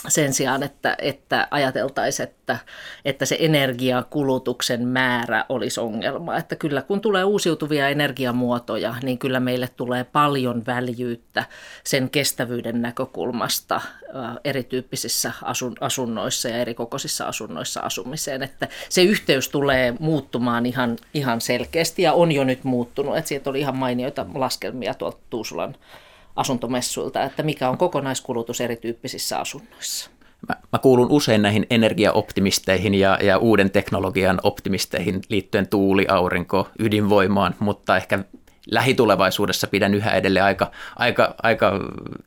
sen 0.08 0.34
sijaan, 0.34 0.64
että, 0.64 0.96
että 1.00 1.48
ajateltaisiin, 1.52 2.30
että, 2.30 2.58
että 3.06 3.26
se 3.26 3.38
energiakulutuksen 3.40 4.88
määrä 4.88 5.46
olisi 5.50 5.80
ongelma. 5.80 6.38
Että 6.38 6.56
kyllä 6.56 6.82
kun 6.82 7.02
tulee 7.02 7.24
uusiutuvia 7.24 7.90
energiamuotoja, 7.90 8.96
niin 9.04 9.18
kyllä 9.18 9.40
meille 9.40 9.68
tulee 9.68 10.04
paljon 10.04 10.64
väljyyttä 10.66 11.46
sen 11.84 12.10
kestävyyden 12.10 12.82
näkökulmasta 12.82 13.82
erityyppisissä 14.44 15.32
asun, 15.42 15.76
asunnoissa 15.82 16.50
ja 16.50 16.58
erikokoisissa 16.58 17.26
asunnoissa 17.26 17.80
asumiseen. 17.82 18.44
Että 18.44 18.68
se 18.90 19.04
yhteys 19.04 19.50
tulee 19.50 19.94
muuttumaan 20.00 20.66
ihan, 20.66 20.98
ihan 21.14 21.42
selkeästi 21.42 22.02
ja 22.02 22.14
on 22.14 22.32
jo 22.32 22.44
nyt 22.44 22.64
muuttunut. 22.64 23.18
Että 23.18 23.30
siitä 23.30 23.50
oli 23.50 23.60
ihan 23.60 23.78
mainioita 23.78 24.26
laskelmia 24.34 24.94
tuolta 24.94 25.18
Tuusulan 25.30 25.76
asuntomessuilta, 26.36 27.24
että 27.24 27.44
mikä 27.44 27.70
on 27.70 27.78
kokonaiskulutus 27.78 28.62
erityyppisissä 28.62 29.40
asunnoissa. 29.40 30.10
Mä, 30.50 30.56
mä 30.72 30.80
kuulun 30.80 31.12
usein 31.12 31.42
näihin 31.42 31.66
energiaoptimisteihin 31.70 32.94
ja, 32.94 33.20
ja 33.22 33.38
uuden 33.38 33.72
teknologian 33.72 34.40
optimisteihin 34.44 35.22
liittyen 35.30 35.68
tuuli, 35.68 36.06
aurinko, 36.10 36.68
ydinvoimaan, 36.80 37.56
mutta 37.60 37.98
ehkä 37.98 38.20
lähitulevaisuudessa 38.72 39.68
pidän 39.68 39.94
yhä 39.94 40.12
edelleen 40.12 40.46
aika, 40.46 40.72
aika, 40.96 41.36
aika 41.44 41.80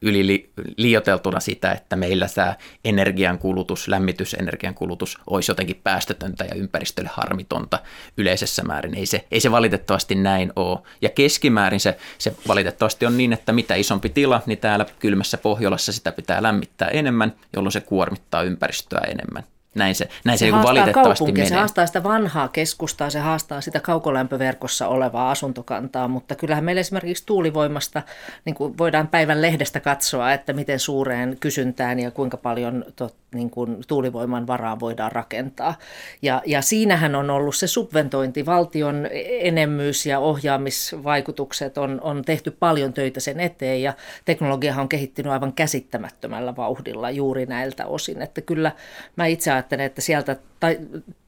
yli 0.02 0.50
liioteltuna 0.76 1.40
sitä, 1.40 1.72
että 1.72 1.96
meillä 1.96 2.26
tämä 2.34 2.54
energiankulutus, 2.84 3.88
lämmitysenergian 3.88 4.74
kulutus 4.74 5.18
olisi 5.26 5.50
jotenkin 5.50 5.80
päästötöntä 5.84 6.44
ja 6.44 6.54
ympäristölle 6.54 7.10
harmitonta 7.12 7.78
yleisessä 8.16 8.62
määrin. 8.62 8.94
Ei 8.94 9.06
se, 9.06 9.24
ei 9.30 9.40
se 9.40 9.50
valitettavasti 9.50 10.14
näin 10.14 10.52
ole. 10.56 10.78
Ja 11.02 11.08
keskimäärin 11.08 11.80
se, 11.80 11.98
se 12.18 12.36
valitettavasti 12.48 13.06
on 13.06 13.16
niin, 13.16 13.32
että 13.32 13.52
mitä 13.52 13.74
isompi 13.74 14.08
tila, 14.08 14.42
niin 14.46 14.58
täällä 14.58 14.86
kylmässä 14.98 15.38
Pohjolassa 15.38 15.92
sitä 15.92 16.12
pitää 16.12 16.42
lämmittää 16.42 16.88
enemmän, 16.88 17.32
jolloin 17.52 17.72
se 17.72 17.80
kuormittaa 17.80 18.42
ympäristöä 18.42 19.00
enemmän 19.00 19.44
näin 19.76 19.94
se, 19.94 20.08
näin 20.24 20.38
se, 20.38 20.46
se 20.46 20.52
niin 20.52 20.62
valitettavasti 20.62 21.32
menee. 21.32 21.48
Se 21.48 21.54
haastaa 21.54 21.86
sitä 21.86 22.02
vanhaa 22.02 22.48
keskustaa, 22.48 23.10
se 23.10 23.18
haastaa 23.18 23.60
sitä 23.60 23.80
kaukolämpöverkossa 23.80 24.88
olevaa 24.88 25.30
asuntokantaa, 25.30 26.08
mutta 26.08 26.34
kyllähän 26.34 26.64
meillä 26.64 26.80
esimerkiksi 26.80 27.26
tuulivoimasta 27.26 28.02
niin 28.44 28.54
kuin 28.54 28.78
voidaan 28.78 29.08
päivän 29.08 29.42
lehdestä 29.42 29.80
katsoa, 29.80 30.32
että 30.32 30.52
miten 30.52 30.80
suureen 30.80 31.36
kysyntään 31.40 31.98
ja 31.98 32.10
kuinka 32.10 32.36
paljon 32.36 32.84
tot, 32.96 33.14
niin 33.34 33.50
kuin 33.50 33.76
tuulivoiman 33.88 34.46
varaa 34.46 34.80
voidaan 34.80 35.12
rakentaa. 35.12 35.74
Ja, 36.22 36.42
ja 36.46 36.62
siinähän 36.62 37.14
on 37.14 37.30
ollut 37.30 37.56
se 37.56 37.66
subventointi, 37.66 38.46
valtion 38.46 39.08
enemmyys 39.40 40.06
ja 40.06 40.18
ohjaamisvaikutukset 40.18 41.78
on, 41.78 42.00
on 42.00 42.22
tehty 42.24 42.50
paljon 42.50 42.92
töitä 42.92 43.20
sen 43.20 43.40
eteen 43.40 43.82
ja 43.82 43.92
teknologiahan 44.24 44.82
on 44.82 44.88
kehittynyt 44.88 45.32
aivan 45.32 45.52
käsittämättömällä 45.52 46.56
vauhdilla 46.56 47.10
juuri 47.10 47.46
näiltä 47.46 47.86
osin, 47.86 48.22
että 48.22 48.40
kyllä 48.40 48.72
mä 49.16 49.26
itse 49.26 49.50
ajattelen, 49.66 49.86
että 49.86 50.00
sieltä, 50.00 50.36
tai 50.60 50.78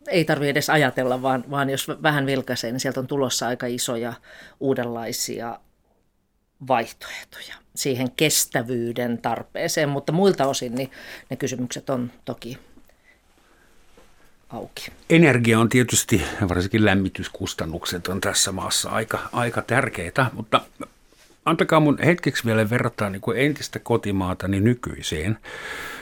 ei 0.09 0.24
tarvitse 0.24 0.51
edes 0.51 0.70
ajatella, 0.70 1.22
vaan, 1.22 1.45
vaan 1.51 1.70
jos 1.70 1.89
vähän 2.03 2.26
vilkaisee, 2.26 2.72
niin 2.72 2.80
sieltä 2.80 3.01
on 3.01 3.07
tulossa 3.07 3.47
aika 3.47 3.66
isoja 3.66 4.12
uudenlaisia 4.61 5.61
vaihtoehtoja 6.68 7.55
siihen 7.74 8.11
kestävyyden 8.11 9.18
tarpeeseen, 9.18 9.89
mutta 9.89 10.12
muilta 10.12 10.47
osin 10.47 10.74
niin 10.74 10.91
ne 11.30 11.36
kysymykset 11.36 11.91
on 11.91 12.12
toki 12.24 12.59
auki. 14.49 14.93
Energia 15.11 15.61
on 15.61 15.68
tietysti, 15.68 16.22
varsinkin 16.49 16.84
lämmityskustannukset 16.84 18.09
on 18.09 18.20
tässä 18.20 18.53
maassa 18.53 18.91
aika, 18.91 19.28
aika 19.32 19.62
tärkeitä, 19.62 20.26
mutta 20.32 20.61
antakaa 21.45 21.80
mun 21.80 21.99
hetkeksi 22.05 22.45
vielä 22.45 22.70
verrata 22.70 23.11
niin 23.11 23.20
kuin 23.20 23.39
entistä 23.39 23.78
kotimaata 23.78 24.49
niin 24.49 24.64
nykyiseen. 24.64 25.39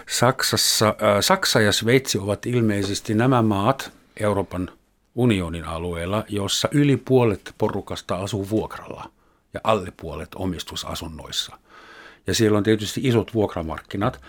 Saksassa, 0.08 0.88
äh, 0.88 0.94
Saksa 1.20 1.60
ja 1.60 1.72
Sveitsi 1.72 2.18
ovat 2.18 2.46
ilmeisesti 2.46 3.14
nämä 3.14 3.42
maat 3.42 3.92
Euroopan 4.20 4.70
unionin 5.14 5.64
alueella, 5.64 6.24
jossa 6.28 6.68
yli 6.72 6.96
puolet 6.96 7.54
porukasta 7.58 8.16
asuu 8.16 8.50
vuokralla 8.50 9.10
ja 9.54 9.60
alle 9.64 9.92
puolet 9.96 10.28
omistusasunnoissa. 10.34 11.58
Ja 12.26 12.34
siellä 12.34 12.58
on 12.58 12.64
tietysti 12.64 13.00
isot 13.04 13.34
vuokramarkkinat 13.34 14.20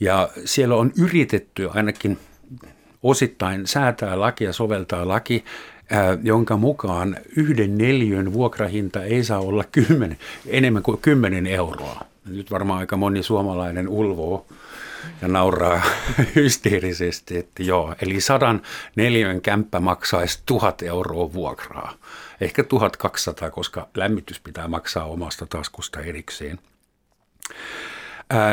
ja 0.00 0.28
siellä 0.44 0.74
on 0.76 0.92
yritetty 0.98 1.70
ainakin 1.74 2.18
osittain 3.02 3.66
säätää 3.66 4.20
laki 4.20 4.44
ja 4.44 4.52
soveltaa 4.52 5.08
laki, 5.08 5.44
jonka 6.22 6.56
mukaan 6.56 7.16
yhden 7.36 7.78
neliön 7.78 8.32
vuokrahinta 8.32 9.02
ei 9.02 9.24
saa 9.24 9.40
olla 9.40 9.64
kymmenen, 9.72 10.18
enemmän 10.46 10.82
kuin 10.82 11.00
10 11.00 11.46
euroa. 11.46 12.00
Nyt 12.26 12.50
varmaan 12.50 12.80
aika 12.80 12.96
moni 12.96 13.22
suomalainen 13.22 13.88
ulvoo 13.88 14.46
ja 15.22 15.28
nauraa 15.28 15.82
hysteerisesti, 16.36 17.38
että 17.38 17.62
joo, 17.62 17.94
eli 18.02 18.20
sadan 18.20 18.62
neliön 18.96 19.40
kämppä 19.40 19.80
maksaisi 19.80 20.42
tuhat 20.46 20.82
euroa 20.82 21.32
vuokraa. 21.32 21.94
Ehkä 22.40 22.64
1200, 22.64 23.50
koska 23.50 23.88
lämmitys 23.96 24.40
pitää 24.40 24.68
maksaa 24.68 25.04
omasta 25.04 25.46
taskusta 25.46 26.00
erikseen. 26.00 26.58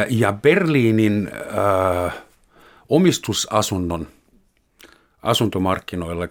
Ja 0.09 0.33
Berliinin 0.33 1.31
omistusasunnon 2.89 4.07
asuntomarkkinoilla 5.23 6.27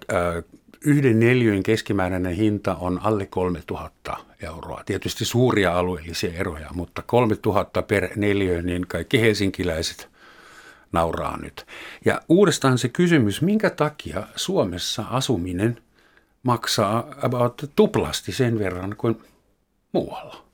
yhden 0.84 1.20
neliön 1.20 1.62
keskimääräinen 1.62 2.34
hinta 2.34 2.74
on 2.74 3.00
alle 3.02 3.26
3000 3.26 4.16
euroa. 4.42 4.82
Tietysti 4.86 5.24
suuria 5.24 5.78
alueellisia 5.78 6.32
eroja, 6.32 6.68
mutta 6.74 7.02
3000 7.06 7.82
per 7.82 8.08
neliö, 8.16 8.62
niin 8.62 8.86
kaikki 8.86 9.20
helsinkiläiset 9.20 10.08
nauraa 10.92 11.36
nyt. 11.36 11.66
Ja 12.04 12.20
uudestaan 12.28 12.78
se 12.78 12.88
kysymys, 12.88 13.42
minkä 13.42 13.70
takia 13.70 14.26
Suomessa 14.36 15.04
asuminen 15.10 15.82
maksaa 16.42 17.04
about 17.22 17.70
tuplasti 17.76 18.32
sen 18.32 18.58
verran 18.58 18.94
kuin 18.98 19.22
muualla? 19.92 20.50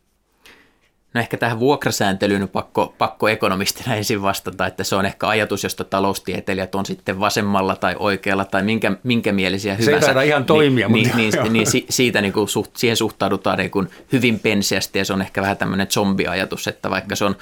No 1.17 1.21
ehkä 1.21 1.37
tähän 1.37 1.59
vuokrasääntelyyn 1.59 2.43
on 2.43 2.49
pakko, 2.49 2.95
pakko 2.99 3.29
ekonomistina 3.29 3.95
ensin 3.97 4.23
vastata, 4.23 4.67
että 4.67 4.85
se 4.85 4.97
on 4.97 5.07
ehkä 5.07 5.29
ajatus, 5.29 5.63
josta 5.63 5.85
taloustieteilijät 5.85 6.75
on 6.75 6.87
sitten 6.87 7.21
vasemmalla 7.21 7.77
tai 7.77 7.97
oikealla 7.99 8.45
tai 8.45 8.63
minkä, 8.63 8.93
minkä 9.03 9.33
mielisiä 9.33 9.75
hyvänsä. 9.75 10.13
Se 10.13 10.21
ei 10.21 10.29
ihan 10.29 10.45
toimia. 10.45 10.89
Niin, 10.89 11.07
mutta 11.07 11.17
niin, 11.17 11.33
niin, 11.43 11.53
niin 11.53 11.85
siitä 11.89 12.21
niin 12.21 12.33
kuin 12.33 12.49
suht, 12.49 12.77
siihen 12.77 12.97
suhtaudutaan 12.97 13.59
niin 13.59 13.71
kuin 13.71 13.89
hyvin 14.13 14.41
penseästi 14.41 14.99
ja 14.99 15.05
se 15.05 15.13
on 15.13 15.23
ehkä 15.23 15.43
vähän 15.43 15.57
tämmöinen 15.57 15.87
zombiajatus, 15.87 16.69
että 16.69 16.91
vaikka 16.91 17.17
se 17.17 17.25
on 17.25 17.37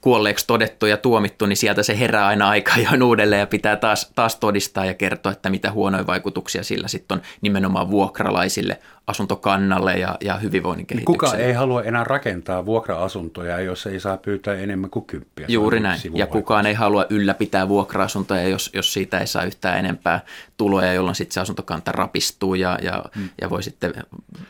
kuolleeksi 0.00 0.46
todettu 0.46 0.86
ja 0.86 0.96
tuomittu, 0.96 1.46
niin 1.46 1.56
sieltä 1.56 1.82
se 1.82 1.98
herää 1.98 2.26
aina 2.26 2.48
aika 2.48 2.72
jo 2.76 3.06
uudelleen 3.06 3.40
ja 3.40 3.46
pitää 3.46 3.76
taas, 3.76 4.12
taas 4.14 4.36
todistaa 4.36 4.84
ja 4.84 4.94
kertoa, 4.94 5.32
että 5.32 5.50
mitä 5.50 5.72
huonoja 5.72 6.06
vaikutuksia 6.06 6.62
sillä 6.62 6.88
sitten 6.88 7.18
on 7.18 7.22
nimenomaan 7.40 7.90
vuokralaisille, 7.90 8.78
asuntokannalle 9.06 9.92
ja, 9.92 10.16
ja 10.20 10.36
hyvinvoinnin 10.36 10.86
kehitykselle. 10.86 11.18
Kuka 11.18 11.36
ei 11.36 11.52
halua 11.52 11.82
enää 11.82 12.04
rakentaa 12.04 12.66
vuokra-asuntoja, 12.66 13.60
jos 13.60 13.86
ei 13.86 14.00
saa 14.00 14.16
pyytää 14.16 14.54
enemmän 14.54 14.90
kuin 14.90 15.04
kymppiä. 15.04 15.46
Juuri 15.48 15.80
näin. 15.80 16.00
Ja 16.14 16.26
kukaan 16.26 16.66
ei 16.66 16.74
halua 16.74 17.06
ylläpitää 17.10 17.68
vuokra-asuntoja, 17.68 18.48
jos, 18.48 18.70
jos 18.74 18.92
siitä 18.92 19.18
ei 19.18 19.26
saa 19.26 19.44
yhtään 19.44 19.78
enempää 19.78 20.20
tuloja, 20.56 20.92
jolloin 20.92 21.14
sitten 21.14 21.34
se 21.34 21.40
asuntokanta 21.40 21.92
rapistuu 21.92 22.54
ja, 22.54 22.78
ja, 22.82 23.04
hmm. 23.14 23.28
ja 23.40 23.50
voi 23.50 23.62
sitten 23.62 23.94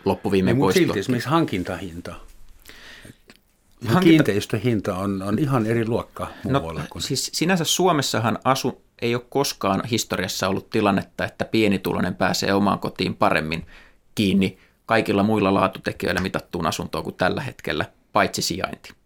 loppuviimein 0.05 0.57
poistua. 0.57 0.81
Mutta 0.81 0.87
silti 0.87 1.01
esimerkiksi 1.01 1.29
hankintahinta 1.29 2.15
Hankita... 3.87 4.01
Kiinteistöhinta 4.01 4.97
on, 4.97 5.23
on 5.23 5.39
ihan 5.39 5.67
eri 5.67 5.89
luokka 5.89 6.29
muualla. 6.45 6.81
No, 6.81 6.87
kuin... 6.91 7.03
siis 7.03 7.31
sinänsä 7.35 7.65
Suomessahan 7.65 8.39
asu, 8.45 8.83
ei 9.03 9.15
ole 9.15 9.25
koskaan 9.29 9.85
historiassa 9.85 10.49
ollut 10.49 10.71
tilannetta, 10.71 11.25
että 11.25 11.45
pienituloinen 11.45 12.15
pääsee 12.15 12.55
omaan 12.55 12.79
kotiin 12.79 13.15
paremmin 13.15 13.67
kiinni 14.15 14.59
kaikilla 14.87 15.23
muilla 15.23 15.55
laatutekijöillä 15.55 16.21
mitattuun 16.21 16.67
asuntoon 16.67 17.05
kuin 17.05 17.17
tällä 17.17 17.41
hetkellä, 17.41 17.85
paitsi 18.13 18.43
sijainti 18.43 19.02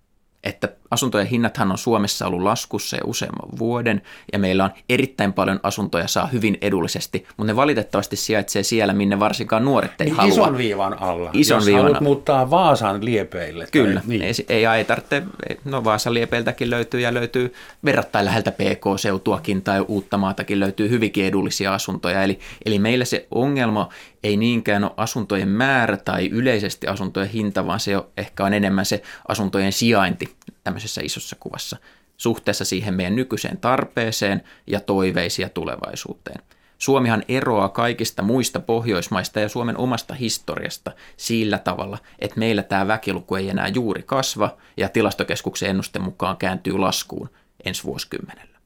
että 0.46 0.68
asuntojen 0.90 1.26
hinnathan 1.26 1.70
on 1.70 1.78
Suomessa 1.78 2.26
ollut 2.26 2.42
laskussa 2.42 2.96
jo 2.96 3.02
useamman 3.06 3.58
vuoden 3.58 4.02
ja 4.32 4.38
meillä 4.38 4.64
on 4.64 4.70
erittäin 4.88 5.32
paljon 5.32 5.60
asuntoja 5.62 6.08
saa 6.08 6.26
hyvin 6.26 6.58
edullisesti, 6.60 7.26
mutta 7.36 7.52
ne 7.52 7.56
valitettavasti 7.56 8.16
sijaitsee 8.16 8.62
siellä, 8.62 8.92
minne 8.92 9.20
varsinkaan 9.20 9.64
nuoret 9.64 10.00
ei 10.00 10.04
niin 10.04 10.16
halua. 10.16 10.32
Ison 10.32 10.58
viivan 10.58 11.02
alla. 11.02 11.30
Ison 11.32 11.56
Jos 11.56 11.66
viivan 11.66 11.82
haluat 11.82 12.00
muuttaa 12.00 12.50
Vaasan 12.50 13.04
liepeille. 13.04 13.66
Kyllä, 13.72 14.00
tai, 14.00 14.08
niin. 14.08 14.22
ei, 14.22 14.32
ei, 14.48 14.64
ei 14.64 14.84
tarvitse, 14.84 15.22
no 15.64 15.84
Vaasan 15.84 16.14
liepeiltäkin 16.14 16.70
löytyy 16.70 17.00
ja 17.00 17.14
löytyy 17.14 17.54
verrattain 17.84 18.24
läheltä 18.24 18.52
PK-seutuakin 18.52 19.62
tai 19.62 19.84
Uuttamaatakin 19.88 20.60
löytyy 20.60 20.90
hyvinkin 20.90 21.24
edullisia 21.24 21.74
asuntoja. 21.74 22.22
Eli, 22.22 22.38
eli 22.66 22.78
meillä 22.78 23.04
se 23.04 23.26
ongelma 23.30 23.88
ei 24.26 24.36
niinkään 24.36 24.84
ole 24.84 24.92
asuntojen 24.96 25.48
määrä 25.48 25.96
tai 25.96 26.28
yleisesti 26.28 26.86
asuntojen 26.86 27.30
hinta, 27.30 27.66
vaan 27.66 27.80
se 27.80 27.92
ehkä 28.16 28.44
on 28.44 28.54
enemmän 28.54 28.86
se 28.86 29.02
asuntojen 29.28 29.72
sijainti 29.72 30.36
tämmöisessä 30.64 31.00
isossa 31.04 31.36
kuvassa 31.40 31.76
suhteessa 32.16 32.64
siihen 32.64 32.94
meidän 32.94 33.16
nykyiseen 33.16 33.58
tarpeeseen 33.58 34.42
ja 34.66 34.80
toiveisiin 34.80 35.50
tulevaisuuteen. 35.50 36.42
Suomihan 36.78 37.22
eroaa 37.28 37.68
kaikista 37.68 38.22
muista 38.22 38.60
Pohjoismaista 38.60 39.40
ja 39.40 39.48
Suomen 39.48 39.76
omasta 39.76 40.14
historiasta 40.14 40.92
sillä 41.16 41.58
tavalla, 41.58 41.98
että 42.18 42.38
meillä 42.38 42.62
tämä 42.62 42.86
väkiluku 42.86 43.34
ei 43.34 43.48
enää 43.48 43.68
juuri 43.68 44.02
kasva 44.02 44.56
ja 44.76 44.88
tilastokeskuksen 44.88 45.70
ennusten 45.70 46.02
mukaan 46.02 46.36
kääntyy 46.36 46.78
laskuun 46.78 47.30
ensi 47.64 47.84
vuosikymmenellä. 47.84 48.58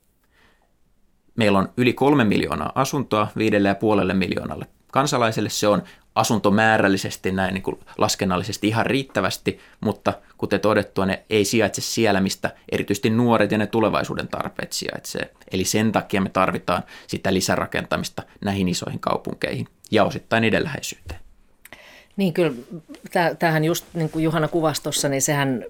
Meillä 1.37 1.59
on 1.59 1.73
yli 1.77 1.93
kolme 1.93 2.25
miljoonaa 2.25 2.73
asuntoa 2.75 3.29
viidelle 3.37 3.69
ja 3.69 3.75
puolelle 3.75 4.15
miljoonalle 4.15 4.67
kansalaiselle 4.93 5.49
se 5.49 5.69
on 5.69 5.83
asuntomäärällisesti 6.15 7.33
näin 7.33 7.55
niin 7.55 7.63
kuin 7.63 7.79
laskennallisesti 7.99 8.69
ihan 8.69 8.87
riittävästi, 8.87 9.61
mutta 9.81 10.13
kuten 10.39 10.61
todettua, 10.61 11.07
ne 11.07 11.25
ei 11.31 11.45
sijaitse 11.45 11.81
siellä, 11.81 12.21
mistä 12.21 12.51
erityisesti 12.73 13.11
nuoret 13.11 13.53
ja 13.53 13.59
ne 13.59 13.67
tulevaisuuden 13.67 14.29
tarpeet 14.29 14.73
sijaitsee. 14.73 15.31
Eli 15.53 15.65
sen 15.65 15.93
takia 15.93 16.21
me 16.21 16.29
tarvitaan 16.29 16.83
sitä 17.07 17.35
lisärakentamista 17.35 18.23
näihin 18.45 18.69
isoihin 18.69 19.01
kaupunkeihin 19.01 19.67
ja 19.91 20.05
osittain 20.05 20.41
niiden 20.41 20.65
läheisyyteen. 20.65 21.21
Niin 22.17 22.33
kyllä, 22.33 22.53
tämähän 23.39 23.65
just 23.65 23.85
niin 23.95 24.11
kuin 24.11 24.23
Juhana 24.23 24.49
kuvasi 24.49 24.83
tuossa, 24.83 25.09
niin 25.09 25.23
sehän 25.23 25.65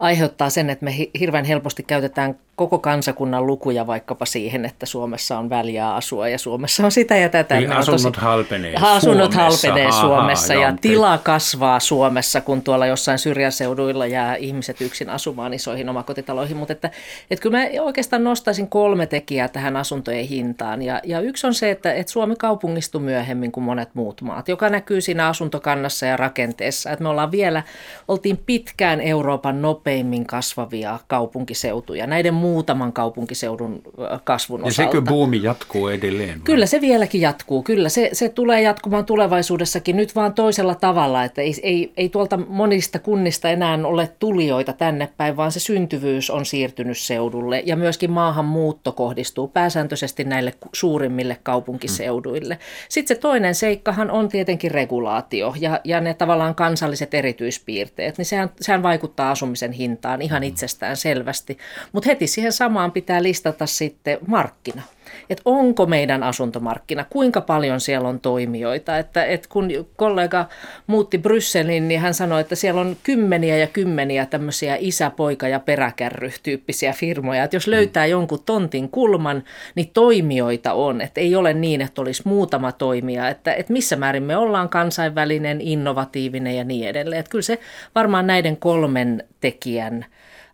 aiheuttaa 0.00 0.50
sen, 0.50 0.70
että 0.70 0.84
me 0.84 0.96
hirveän 1.20 1.44
helposti 1.44 1.82
käytetään 1.82 2.38
koko 2.60 2.78
kansakunnan 2.78 3.46
lukuja 3.46 3.86
vaikkapa 3.86 4.26
siihen, 4.26 4.64
että 4.64 4.86
Suomessa 4.86 5.38
on 5.38 5.50
väliä 5.50 5.94
asua 5.94 6.28
ja 6.28 6.38
Suomessa 6.38 6.84
on 6.84 6.92
sitä 6.92 7.16
ja 7.16 7.28
tätä. 7.28 7.54
Niin 7.54 7.72
asunnot 7.72 8.12
tosi, 8.12 8.24
halpenee 8.24 8.74
Asunnot 8.80 9.32
Suomessa. 9.32 9.68
halpenee 9.68 9.90
ha, 9.90 10.00
Suomessa 10.00 10.54
ha, 10.54 10.60
ja 10.60 10.74
tila 10.80 11.18
kasvaa 11.18 11.80
Suomessa, 11.80 12.40
kun 12.40 12.62
tuolla 12.62 12.86
jossain 12.86 13.18
syrjäseuduilla 13.18 14.06
jää 14.06 14.36
ihmiset 14.36 14.80
yksin 14.80 15.10
asumaan 15.10 15.54
isoihin 15.54 15.88
omakotitaloihin. 15.88 16.56
Mutta 16.56 16.72
että, 16.72 16.90
että 17.30 17.42
kyllä 17.42 17.58
mä 17.58 17.66
oikeastaan 17.80 18.24
nostaisin 18.24 18.68
kolme 18.68 19.06
tekijää 19.06 19.48
tähän 19.48 19.76
asuntojen 19.76 20.26
hintaan. 20.26 20.82
Ja, 20.82 21.00
ja 21.04 21.20
yksi 21.20 21.46
on 21.46 21.54
se, 21.54 21.70
että, 21.70 21.92
että 21.92 22.12
Suomi 22.12 22.36
kaupungistui 22.36 23.00
myöhemmin 23.00 23.52
kuin 23.52 23.64
monet 23.64 23.88
muut 23.94 24.22
maat, 24.22 24.48
joka 24.48 24.68
näkyy 24.68 25.00
siinä 25.00 25.28
asuntokannassa 25.28 26.06
ja 26.06 26.16
rakenteessa. 26.16 26.90
Että 26.90 27.02
me 27.02 27.08
ollaan 27.08 27.30
vielä, 27.30 27.62
oltiin 28.08 28.36
pitkään 28.46 29.00
Euroopan 29.00 29.62
nopeimmin 29.62 30.26
kasvavia 30.26 30.98
kaupunkiseutuja 31.06 32.06
näiden 32.06 32.34
muutaman 32.50 32.92
kaupunkiseudun 32.92 33.82
kasvun 34.24 34.64
osalta. 34.64 34.82
Ja 34.82 34.86
sekö 34.86 35.02
buumi 35.02 35.42
jatkuu 35.42 35.88
edelleen? 35.88 36.40
Kyllä 36.40 36.66
se 36.66 36.80
vieläkin 36.80 37.20
jatkuu. 37.20 37.62
Kyllä 37.62 37.88
se, 37.88 38.10
se 38.12 38.28
tulee 38.28 38.62
jatkumaan 38.62 39.04
tulevaisuudessakin 39.04 39.96
nyt 39.96 40.14
vaan 40.14 40.34
toisella 40.34 40.74
tavalla, 40.74 41.24
että 41.24 41.42
ei, 41.42 41.54
ei, 41.62 41.92
ei 41.96 42.08
tuolta 42.08 42.36
monista 42.36 42.98
kunnista 42.98 43.50
enää 43.50 43.78
ole 43.84 44.10
tulijoita 44.18 44.72
tänne 44.72 45.08
päin, 45.16 45.36
vaan 45.36 45.52
se 45.52 45.60
syntyvyys 45.60 46.30
on 46.30 46.46
siirtynyt 46.46 46.98
seudulle 46.98 47.62
ja 47.66 47.76
myöskin 47.76 48.10
maahanmuutto 48.10 48.92
kohdistuu 48.92 49.48
pääsääntöisesti 49.48 50.24
näille 50.24 50.54
suurimmille 50.72 51.36
kaupunkiseuduille. 51.42 52.58
Sitten 52.88 53.16
se 53.16 53.20
toinen 53.20 53.54
seikkahan 53.54 54.10
on 54.10 54.28
tietenkin 54.28 54.70
regulaatio 54.70 55.54
ja, 55.60 55.80
ja 55.84 56.00
ne 56.00 56.14
tavallaan 56.14 56.54
kansalliset 56.54 57.14
erityispiirteet, 57.14 58.18
niin 58.18 58.26
sehän, 58.26 58.50
sehän 58.60 58.82
vaikuttaa 58.82 59.30
asumisen 59.30 59.72
hintaan 59.72 60.22
ihan 60.22 60.44
itsestään 60.44 60.96
selvästi. 60.96 61.58
Mutta 61.92 62.08
heti 62.10 62.26
siihen 62.40 62.52
samaan 62.52 62.92
pitää 62.92 63.22
listata 63.22 63.66
sitten 63.66 64.18
markkina 64.26 64.82
että 65.30 65.42
onko 65.44 65.86
meidän 65.86 66.22
asuntomarkkina, 66.22 67.04
kuinka 67.10 67.40
paljon 67.40 67.80
siellä 67.80 68.08
on 68.08 68.20
toimijoita. 68.20 68.98
Että, 68.98 69.24
että 69.24 69.48
kun 69.48 69.68
kollega 69.96 70.46
muutti 70.86 71.18
Brysselin, 71.18 71.88
niin 71.88 72.00
hän 72.00 72.14
sanoi, 72.14 72.40
että 72.40 72.54
siellä 72.54 72.80
on 72.80 72.96
kymmeniä 73.02 73.56
ja 73.56 73.66
kymmeniä 73.66 74.26
tämmöisiä 74.26 74.76
isä, 74.80 75.10
poika 75.10 75.48
ja 75.48 75.60
peräkärry-tyyppisiä 75.60 76.92
firmoja. 76.92 77.44
Että 77.44 77.56
jos 77.56 77.66
löytää 77.66 78.06
jonkun 78.06 78.42
tontin 78.46 78.88
kulman, 78.88 79.44
niin 79.74 79.90
toimijoita 79.94 80.72
on. 80.72 81.00
Että 81.00 81.20
ei 81.20 81.36
ole 81.36 81.54
niin, 81.54 81.80
että 81.80 82.02
olisi 82.02 82.22
muutama 82.24 82.72
toimija. 82.72 83.28
Että, 83.28 83.54
että 83.54 83.72
missä 83.72 83.96
määrin 83.96 84.22
me 84.22 84.36
ollaan 84.36 84.68
kansainvälinen, 84.68 85.60
innovatiivinen 85.60 86.56
ja 86.56 86.64
niin 86.64 86.88
edelleen. 86.88 87.20
Että 87.20 87.30
kyllä 87.30 87.42
se 87.42 87.58
varmaan 87.94 88.26
näiden 88.26 88.56
kolmen 88.56 89.24
tekijän– 89.40 90.06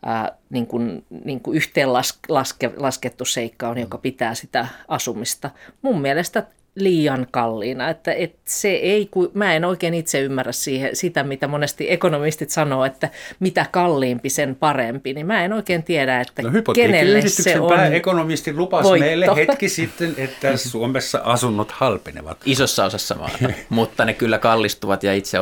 ää, 0.06 0.32
niin 0.50 0.66
kuin, 0.66 1.04
niin 1.24 1.40
kuin 1.40 1.56
yhteenlaskettu 1.56 3.24
seikka 3.24 3.68
on, 3.68 3.78
joka 3.78 3.98
pitää 3.98 4.34
sitä 4.34 4.66
asumista. 4.88 5.50
Mun 5.82 6.00
mielestä 6.00 6.46
liian 6.76 7.26
kalliina. 7.30 7.90
Että, 7.90 8.12
että 8.12 8.38
se 8.44 8.68
ei, 8.68 9.10
mä 9.34 9.54
en 9.54 9.64
oikein 9.64 9.94
itse 9.94 10.20
ymmärrä 10.20 10.52
siihen, 10.52 10.96
sitä, 10.96 11.22
mitä 11.22 11.48
monesti 11.48 11.92
ekonomistit 11.92 12.50
sanoo, 12.50 12.84
että 12.84 13.08
mitä 13.40 13.66
kalliimpi 13.70 14.30
sen 14.30 14.54
parempi, 14.54 15.14
niin 15.14 15.26
mä 15.26 15.44
en 15.44 15.52
oikein 15.52 15.82
tiedä, 15.82 16.20
että 16.20 16.42
no, 16.42 16.50
kenelle 16.74 17.22
se 17.28 17.60
on 17.60 17.68
pääekonomisti 17.68 18.52
lupasi 18.52 18.88
voitto. 18.88 19.06
meille 19.06 19.26
hetki 19.36 19.68
sitten, 19.68 20.14
että 20.16 20.56
Suomessa 20.56 21.20
asunnot 21.24 21.72
halpenevat. 21.72 22.38
Isossa 22.44 22.84
osassa 22.84 23.14
maata, 23.14 23.38
mutta 23.68 24.04
ne 24.04 24.14
kyllä 24.14 24.38
kallistuvat 24.38 25.02
ja 25.02 25.14
itse 25.14 25.38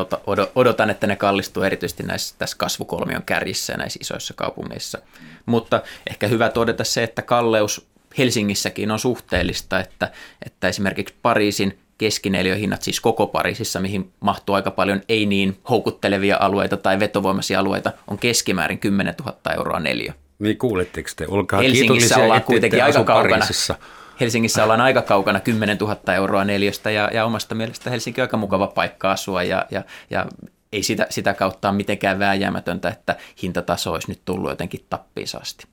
odotan, 0.55 0.91
että 0.91 1.07
ne 1.07 1.16
kallistuu 1.16 1.62
erityisesti 1.62 2.03
näissä, 2.03 2.35
tässä 2.39 2.57
kasvukolmion 2.59 3.22
kärjissä 3.22 3.72
ja 3.72 3.76
näissä 3.76 3.99
isoissa 4.03 4.35
kaupungeissa. 4.35 4.99
Mutta 5.47 5.82
ehkä 6.11 6.26
hyvä 6.26 6.49
todeta 6.49 6.85
se, 6.85 7.03
että 7.03 7.22
kalleus 7.22 7.93
Helsingissäkin 8.19 8.91
on 8.91 8.99
suhteellista, 8.99 9.81
että, 9.81 10.12
että 10.47 10.69
esimerkiksi 10.69 11.15
Pariisin 11.23 11.79
keskineliöhinnat, 11.99 12.83
siis 12.83 13.01
koko 13.01 13.27
Pariisissa, 13.27 13.81
mihin 13.81 14.12
mahtuu 14.21 14.55
aika 14.55 14.71
paljon 14.71 15.01
ei 15.09 15.27
niin 15.27 15.59
houkuttelevia 15.71 16.37
alueita 16.41 16.77
tai 16.77 17.01
vetovoimaisia 17.01 17.61
alueita, 17.61 17.93
on 18.09 18.19
keskimäärin 18.19 18.79
10 18.79 19.15
000 19.25 19.37
euroa 19.57 19.81
neliö. 19.81 20.12
Niin 20.39 20.59
kuuletteko 20.59 21.09
te? 21.17 21.25
Olkaa 21.29 21.61
Helsingissä 21.61 22.17
ollaan 22.19 22.43
kuitenkin 22.43 22.85
aika 22.85 23.05
kaukana. 23.05 23.29
Pariisissa. 23.29 23.75
Helsingissä 24.21 24.65
ollaan 24.65 24.81
aika 24.81 25.03
kaukana 25.03 25.41
10 25.41 25.79
000 25.79 26.15
euroa 26.15 26.45
neliöstä 26.45 26.91
ja, 26.91 27.11
ja 27.12 27.25
omasta 27.25 27.55
mielestä 27.55 27.91
Helsinki 27.91 28.21
on 28.21 28.25
aika 28.25 28.37
mukava 28.37 28.67
paikka 28.67 29.11
asua 29.11 29.43
ja, 29.43 29.67
ja, 29.71 29.83
ja 30.11 30.27
ei 30.73 30.83
sitä, 30.83 31.07
sitä 31.11 31.35
kautta 31.35 31.69
ole 31.69 31.77
mitenkään 31.77 32.19
vääjäämätöntä, 32.19 32.89
että 32.89 33.17
hintataso 33.43 33.93
olisi 33.93 34.11
nyt 34.11 34.21
tullut 34.25 34.51
jotenkin 34.51 34.85
tappiisasti. 34.91 35.67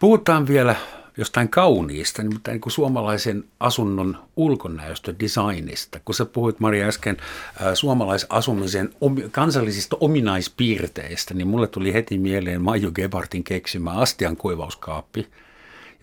Puhutaan 0.00 0.46
vielä 0.48 0.76
jostain 1.16 1.48
kauniista, 1.48 2.22
nimittäin 2.22 2.54
niin 2.54 2.60
kuin 2.60 2.72
suomalaisen 2.72 3.44
asunnon 3.60 4.18
ulkonäöstä, 4.36 5.14
designista. 5.20 6.00
Kun 6.04 6.14
sä 6.14 6.24
puhuit 6.24 6.60
Maria 6.60 6.86
äsken 6.86 7.16
äh, 7.20 7.74
suomalaisasumisen 7.74 8.94
kansallisista 9.30 9.96
ominaispiirteistä, 10.00 11.34
niin 11.34 11.48
mulle 11.48 11.66
tuli 11.66 11.92
heti 11.92 12.18
mieleen 12.18 12.62
Maiju 12.62 12.92
Gebhardtin 12.92 13.44
keksimä 13.44 13.90
astian 13.90 14.36
kuivauskaappi. 14.36 15.28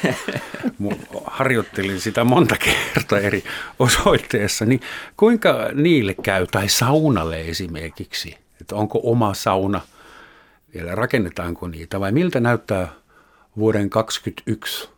Harjoittelin 1.26 2.02
sitä 2.02 2.24
monta 2.24 2.56
kertaa 2.58 3.20
eri 3.20 3.43
osoitteessa. 3.80 4.66
Niin 4.66 4.82
kuinka 5.18 5.70
niille 5.74 6.14
käy, 6.14 6.47
tai 6.47 6.70
saunalle 6.70 7.41
esimerkiksi? 7.41 8.38
Että 8.62 8.76
onko 8.76 8.99
oma 9.04 9.34
sauna, 9.34 9.82
vielä 10.74 10.95
rakennetaanko 10.95 11.68
niitä, 11.68 11.99
vai 11.99 12.12
miltä 12.12 12.39
näyttää 12.39 12.88
vuoden 13.58 13.89
2021 13.89 14.89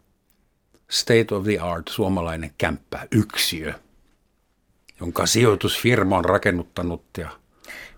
state 0.89 1.35
of 1.35 1.43
the 1.43 1.59
art 1.59 1.87
suomalainen 1.87 2.51
kämppä, 2.57 3.07
yksiö, 3.11 3.73
jonka 4.99 5.25
sijoitusfirma 5.25 6.17
on 6.17 6.25
rakennuttanut 6.25 7.03
ja– 7.17 7.29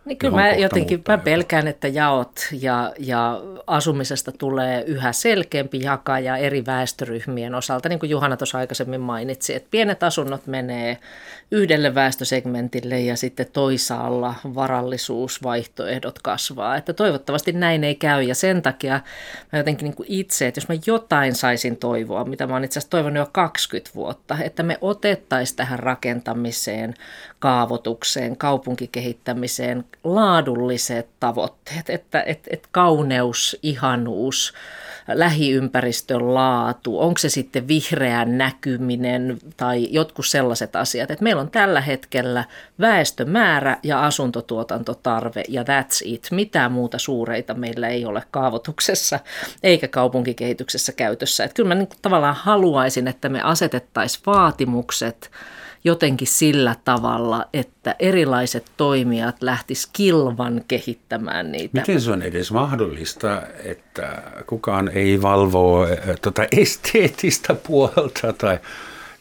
niin 0.06 0.18
kyllä 0.18 0.36
mä 0.36 0.50
jotenkin 0.50 1.04
mä 1.08 1.18
pelkään, 1.18 1.68
että 1.68 1.88
jaot 1.88 2.40
ja, 2.52 2.94
ja 3.00 3.42
asumisesta 3.68 4.32
tulee 4.32 4.84
yhä 4.88 5.14
selkeämpi 5.14 5.80
jakaja 5.82 6.38
eri 6.38 6.66
väestöryhmien 6.66 7.56
osalta, 7.56 7.90
niin 7.90 8.00
kuin 8.00 8.10
Juhana 8.10 8.38
tuossa 8.38 8.58
aikaisemmin 8.58 9.02
mainitsi, 9.02 9.56
että 9.56 9.68
pienet 9.72 10.04
asunnot 10.04 10.48
menee 10.48 10.98
yhdelle 11.52 11.96
väestösegmentille 11.96 13.00
ja 13.00 13.18
sitten 13.18 13.46
toisaalla 13.54 14.36
varallisuusvaihtoehdot 14.56 16.20
kasvaa. 16.20 16.78
Että 16.78 16.94
toivottavasti 16.94 17.52
näin 17.52 17.84
ei 17.84 17.96
käy 17.96 18.24
ja 18.24 18.36
sen 18.36 18.62
takia 18.62 19.00
mä 19.54 19.60
jotenkin 19.60 19.86
niin 19.86 19.96
kuin 19.96 20.08
itse, 20.10 20.48
että 20.48 20.58
jos 20.58 20.68
mä 20.68 20.76
jotain 20.88 21.36
saisin 21.36 21.78
toivoa, 21.78 22.26
mitä 22.26 22.48
mä 22.48 22.54
oon 22.54 22.64
itse 22.64 22.80
asiassa 22.80 22.90
toivonut 22.90 23.18
jo 23.18 23.30
20 23.32 23.92
vuotta, 23.96 24.38
että 24.44 24.64
me 24.64 24.78
otettaisiin 24.82 25.58
tähän 25.58 25.80
rakentamiseen, 25.80 26.94
kaavoitukseen, 27.40 28.38
kaupunkikehittämiseen 28.38 29.86
laadulliset 30.04 31.08
tavoitteet, 31.20 31.90
että 31.90 32.24
et, 32.26 32.48
et 32.50 32.68
kauneus, 32.72 33.60
ihanuus, 33.64 34.54
lähiympäristön 35.08 36.34
laatu, 36.34 37.00
onko 37.00 37.18
se 37.18 37.30
sitten 37.30 37.68
vihreän 37.68 38.38
näkyminen 38.38 39.38
tai 39.58 39.88
jotkut 39.92 40.26
sellaiset 40.26 40.76
asiat. 40.76 41.12
Että 41.12 41.24
meillä 41.24 41.42
on 41.42 41.52
tällä 41.52 41.82
hetkellä 41.82 42.46
väestömäärä 42.80 43.78
ja 43.84 44.06
asuntotuotantotarve 44.06 45.44
ja 45.48 45.64
that's 45.64 46.02
it. 46.04 46.28
Mitään 46.32 46.72
muuta 46.72 47.00
suureita 47.00 47.54
meillä 47.54 47.88
ei 47.88 48.06
ole 48.06 48.24
kaavoituksessa 48.32 49.20
eikä 49.64 49.88
kaupunkikehityksessä 49.88 50.92
käytössä. 50.92 51.44
Että 51.44 51.56
kyllä 51.56 51.68
mä 51.68 51.76
niin 51.76 51.90
tavallaan 52.02 52.36
haluaisin, 52.36 53.08
että 53.08 53.30
me 53.30 53.42
asetettaisiin 53.42 54.24
vaatimukset– 54.26 55.32
jotenkin 55.86 56.28
sillä 56.28 56.76
tavalla, 56.86 57.46
että 57.54 57.96
erilaiset 58.00 58.66
toimijat 58.78 59.36
lähtis 59.42 59.90
kilvan 59.94 60.62
kehittämään 60.68 61.52
niitä. 61.52 61.80
Miten 61.80 62.02
se 62.02 62.12
on 62.12 62.22
edes 62.22 62.52
mahdollista, 62.52 63.42
että 63.64 64.24
kukaan 64.48 64.88
ei 64.88 65.22
valvo 65.22 65.88
tuota 66.22 66.48
esteettistä 66.52 67.54
puolta 67.54 68.34
tai, 68.38 68.60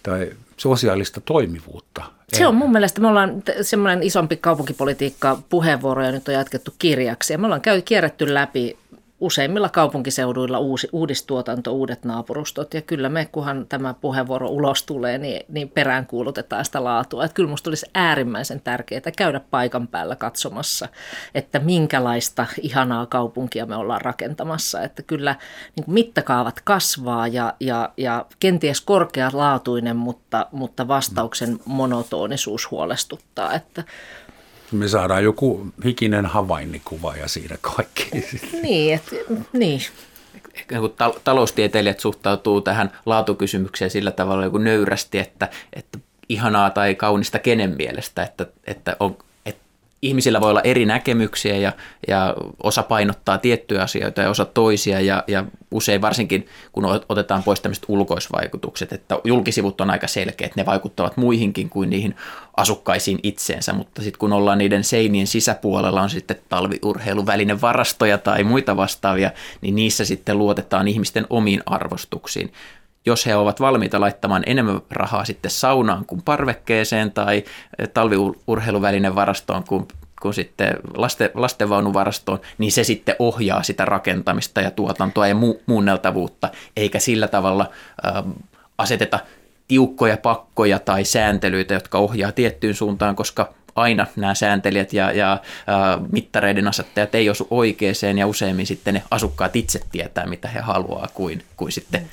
tai 0.02 0.30
sosiaalista 0.56 1.20
toimivuutta? 1.20 2.02
Se 2.32 2.46
on 2.46 2.54
mun 2.54 2.72
mielestä, 2.72 3.00
me 3.00 3.08
ollaan 3.08 3.42
semmoinen 3.62 4.02
isompi 4.02 4.36
kaupunkipolitiikka 4.36 5.38
puheenvuoroja 5.48 6.12
nyt 6.12 6.28
on 6.28 6.34
jatkettu 6.34 6.74
kirjaksi 6.78 7.32
ja 7.32 7.38
me 7.38 7.46
ollaan 7.46 7.60
käy, 7.60 7.82
kierretty 7.82 8.34
läpi 8.34 8.76
useimmilla 9.20 9.68
kaupunkiseuduilla 9.68 10.58
uusi, 10.58 10.88
uudistuotanto, 10.92 11.72
uudet 11.72 12.04
naapurustot. 12.04 12.74
Ja 12.74 12.82
kyllä 12.82 13.08
me, 13.08 13.28
kunhan 13.32 13.66
tämä 13.68 13.94
puheenvuoro 13.94 14.48
ulos 14.48 14.82
tulee, 14.82 15.18
niin, 15.18 15.40
niin 15.48 15.68
peräänkuulutetaan 15.68 16.64
sitä 16.64 16.84
laatua. 16.84 17.24
Että 17.24 17.34
kyllä 17.34 17.46
minusta 17.46 17.70
olisi 17.70 17.86
äärimmäisen 17.94 18.60
tärkeää 18.60 19.00
käydä 19.16 19.40
paikan 19.50 19.88
päällä 19.88 20.16
katsomassa, 20.16 20.88
että 21.34 21.58
minkälaista 21.58 22.46
ihanaa 22.62 23.06
kaupunkia 23.06 23.66
me 23.66 23.76
ollaan 23.76 24.00
rakentamassa. 24.00 24.82
Että 24.82 25.02
kyllä 25.02 25.36
niin 25.76 25.84
mittakaavat 25.94 26.60
kasvaa 26.64 27.28
ja, 27.28 27.54
ja, 27.60 27.92
ja 27.96 28.26
kenties 28.40 28.80
korkealaatuinen, 28.80 29.96
mutta, 29.96 30.46
mutta 30.52 30.88
vastauksen 30.88 31.58
monotonisuus 31.64 32.70
huolestuttaa. 32.70 33.54
Että 33.54 33.84
me 34.76 34.88
saadaan 34.88 35.24
joku 35.24 35.66
hikinen 35.84 36.26
havainnikuva 36.26 37.16
ja 37.16 37.28
siinä 37.28 37.56
kaikki. 37.60 38.10
Niin, 38.62 38.94
et, 38.94 39.02
niin. 39.52 39.80
Ehkä 40.54 40.80
kun 40.80 40.94
taloustieteilijät 41.24 42.00
suhtautuu 42.00 42.60
tähän 42.60 42.92
laatukysymykseen 43.06 43.90
sillä 43.90 44.10
tavalla 44.10 44.44
joku 44.44 44.58
nöyrästi, 44.58 45.18
että, 45.18 45.48
että 45.72 45.98
ihanaa 46.28 46.70
tai 46.70 46.94
kaunista 46.94 47.38
kenen 47.38 47.74
mielestä, 47.76 48.22
että, 48.22 48.46
että 48.66 48.96
on, 49.00 49.16
ihmisillä 50.04 50.40
voi 50.40 50.50
olla 50.50 50.60
eri 50.60 50.86
näkemyksiä 50.86 51.56
ja, 51.56 51.72
ja 52.08 52.34
osa 52.62 52.82
painottaa 52.82 53.38
tiettyjä 53.38 53.82
asioita 53.82 54.20
ja 54.20 54.30
osa 54.30 54.44
toisia 54.44 55.00
ja, 55.00 55.24
ja 55.26 55.44
usein 55.70 56.02
varsinkin 56.02 56.46
kun 56.72 56.84
otetaan 57.08 57.42
pois 57.42 57.60
tämmöiset 57.60 57.84
ulkoisvaikutukset, 57.88 58.92
että 58.92 59.18
julkisivut 59.24 59.80
on 59.80 59.90
aika 59.90 60.06
selkeät, 60.06 60.56
ne 60.56 60.66
vaikuttavat 60.66 61.16
muihinkin 61.16 61.70
kuin 61.70 61.90
niihin 61.90 62.16
asukkaisiin 62.56 63.18
itseensä, 63.22 63.72
mutta 63.72 64.02
sitten 64.02 64.18
kun 64.18 64.32
ollaan 64.32 64.58
niiden 64.58 64.84
seinien 64.84 65.26
sisäpuolella 65.26 66.02
on 66.02 66.10
sitten 66.10 66.36
talviurheiluvälinen 66.48 67.60
varastoja 67.60 68.18
tai 68.18 68.44
muita 68.44 68.76
vastaavia, 68.76 69.30
niin 69.60 69.74
niissä 69.74 70.04
sitten 70.04 70.38
luotetaan 70.38 70.88
ihmisten 70.88 71.26
omiin 71.30 71.62
arvostuksiin 71.66 72.52
jos 73.06 73.26
he 73.26 73.36
ovat 73.36 73.60
valmiita 73.60 74.00
laittamaan 74.00 74.42
enemmän 74.46 74.80
rahaa 74.90 75.24
sitten 75.24 75.50
saunaan 75.50 76.04
kuin 76.06 76.22
parvekkeeseen 76.22 77.12
tai 77.12 77.44
talviurheiluvälinen 77.94 79.14
varastoon 79.14 79.64
kuin 79.64 79.88
kuin 80.24 80.34
sitten 80.34 80.76
lasten, 80.96 81.30
lastenvaunuvarastoon, 81.34 82.40
niin 82.58 82.72
se 82.72 82.84
sitten 82.84 83.16
ohjaa 83.18 83.62
sitä 83.62 83.84
rakentamista 83.84 84.60
ja 84.60 84.70
tuotantoa 84.70 85.28
ja 85.28 85.34
mu, 85.34 85.54
muunneltavuutta, 85.66 86.48
eikä 86.76 86.98
sillä 86.98 87.28
tavalla 87.28 87.70
äh, 88.06 88.24
aseteta 88.78 89.18
tiukkoja 89.68 90.16
pakkoja 90.16 90.78
tai 90.78 91.04
sääntelyitä, 91.04 91.74
jotka 91.74 91.98
ohjaa 91.98 92.32
tiettyyn 92.32 92.74
suuntaan, 92.74 93.16
koska 93.16 93.54
aina 93.74 94.06
nämä 94.16 94.34
sääntelijät 94.34 94.92
ja, 94.92 95.12
ja 95.12 95.32
ä, 95.32 95.38
mittareiden 96.12 96.68
asettajat 96.68 97.14
ei 97.14 97.30
osu 97.30 97.46
oikeeseen 97.50 98.18
ja 98.18 98.26
useimmin 98.26 98.66
sitten 98.66 98.94
ne 98.94 99.02
asukkaat 99.10 99.56
itse 99.56 99.80
tietää, 99.92 100.26
mitä 100.26 100.48
he 100.48 100.60
haluaa 100.60 101.08
kuin, 101.14 101.44
kuin 101.56 101.72
sitten. 101.72 102.06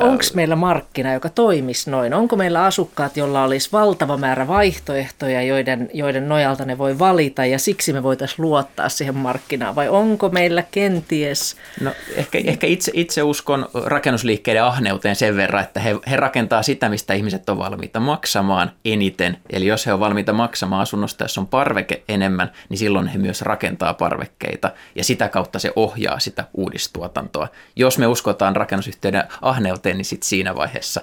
onko 0.00 0.24
meillä 0.34 0.56
markkina, 0.56 1.12
joka 1.12 1.28
toimisi 1.28 1.90
noin? 1.90 2.14
Onko 2.14 2.36
meillä 2.36 2.64
asukkaat, 2.64 3.16
joilla 3.16 3.44
olisi 3.44 3.68
valtava 3.72 4.16
määrä 4.16 4.48
vaihtoehtoja, 4.48 5.42
joiden, 5.42 5.90
joiden 5.94 6.28
nojalta 6.28 6.64
ne 6.64 6.78
voi 6.78 6.98
valita 6.98 7.44
ja 7.44 7.58
siksi 7.58 7.92
me 7.92 8.02
voitaisiin 8.02 8.42
luottaa 8.42 8.88
siihen 8.88 9.16
markkinaan 9.16 9.74
vai 9.74 9.88
onko 9.88 10.28
meillä 10.28 10.64
kenties? 10.70 11.56
No 11.80 11.92
ehkä, 12.16 12.38
ehkä 12.44 12.66
itse, 12.66 12.92
itse 12.94 13.22
uskon 13.22 13.68
rakennusliikkeiden 13.84 14.64
ahneuteen 14.64 15.16
sen 15.16 15.36
verran, 15.36 15.62
että 15.62 15.80
he, 15.80 15.96
he 16.10 16.16
rakentaa 16.16 16.62
sitä, 16.62 16.88
mistä 16.88 17.14
ihmiset 17.14 17.48
on 17.48 17.58
valmiita 17.58 18.00
maksamaan 18.00 18.72
eniten. 18.84 19.36
Eli 19.50 19.66
jos 19.66 19.86
he 19.86 19.92
on 19.92 20.00
valmiita 20.00 20.32
maksamaan 20.32 20.82
asunnon 20.82 21.07
asunnosta, 21.08 21.24
jos 21.24 21.38
on 21.38 21.46
parveke 21.46 22.04
enemmän, 22.08 22.52
niin 22.68 22.78
silloin 22.78 23.06
he 23.06 23.18
myös 23.18 23.42
rakentaa 23.42 23.94
parvekkeita 23.94 24.70
ja 24.94 25.04
sitä 25.04 25.28
kautta 25.28 25.58
se 25.58 25.72
ohjaa 25.76 26.18
sitä 26.18 26.44
uudistuotantoa. 26.54 27.48
Jos 27.76 27.98
me 27.98 28.06
uskotaan 28.06 28.56
rakennusyhtiöiden 28.56 29.24
ahneuteen, 29.42 29.96
niin 29.96 30.04
sitten 30.04 30.28
siinä 30.28 30.54
vaiheessa 30.54 31.00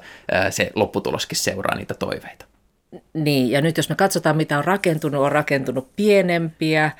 se 0.50 0.72
lopputuloskin 0.76 1.38
seuraa 1.38 1.76
niitä 1.76 1.94
toiveita. 1.94 2.46
Niin, 3.14 3.52
ja 3.52 3.62
nyt 3.62 3.78
jos 3.78 3.90
me 3.90 3.96
katsotaan, 3.96 4.38
mitä 4.38 4.58
on 4.58 4.66
rakentunut, 4.66 5.22
on 5.22 5.32
rakentunut 5.32 5.88
pienempiä, 5.96 6.92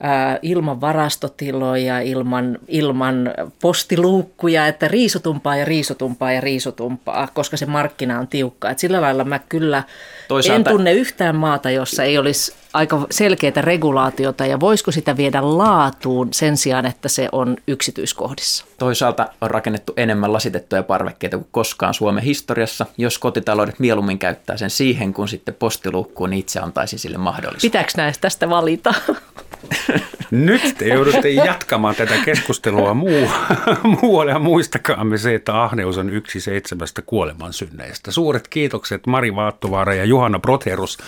ää, 0.00 0.38
ilman 0.42 0.80
varastotiloja, 0.80 2.00
ilman, 2.00 2.58
ilman 2.68 3.30
postiluukkuja, 3.60 4.66
että 4.66 4.88
riisutumpaa 4.88 5.56
ja 5.56 5.64
riisutumpaa 5.64 6.32
ja 6.32 6.40
riisutumpaa, 6.40 7.28
koska 7.34 7.56
se 7.56 7.66
markkina 7.66 8.18
on 8.18 8.28
tiukka. 8.28 8.70
Et 8.70 8.78
sillä 8.78 9.00
lailla 9.00 9.24
mä 9.24 9.38
kyllä 9.38 9.82
Toisaalta... 10.28 10.70
en 10.70 10.76
tunne 10.76 10.92
yhtään 10.92 11.36
maata, 11.36 11.70
jossa 11.70 12.04
ei 12.04 12.18
olisi 12.18 12.54
aika 12.74 13.06
selkeää 13.10 13.60
regulaatiota 13.60 14.46
ja 14.46 14.60
voisiko 14.60 14.92
sitä 14.92 15.16
viedä 15.16 15.58
laatuun 15.58 16.28
sen 16.32 16.56
sijaan, 16.56 16.86
että 16.86 17.08
se 17.08 17.28
on 17.32 17.56
yksityiskohdissa? 17.68 18.64
Toisaalta 18.78 19.28
on 19.40 19.50
rakennettu 19.50 19.92
enemmän 19.96 20.32
lasitettuja 20.32 20.82
parvekkeita 20.82 21.36
kuin 21.36 21.48
koskaan 21.50 21.94
Suomen 21.94 22.24
historiassa. 22.24 22.86
Jos 22.98 23.18
kotitaloudet 23.18 23.78
mieluummin 23.78 24.18
käyttää 24.18 24.56
sen 24.56 24.70
siihen, 24.70 25.14
kun 25.14 25.28
sitten 25.28 25.54
postiluukkuun, 25.54 26.30
niin 26.30 26.40
itse 26.40 26.60
antaisi 26.60 26.98
sille 26.98 27.18
mahdollisuuden. 27.18 27.70
Pitääkö 27.70 27.92
näistä 27.96 28.20
tästä 28.20 28.50
valita? 28.50 28.94
Nyt 30.30 30.74
te 30.78 30.88
joudutte 30.88 31.30
jatkamaan 31.30 31.94
tätä 31.94 32.14
keskustelua 32.24 32.94
muu, 32.94 33.30
muualle 34.02 34.32
ja 34.32 34.38
muistakaamme 34.38 35.18
se, 35.18 35.34
että 35.34 35.62
ahneus 35.62 35.98
on 35.98 36.10
yksi 36.10 36.40
seitsemästä 36.40 37.02
kuolemansynneistä. 37.02 38.10
Suuret 38.10 38.48
kiitokset 38.48 39.06
Mari 39.06 39.34
Vaattovaara 39.34 39.94
ja 39.94 40.04
Juhana 40.04 40.38
Proterus. 40.38 40.98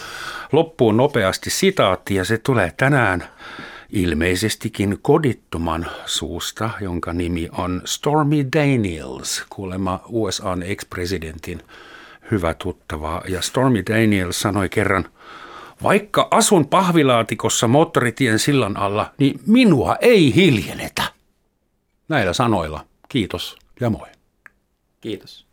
Loppuun 0.52 0.96
nopeasti 0.96 1.50
sitaatti 1.50 2.14
ja 2.14 2.24
se 2.24 2.38
tulee 2.38 2.72
tänään 2.76 3.24
ilmeisestikin 3.90 4.98
kodittoman 5.02 5.86
suusta, 6.06 6.70
jonka 6.80 7.12
nimi 7.12 7.48
on 7.58 7.82
Stormy 7.84 8.46
Daniels, 8.56 9.44
kuulemma 9.50 10.00
USAn 10.08 10.62
ex-presidentin 10.62 11.60
hyvä 12.30 12.54
tuttava. 12.54 13.22
Ja 13.28 13.42
Stormy 13.42 13.82
Daniels 13.90 14.40
sanoi 14.40 14.68
kerran, 14.68 15.04
vaikka 15.82 16.28
asun 16.30 16.66
pahvilaatikossa 16.66 17.68
moottoritien 17.68 18.38
sillan 18.38 18.76
alla, 18.76 19.12
niin 19.18 19.40
minua 19.46 19.96
ei 20.00 20.34
hiljennetä. 20.34 21.02
Näillä 22.08 22.32
sanoilla 22.32 22.84
kiitos 23.08 23.56
ja 23.80 23.90
moi. 23.90 24.08
Kiitos. 25.00 25.45